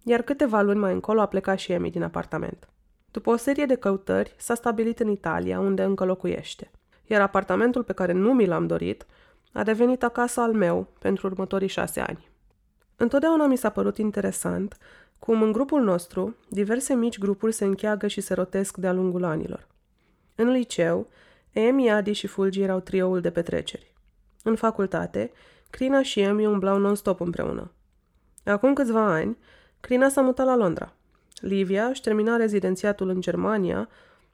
[0.03, 2.69] iar câteva luni mai încolo a plecat și Emi din apartament.
[3.11, 6.71] După o serie de căutări, s-a stabilit în Italia, unde încă locuiește.
[7.05, 9.05] Iar apartamentul pe care nu mi l-am dorit
[9.53, 12.29] a devenit acasă al meu pentru următorii șase ani.
[12.95, 14.77] Întotdeauna mi s-a părut interesant
[15.19, 19.67] cum în grupul nostru diverse mici grupuri se încheagă și se rotesc de-a lungul anilor.
[20.35, 21.07] În liceu,
[21.51, 23.93] Emi, Adi și Fulgi erau trioul de petreceri.
[24.43, 25.31] În facultate,
[25.69, 27.71] Crina și Emi umblau non-stop împreună.
[28.45, 29.37] Acum câțiva ani,
[29.79, 30.93] Crina s-a mutat la Londra.
[31.41, 33.89] Livia își termina rezidențiatul în Germania,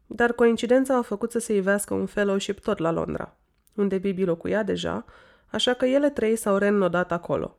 [0.05, 3.35] dar coincidența a făcut să se ivească un fellowship tot la Londra,
[3.75, 5.05] unde Bibi locuia deja,
[5.47, 7.57] așa că ele trei s-au reînnodat acolo.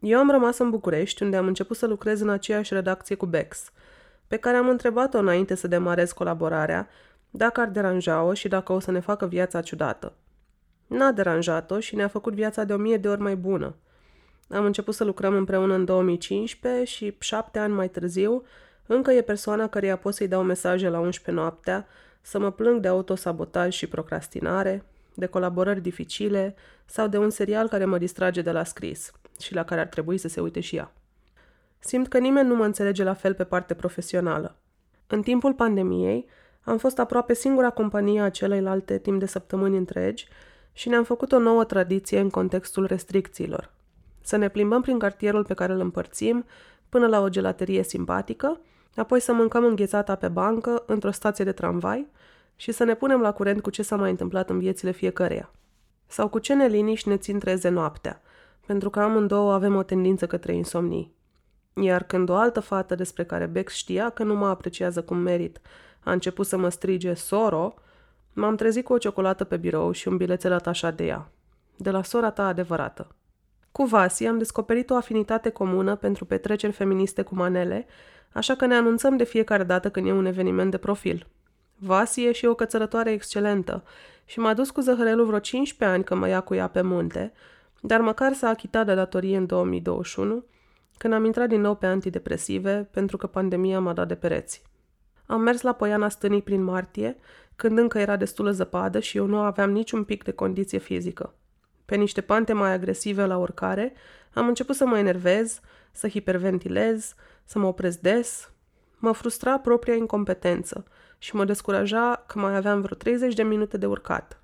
[0.00, 3.70] Eu am rămas în București, unde am început să lucrez în aceeași redacție cu Bex,
[4.26, 6.88] pe care am întrebat-o înainte să demarez colaborarea,
[7.30, 10.12] dacă ar deranja-o și dacă o să ne facă viața ciudată.
[10.86, 13.74] N-a deranjat-o și ne-a făcut viața de o mie de ori mai bună.
[14.48, 18.42] Am început să lucrăm împreună în 2015 și șapte ani mai târziu
[18.86, 21.86] încă e persoana căreia pot să-i dau mesaje la 11 noaptea,
[22.20, 26.54] să mă plâng de autosabotaj și procrastinare, de colaborări dificile
[26.84, 30.18] sau de un serial care mă distrage de la scris și la care ar trebui
[30.18, 30.92] să se uite și ea.
[31.78, 34.56] Simt că nimeni nu mă înțelege la fel pe parte profesională.
[35.06, 36.26] În timpul pandemiei,
[36.62, 40.28] am fost aproape singura companie a celeilalte timp de săptămâni întregi
[40.72, 43.70] și ne-am făcut o nouă tradiție în contextul restricțiilor.
[44.22, 46.44] Să ne plimbăm prin cartierul pe care îl împărțim
[46.88, 48.60] până la o gelaterie simpatică,
[48.96, 52.06] apoi să mâncăm înghețata pe bancă într-o stație de tramvai
[52.56, 55.50] și să ne punem la curent cu ce s-a mai întâmplat în viețile fiecăreia.
[56.06, 58.22] Sau cu ce neliniști ne țin treze noaptea,
[58.66, 61.14] pentru că amândouă avem o tendință către insomnii.
[61.74, 65.60] Iar când o altă fată despre care Bex știa că nu mă apreciază cum merit
[66.04, 67.74] a început să mă strige Soro,
[68.32, 71.30] m-am trezit cu o ciocolată pe birou și un bilețel atașat de ea.
[71.76, 73.14] De la sora ta adevărată.
[73.72, 77.86] Cu Vasi am descoperit o afinitate comună pentru petreceri feministe cu manele,
[78.32, 81.26] așa că ne anunțăm de fiecare dată când e un eveniment de profil.
[81.76, 83.84] Vasi e și o cățărătoare excelentă
[84.24, 87.32] și m-a dus cu zăhărelul vreo 15 ani că mă ia cu ea pe munte,
[87.80, 90.44] dar măcar s-a achitat de datorie în 2021,
[90.98, 94.62] când am intrat din nou pe antidepresive pentru că pandemia m-a dat de pereți.
[95.26, 97.16] Am mers la Poiana Stânii prin martie,
[97.56, 101.34] când încă era destulă zăpadă și eu nu aveam niciun pic de condiție fizică.
[101.92, 103.92] Pe niște pante mai agresive la urcare,
[104.34, 105.60] am început să mă enervez,
[105.90, 107.14] să hiperventilez,
[107.44, 108.50] să mă opresc des.
[108.98, 110.84] Mă frustra propria incompetență
[111.18, 114.40] și mă descuraja că mai aveam vreo 30 de minute de urcat.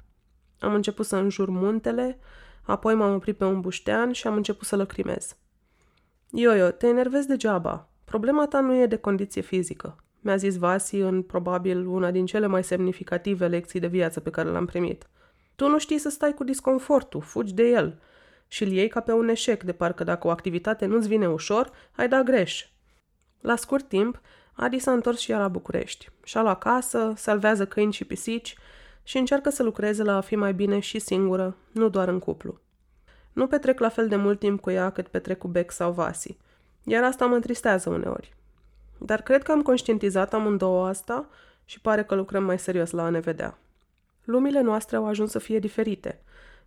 [0.61, 2.19] Am început să înjur muntele,
[2.63, 5.37] apoi m-am oprit pe un buștean și am început să lăcrimez.
[6.31, 7.89] Ioio, te enervezi degeaba.
[8.05, 12.47] Problema ta nu e de condiție fizică mi-a zis Vasi în probabil una din cele
[12.47, 15.07] mai semnificative lecții de viață pe care l-am primit.
[15.59, 17.99] Tu nu știi să stai cu disconfortul, fugi de el
[18.49, 21.71] și îl iei ca pe un eșec, de parcă dacă o activitate nu-ți vine ușor,
[21.97, 22.67] ai da greș.
[23.41, 24.21] La scurt timp,
[24.53, 26.09] Adi s-a întors și ea la București.
[26.25, 28.57] Și-a luat casă, salvează câini și pisici
[29.03, 32.61] și încearcă să lucreze la a fi mai bine și singură, nu doar în cuplu.
[33.33, 36.37] Nu petrec la fel de mult timp cu ea cât petrec cu Beck sau Vasi,
[36.85, 38.35] iar asta mă întristează uneori.
[38.99, 41.29] Dar cred că am conștientizat amândouă asta
[41.65, 43.59] și pare că lucrăm mai serios la a ne vedea.
[44.31, 46.21] Lumile noastre au ajuns să fie diferite.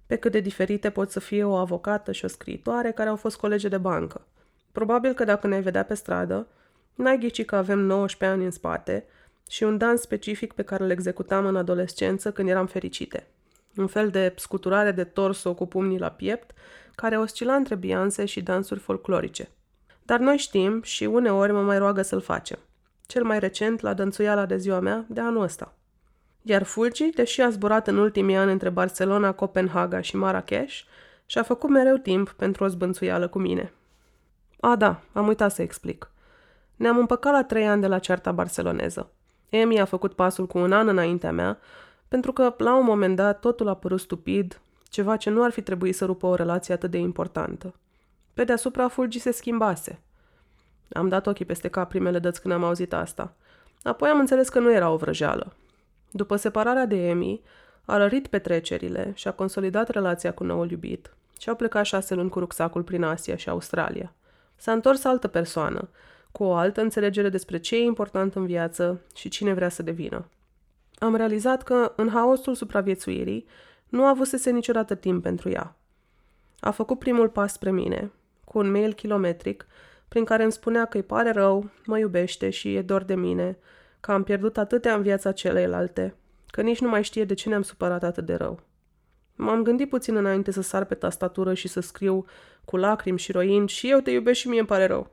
[0.05, 3.37] Pe cât de diferite pot să fie o avocată și o scriitoare care au fost
[3.37, 4.27] colege de bancă.
[4.71, 6.47] Probabil că dacă ne vedea pe stradă,
[6.95, 9.05] n-ai ghici că avem 19 ani în spate
[9.49, 13.27] și un dans specific pe care îl executam în adolescență când eram fericite.
[13.75, 16.51] Un fel de scuturare de torso cu pumnii la piept,
[16.95, 19.49] care oscila între bianțe și dansuri folclorice–
[20.11, 22.59] dar noi știm și uneori mă mai roagă să-l facem.
[23.05, 25.75] Cel mai recent la dănțuiala de ziua mea de anul ăsta.
[26.41, 30.81] Iar Fulgi, deși a zburat în ultimii ani între Barcelona, Copenhaga și Marrakesh,
[31.25, 33.73] și-a făcut mereu timp pentru o zbânțuială cu mine.
[34.59, 36.11] A, da, am uitat să explic.
[36.75, 39.09] Ne-am împăcat la trei ani de la cearta barceloneză.
[39.49, 41.59] Emi a făcut pasul cu un an înaintea mea,
[42.07, 45.61] Pentru că, la un moment dat, totul a părut stupid, ceva ce nu ar fi
[45.61, 47.73] trebuit să rupă o relație atât de importantă.
[48.33, 49.99] Pe deasupra, Fulgi se schimbase.
[50.93, 53.33] Am dat ochii peste cap primele dăți când am auzit asta.
[53.83, 55.53] Apoi am înțeles că nu era o vrăjeală.
[56.11, 57.41] După separarea de Emi,
[57.85, 62.29] a rărit petrecerile și a consolidat relația cu noul iubit și au plecat șase luni
[62.29, 64.13] cu rucsacul prin Asia și Australia.
[64.55, 65.89] S-a întors altă persoană,
[66.31, 70.25] cu o altă înțelegere despre ce e important în viață și cine vrea să devină.
[70.99, 73.45] Am realizat că, în haosul supraviețuirii,
[73.89, 75.75] nu avusese niciodată timp pentru ea.
[76.59, 78.11] A făcut primul pas spre mine,
[78.43, 79.67] cu un mail kilometric,
[80.07, 83.57] prin care îmi spunea că îi pare rău, mă iubește și e dor de mine,
[84.01, 86.15] că am pierdut atâtea în viața celeilalte,
[86.47, 88.59] că nici nu mai știe de ce ne-am supărat atât de rău.
[89.35, 92.25] M-am gândit puțin înainte să sar pe tastatură și să scriu
[92.65, 95.11] cu lacrimi și roind și eu te iubesc și mie îmi pare rău.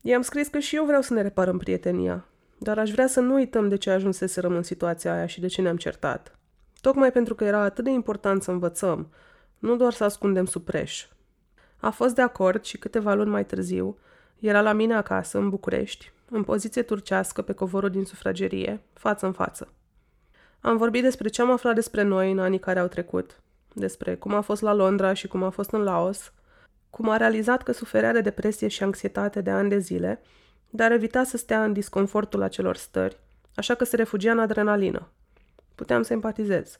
[0.00, 2.26] I-am scris că și eu vreau să ne reparăm prietenia,
[2.58, 5.62] dar aș vrea să nu uităm de ce ajunseserăm în situația aia și de ce
[5.62, 6.38] ne-am certat.
[6.80, 9.10] Tocmai pentru că era atât de important să învățăm,
[9.58, 11.06] nu doar să ascundem sub preș.
[11.76, 13.98] A fost de acord și câteva luni mai târziu
[14.38, 19.32] era la mine acasă, în București, în poziție turcească pe covorul din sufragerie, față în
[19.32, 19.72] față.
[20.60, 23.40] Am vorbit despre ce am aflat despre noi în anii care au trecut,
[23.72, 26.32] despre cum a fost la Londra și cum a fost în Laos,
[26.90, 30.22] cum a realizat că suferea de depresie și anxietate de ani de zile,
[30.70, 33.16] dar evita să stea în disconfortul acelor stări,
[33.54, 35.08] așa că se refugia în adrenalină.
[35.74, 36.78] Puteam să empatizez.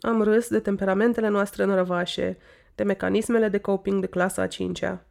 [0.00, 2.38] Am râs de temperamentele noastre nărăvașe,
[2.74, 5.04] de mecanismele de coping de clasa a cincea.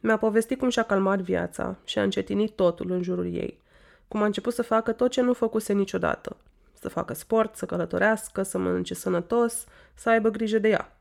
[0.00, 3.60] Mi-a povestit cum și-a calmat viața și a încetinit totul în jurul ei,
[4.08, 6.36] cum a început să facă tot ce nu făcuse niciodată.
[6.72, 9.64] Să facă sport, să călătorească, să mănânce sănătos,
[9.94, 10.96] să aibă grijă de ea.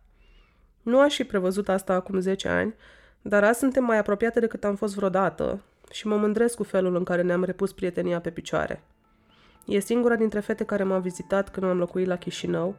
[0.82, 2.76] Nu aș fi prevăzut asta acum 10 ani,
[3.22, 5.62] dar azi suntem mai apropiate decât am fost vreodată
[5.92, 8.84] și mă mândresc cu felul în care ne-am repus prietenia pe picioare.
[9.66, 12.76] E singura dintre fete care m-a vizitat când am locuit la Chișinău,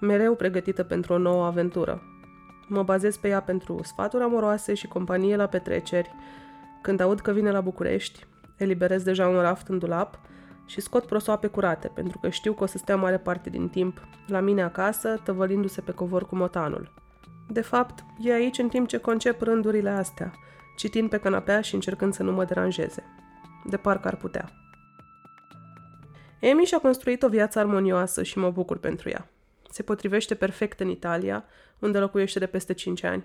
[0.00, 2.02] mereu pregătită pentru o nouă aventură.
[2.72, 6.14] Mă bazez pe ea pentru sfaturi amoroase și companie la petreceri.
[6.80, 8.26] Când aud că vine la București,
[8.56, 10.18] eliberez deja un raft în dulap
[10.66, 14.00] și scot prosoape curate, pentru că știu că o să stea mare parte din timp
[14.26, 16.92] la mine acasă, tăvălindu-se pe covor cu motanul.
[17.48, 20.32] De fapt, e aici în timp ce concep rândurile astea,
[20.76, 23.04] citind pe canapea și încercând să nu mă deranjeze.
[23.64, 24.50] De parcă ar putea.
[26.40, 29.30] Emi și-a construit o viață armonioasă și mă bucur pentru ea.
[29.70, 31.44] Se potrivește perfect în Italia,
[31.78, 33.24] unde locuiește de peste 5 ani.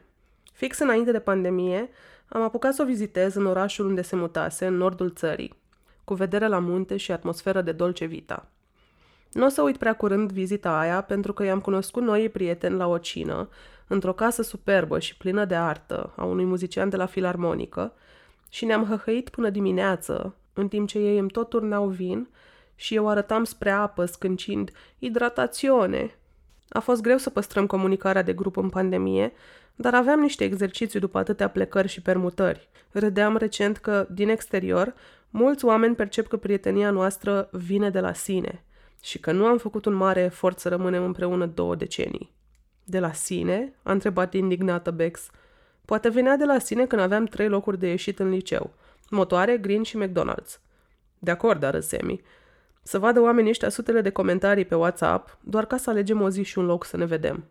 [0.53, 1.89] Fix înainte de pandemie,
[2.27, 5.55] am apucat să o vizitez în orașul unde se mutase, în nordul țării,
[6.03, 8.49] cu vedere la munte și atmosferă de dolce vita.
[9.31, 12.87] Nu o să uit prea curând vizita aia, pentru că i-am cunoscut noi prieteni la
[12.87, 13.49] o cină,
[13.87, 17.93] într-o casă superbă și plină de artă a unui muzician de la filarmonică,
[18.49, 22.29] și ne-am hăhăit până dimineață, în timp ce ei îmi tot turnau vin
[22.75, 26.15] și eu arătam spre apă, scâncind hidratațione.
[26.69, 29.33] A fost greu să păstrăm comunicarea de grup în pandemie,
[29.75, 32.69] dar aveam niște exerciții după atâtea plecări și permutări.
[32.91, 34.93] Râdeam recent că, din exterior,
[35.29, 38.63] mulți oameni percep că prietenia noastră vine de la sine
[39.01, 42.33] și că nu am făcut un mare efort să rămânem împreună două decenii.
[42.83, 43.73] De la sine?
[43.83, 45.29] a întrebat indignată Bex.
[45.85, 48.73] Poate venea de la sine când aveam trei locuri de ieșit în liceu.
[49.09, 50.59] Motoare, Green și McDonald's.
[51.19, 52.21] De acord, a râs Amy.
[52.87, 56.43] Să vadă oamenii ăștia sutele de comentarii pe WhatsApp, doar ca să alegem o zi
[56.43, 57.45] și un loc să ne vedem.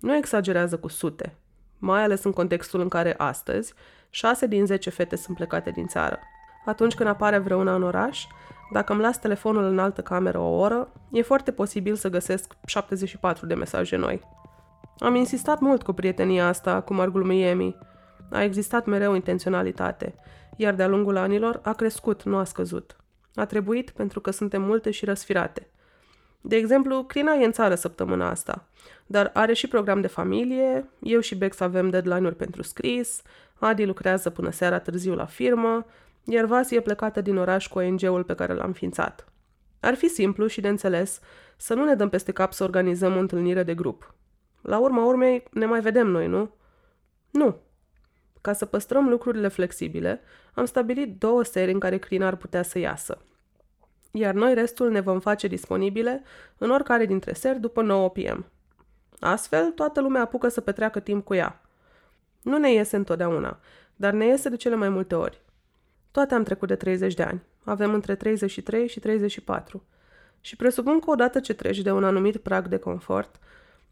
[0.00, 1.36] Nu exagerează cu sute,
[1.78, 3.74] mai ales în contextul în care astăzi,
[4.10, 6.18] șase din zece fete sunt plecate din țară.
[6.64, 8.26] Atunci când apare vreuna în oraș,
[8.72, 13.46] dacă îmi las telefonul în altă cameră o oră, e foarte posibil să găsesc 74
[13.46, 14.20] de mesaje noi.
[14.98, 17.76] Am insistat mult cu prietenia asta, cum ar glumi Emi.
[18.30, 20.14] A existat mereu intenționalitate,
[20.56, 22.96] iar de-a lungul anilor a crescut, nu a scăzut.
[23.36, 25.68] A trebuit pentru că suntem multe și răsfirate.
[26.40, 28.68] De exemplu, Crina e în țară săptămâna asta,
[29.06, 33.22] dar are și program de familie, eu și Bex avem deadline-uri pentru scris,
[33.58, 35.86] Adi lucrează până seara târziu la firmă,
[36.24, 39.28] iar Vasi e plecată din oraș cu ONG-ul pe care l-am ființat.
[39.80, 41.20] Ar fi simplu și de înțeles
[41.56, 44.14] să nu ne dăm peste cap să organizăm o întâlnire de grup.
[44.62, 46.50] La urma urmei, ne mai vedem noi, nu?
[47.30, 47.60] Nu.
[48.46, 50.20] Ca să păstrăm lucrurile flexibile,
[50.54, 53.18] am stabilit două serii în care Crina ar putea să iasă.
[54.10, 56.22] Iar noi restul ne vom face disponibile
[56.58, 58.46] în oricare dintre seri după 9 p.m.
[59.20, 61.60] Astfel, toată lumea apucă să petreacă timp cu ea.
[62.42, 63.60] Nu ne iese întotdeauna,
[63.96, 65.40] dar ne iese de cele mai multe ori.
[66.10, 67.42] Toate am trecut de 30 de ani.
[67.64, 69.82] Avem între 33 și 34.
[70.40, 73.38] Și presupun că odată ce treci de un anumit prag de confort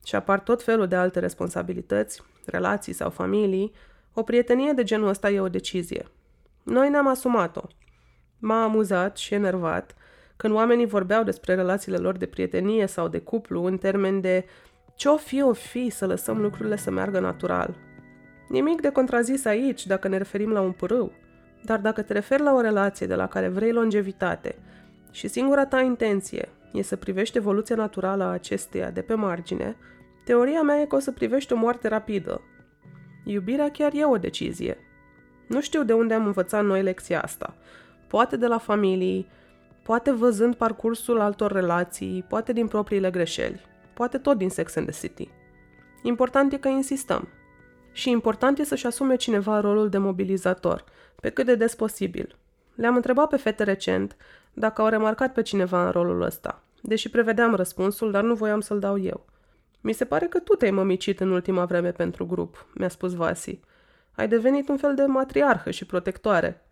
[0.04, 3.72] și apar tot felul de alte responsabilități, relații sau familii,
[4.14, 6.06] o prietenie de genul ăsta e o decizie.
[6.62, 7.62] Noi ne-am asumat-o.
[8.38, 9.94] M-a amuzat și enervat
[10.36, 14.44] când oamenii vorbeau despre relațiile lor de prietenie sau de cuplu în termen de
[14.94, 17.74] ce-o fi, o fi să lăsăm lucrurile să meargă natural.
[18.48, 21.12] Nimic de contrazis aici dacă ne referim la un pârâu.
[21.64, 24.58] Dar dacă te referi la o relație de la care vrei longevitate
[25.10, 29.76] și singura ta intenție e să privești evoluția naturală a acesteia de pe margine,
[30.24, 32.40] teoria mea e că o să privești o moarte rapidă.
[33.24, 34.78] Iubirea chiar e o decizie.
[35.46, 37.54] Nu știu de unde am învățat noi lecția asta.
[38.08, 39.28] Poate de la familii,
[39.82, 43.60] poate văzând parcursul altor relații, poate din propriile greșeli,
[43.94, 45.28] poate tot din Sex and the City.
[46.02, 47.28] Important e că insistăm.
[47.92, 50.84] Și important e să-și asume cineva rolul de mobilizator,
[51.20, 52.36] pe cât de des posibil.
[52.74, 54.16] Le-am întrebat pe fete recent
[54.52, 58.78] dacă au remarcat pe cineva în rolul ăsta, deși prevedeam răspunsul, dar nu voiam să-l
[58.78, 59.24] dau eu.
[59.86, 63.60] Mi se pare că tu te-ai mămicit în ultima vreme pentru grup, mi-a spus Vasi.
[64.14, 66.64] Ai devenit un fel de matriarhă și protectoare.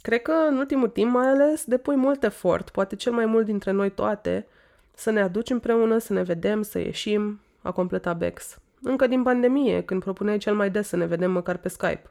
[0.00, 3.70] Cred că în ultimul timp mai ales depui mult efort, poate cel mai mult dintre
[3.70, 4.46] noi toate,
[4.94, 8.58] să ne aduci împreună, să ne vedem, să ieșim, a completat Bex.
[8.82, 12.10] Încă din pandemie, când propuneai cel mai des să ne vedem măcar pe Skype.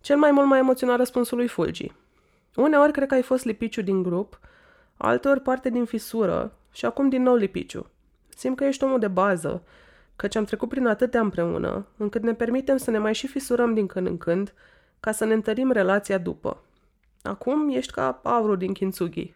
[0.00, 1.92] Cel mai mult m-a emoționat răspunsul lui Fulgi.
[2.56, 4.40] Uneori cred că ai fost lipiciu din grup,
[4.96, 7.86] alteori parte din fisură și acum din nou lipiciu.
[8.36, 9.62] Simt că ești omul de bază,
[10.16, 13.86] căci am trecut prin atâtea împreună, încât ne permitem să ne mai și fisurăm din
[13.86, 14.54] când în când,
[15.00, 16.62] ca să ne întărim relația după.
[17.22, 19.34] Acum ești ca aurul din Kintsugi.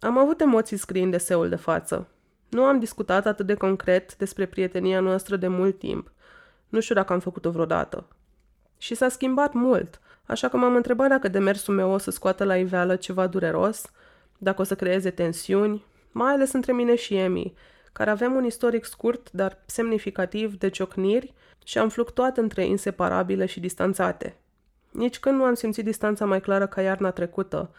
[0.00, 2.08] Am avut emoții scriind deseul de față.
[2.48, 6.10] Nu am discutat atât de concret despre prietenia noastră de mult timp.
[6.68, 8.06] Nu știu dacă am făcut-o vreodată.
[8.78, 12.56] Și s-a schimbat mult, așa că m-am întrebat dacă demersul meu o să scoată la
[12.56, 13.90] iveală ceva dureros,
[14.38, 17.54] dacă o să creeze tensiuni, mai ales între mine și Emi,
[17.92, 23.60] care aveam un istoric scurt, dar semnificativ de ciocniri și am fluctuat între inseparabile și
[23.60, 24.36] distanțate.
[24.90, 27.70] Nici când nu am simțit distanța mai clară ca iarna trecută,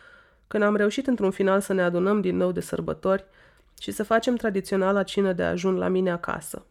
[0.48, 3.26] când am reușit într-un final să ne adunăm din nou de sărbători
[3.80, 6.66] și să facem tradiționala cină de ajun la mine acasă.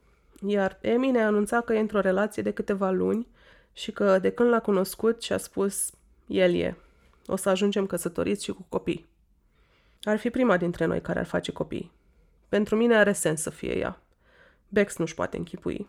[0.47, 3.27] Iar Emi ne-a anunțat că e într-o relație de câteva luni
[3.73, 5.91] și că de când l-a cunoscut și-a spus,
[6.27, 6.77] el e,
[7.27, 9.07] o să ajungem căsătoriți și cu copii.
[10.03, 11.91] Ar fi prima dintre noi care ar face copii.
[12.53, 14.01] Pentru mine are sens să fie ea.
[14.69, 15.89] Bex nu-și poate închipui.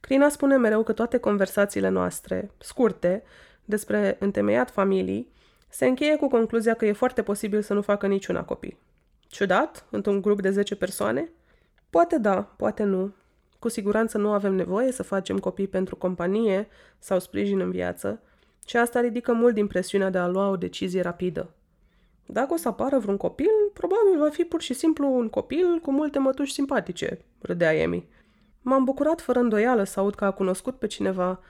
[0.00, 3.22] Crina spune mereu că toate conversațiile noastre, scurte,
[3.64, 5.32] despre întemeiat familii,
[5.68, 8.78] se încheie cu concluzia că e foarte posibil să nu facă niciuna copii.
[9.20, 9.86] Ciudat?
[9.90, 11.30] Într-un grup de 10 persoane?
[11.90, 13.14] Poate da, poate nu.
[13.58, 16.68] Cu siguranță nu avem nevoie să facem copii pentru companie
[16.98, 18.20] sau sprijin în viață,
[18.66, 21.50] și asta ridică mult din presiunea de a lua o decizie rapidă.
[22.30, 25.92] Dacă o să apară vreun copil, probabil va fi pur și simplu un copil cu
[25.92, 28.08] multe mătuși simpatice, râdea Emi.
[28.62, 31.40] M-am bucurat fără îndoială să aud că a cunoscut pe cineva,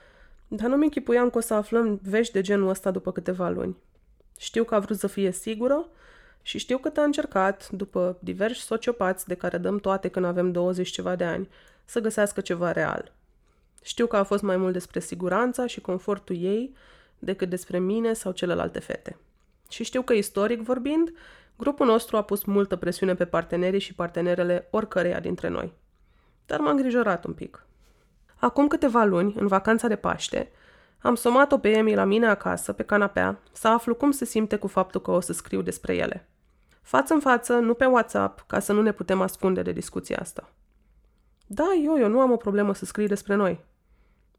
[0.47, 3.77] dar nu-mi închipuiam că o să aflăm vești de genul ăsta după câteva luni.
[4.37, 5.87] Știu că a vrut să fie sigură
[6.41, 10.89] și știu că a încercat, după diversi sociopați de care dăm toate când avem 20
[10.89, 11.49] ceva de ani,
[11.85, 13.13] să găsească ceva real.
[13.83, 16.75] Știu că a fost mai mult despre siguranța și confortul ei
[17.19, 19.17] decât despre mine sau celelalte fete.
[19.69, 21.13] Și știu că, istoric vorbind,
[21.55, 25.73] grupul nostru a pus multă presiune pe partenerii și partenerele oricăreia dintre noi.
[26.45, 27.65] Dar m-a îngrijorat un pic.
[28.35, 30.51] Acum câteva luni, în vacanța de Paște,
[31.01, 34.67] am somat-o pe Emi la mine acasă, pe canapea, să aflu cum se simte cu
[34.67, 36.29] faptul că o să scriu despre ele.
[36.81, 40.49] Față în față, nu pe WhatsApp, ca să nu ne putem ascunde de discuția asta.
[41.47, 43.65] Da, eu, eu nu am o problemă să scriu despre noi.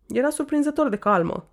[0.08, 1.48] Era surprinzător de calmă.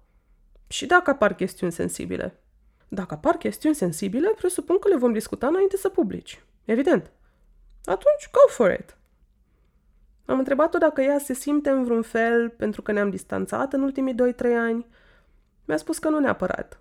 [0.67, 2.39] Și dacă apar chestiuni sensibile.
[2.87, 6.43] Dacă apar chestiuni sensibile, presupun că le vom discuta înainte să publici.
[6.65, 7.11] Evident.
[7.85, 8.97] Atunci, go for it.
[10.25, 14.15] Am întrebat-o dacă ea se simte în vreun fel pentru că ne-am distanțat în ultimii
[14.15, 14.17] 2-3
[14.57, 14.85] ani.
[15.65, 16.79] Mi-a spus că nu neapărat.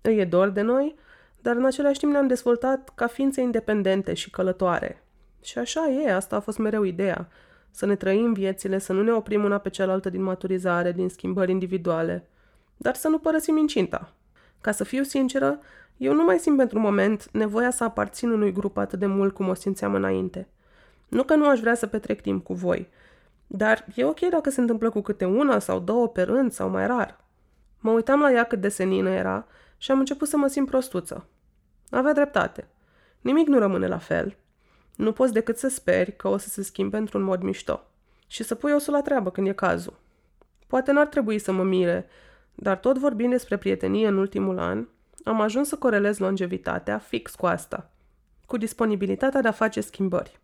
[0.00, 0.94] Îi e dor de noi,
[1.40, 5.02] dar în același timp ne-am dezvoltat ca ființe independente și călătoare.
[5.42, 7.28] Și așa e, asta a fost mereu ideea.
[7.70, 11.50] Să ne trăim viețile, să nu ne oprim una pe cealaltă din maturizare, din schimbări
[11.50, 12.28] individuale,
[12.76, 14.12] dar să nu părăsim incinta.
[14.60, 15.58] Ca să fiu sinceră,
[15.96, 19.48] eu nu mai simt pentru moment nevoia să aparțin unui grup atât de mult cum
[19.48, 20.48] o simțeam înainte.
[21.08, 22.88] Nu că nu aș vrea să petrec timp cu voi,
[23.46, 26.86] dar e ok dacă se întâmplă cu câte una sau două pe rând sau mai
[26.86, 27.20] rar.
[27.78, 31.26] Mă uitam la ea cât de senină era și am început să mă simt prostuță.
[31.90, 32.68] Avea dreptate.
[33.20, 34.36] Nimic nu rămâne la fel.
[34.96, 37.82] Nu poți decât să speri că o să se schimbe într-un mod mișto
[38.26, 39.98] și să pui osul la treabă când e cazul.
[40.66, 42.08] Poate n-ar trebui să mă mire,
[42.60, 44.86] dar tot vorbind despre prietenie în ultimul an,
[45.24, 47.90] am ajuns să corelez longevitatea fix cu asta,
[48.46, 50.40] cu disponibilitatea de a face schimbări.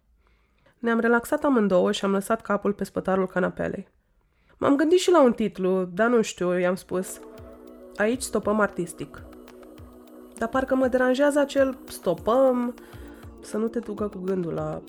[0.79, 3.89] Ne-am relaxat amândouă și am lăsat capul pe spătarul canapelei.
[4.59, 7.21] M-am gândit și la un titlu, dar nu știu, i-am spus.
[7.97, 9.23] Aici stopăm artistic.
[10.39, 12.75] Dar parcă mă deranjează acel stopăm,
[13.41, 14.83] să nu te ducă cu gândul la...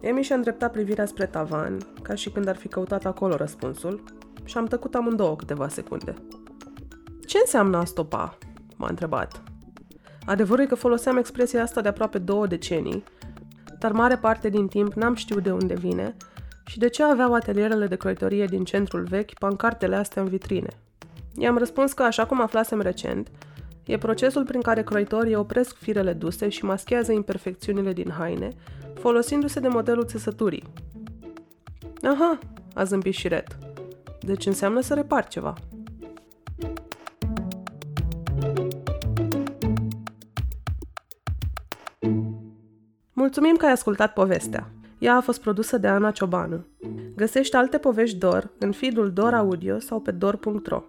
[0.00, 4.02] Emi și-a îndreptat privirea spre tavan, ca și când ar fi căutat acolo răspunsul,
[4.48, 6.14] și am tăcut amândouă câteva secunde.
[7.26, 8.38] Ce înseamnă a stopa?
[8.76, 9.42] m-a întrebat.
[10.26, 13.04] Adevărul e că foloseam expresia asta de aproape două decenii,
[13.78, 16.16] dar mare parte din timp n-am știut de unde vine
[16.66, 20.68] și de ce aveau atelierele de croitorie din centrul vechi pancartele astea în vitrine.
[21.34, 23.30] I-am răspuns că, așa cum aflasem recent,
[23.84, 28.48] e procesul prin care croitorii opresc firele duse și maschează imperfecțiunile din haine,
[28.94, 30.64] folosindu-se de modelul țesăturii.
[32.02, 32.38] Aha,
[32.74, 33.67] a zâmbit și Red.
[34.20, 35.54] Deci înseamnă să repar ceva.
[43.12, 44.70] Mulțumim că ai ascultat povestea.
[44.98, 46.64] Ea a fost produsă de Ana Ciobanu.
[47.16, 50.82] Găsești alte povești Dor în feed-ul Dor Audio sau pe dor.ro.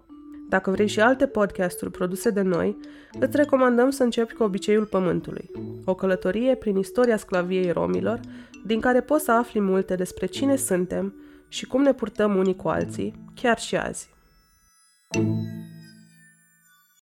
[0.48, 2.76] Dacă vrei și alte podcasturi produse de noi,
[3.20, 5.50] îți recomandăm să începi cu Obiceiul Pământului,
[5.84, 8.20] o călătorie prin istoria sclaviei romilor,
[8.66, 11.14] din care poți să afli multe despre cine suntem
[11.50, 14.08] și cum ne purtăm unii cu alții, chiar și azi.
[15.12, 15.79] thank you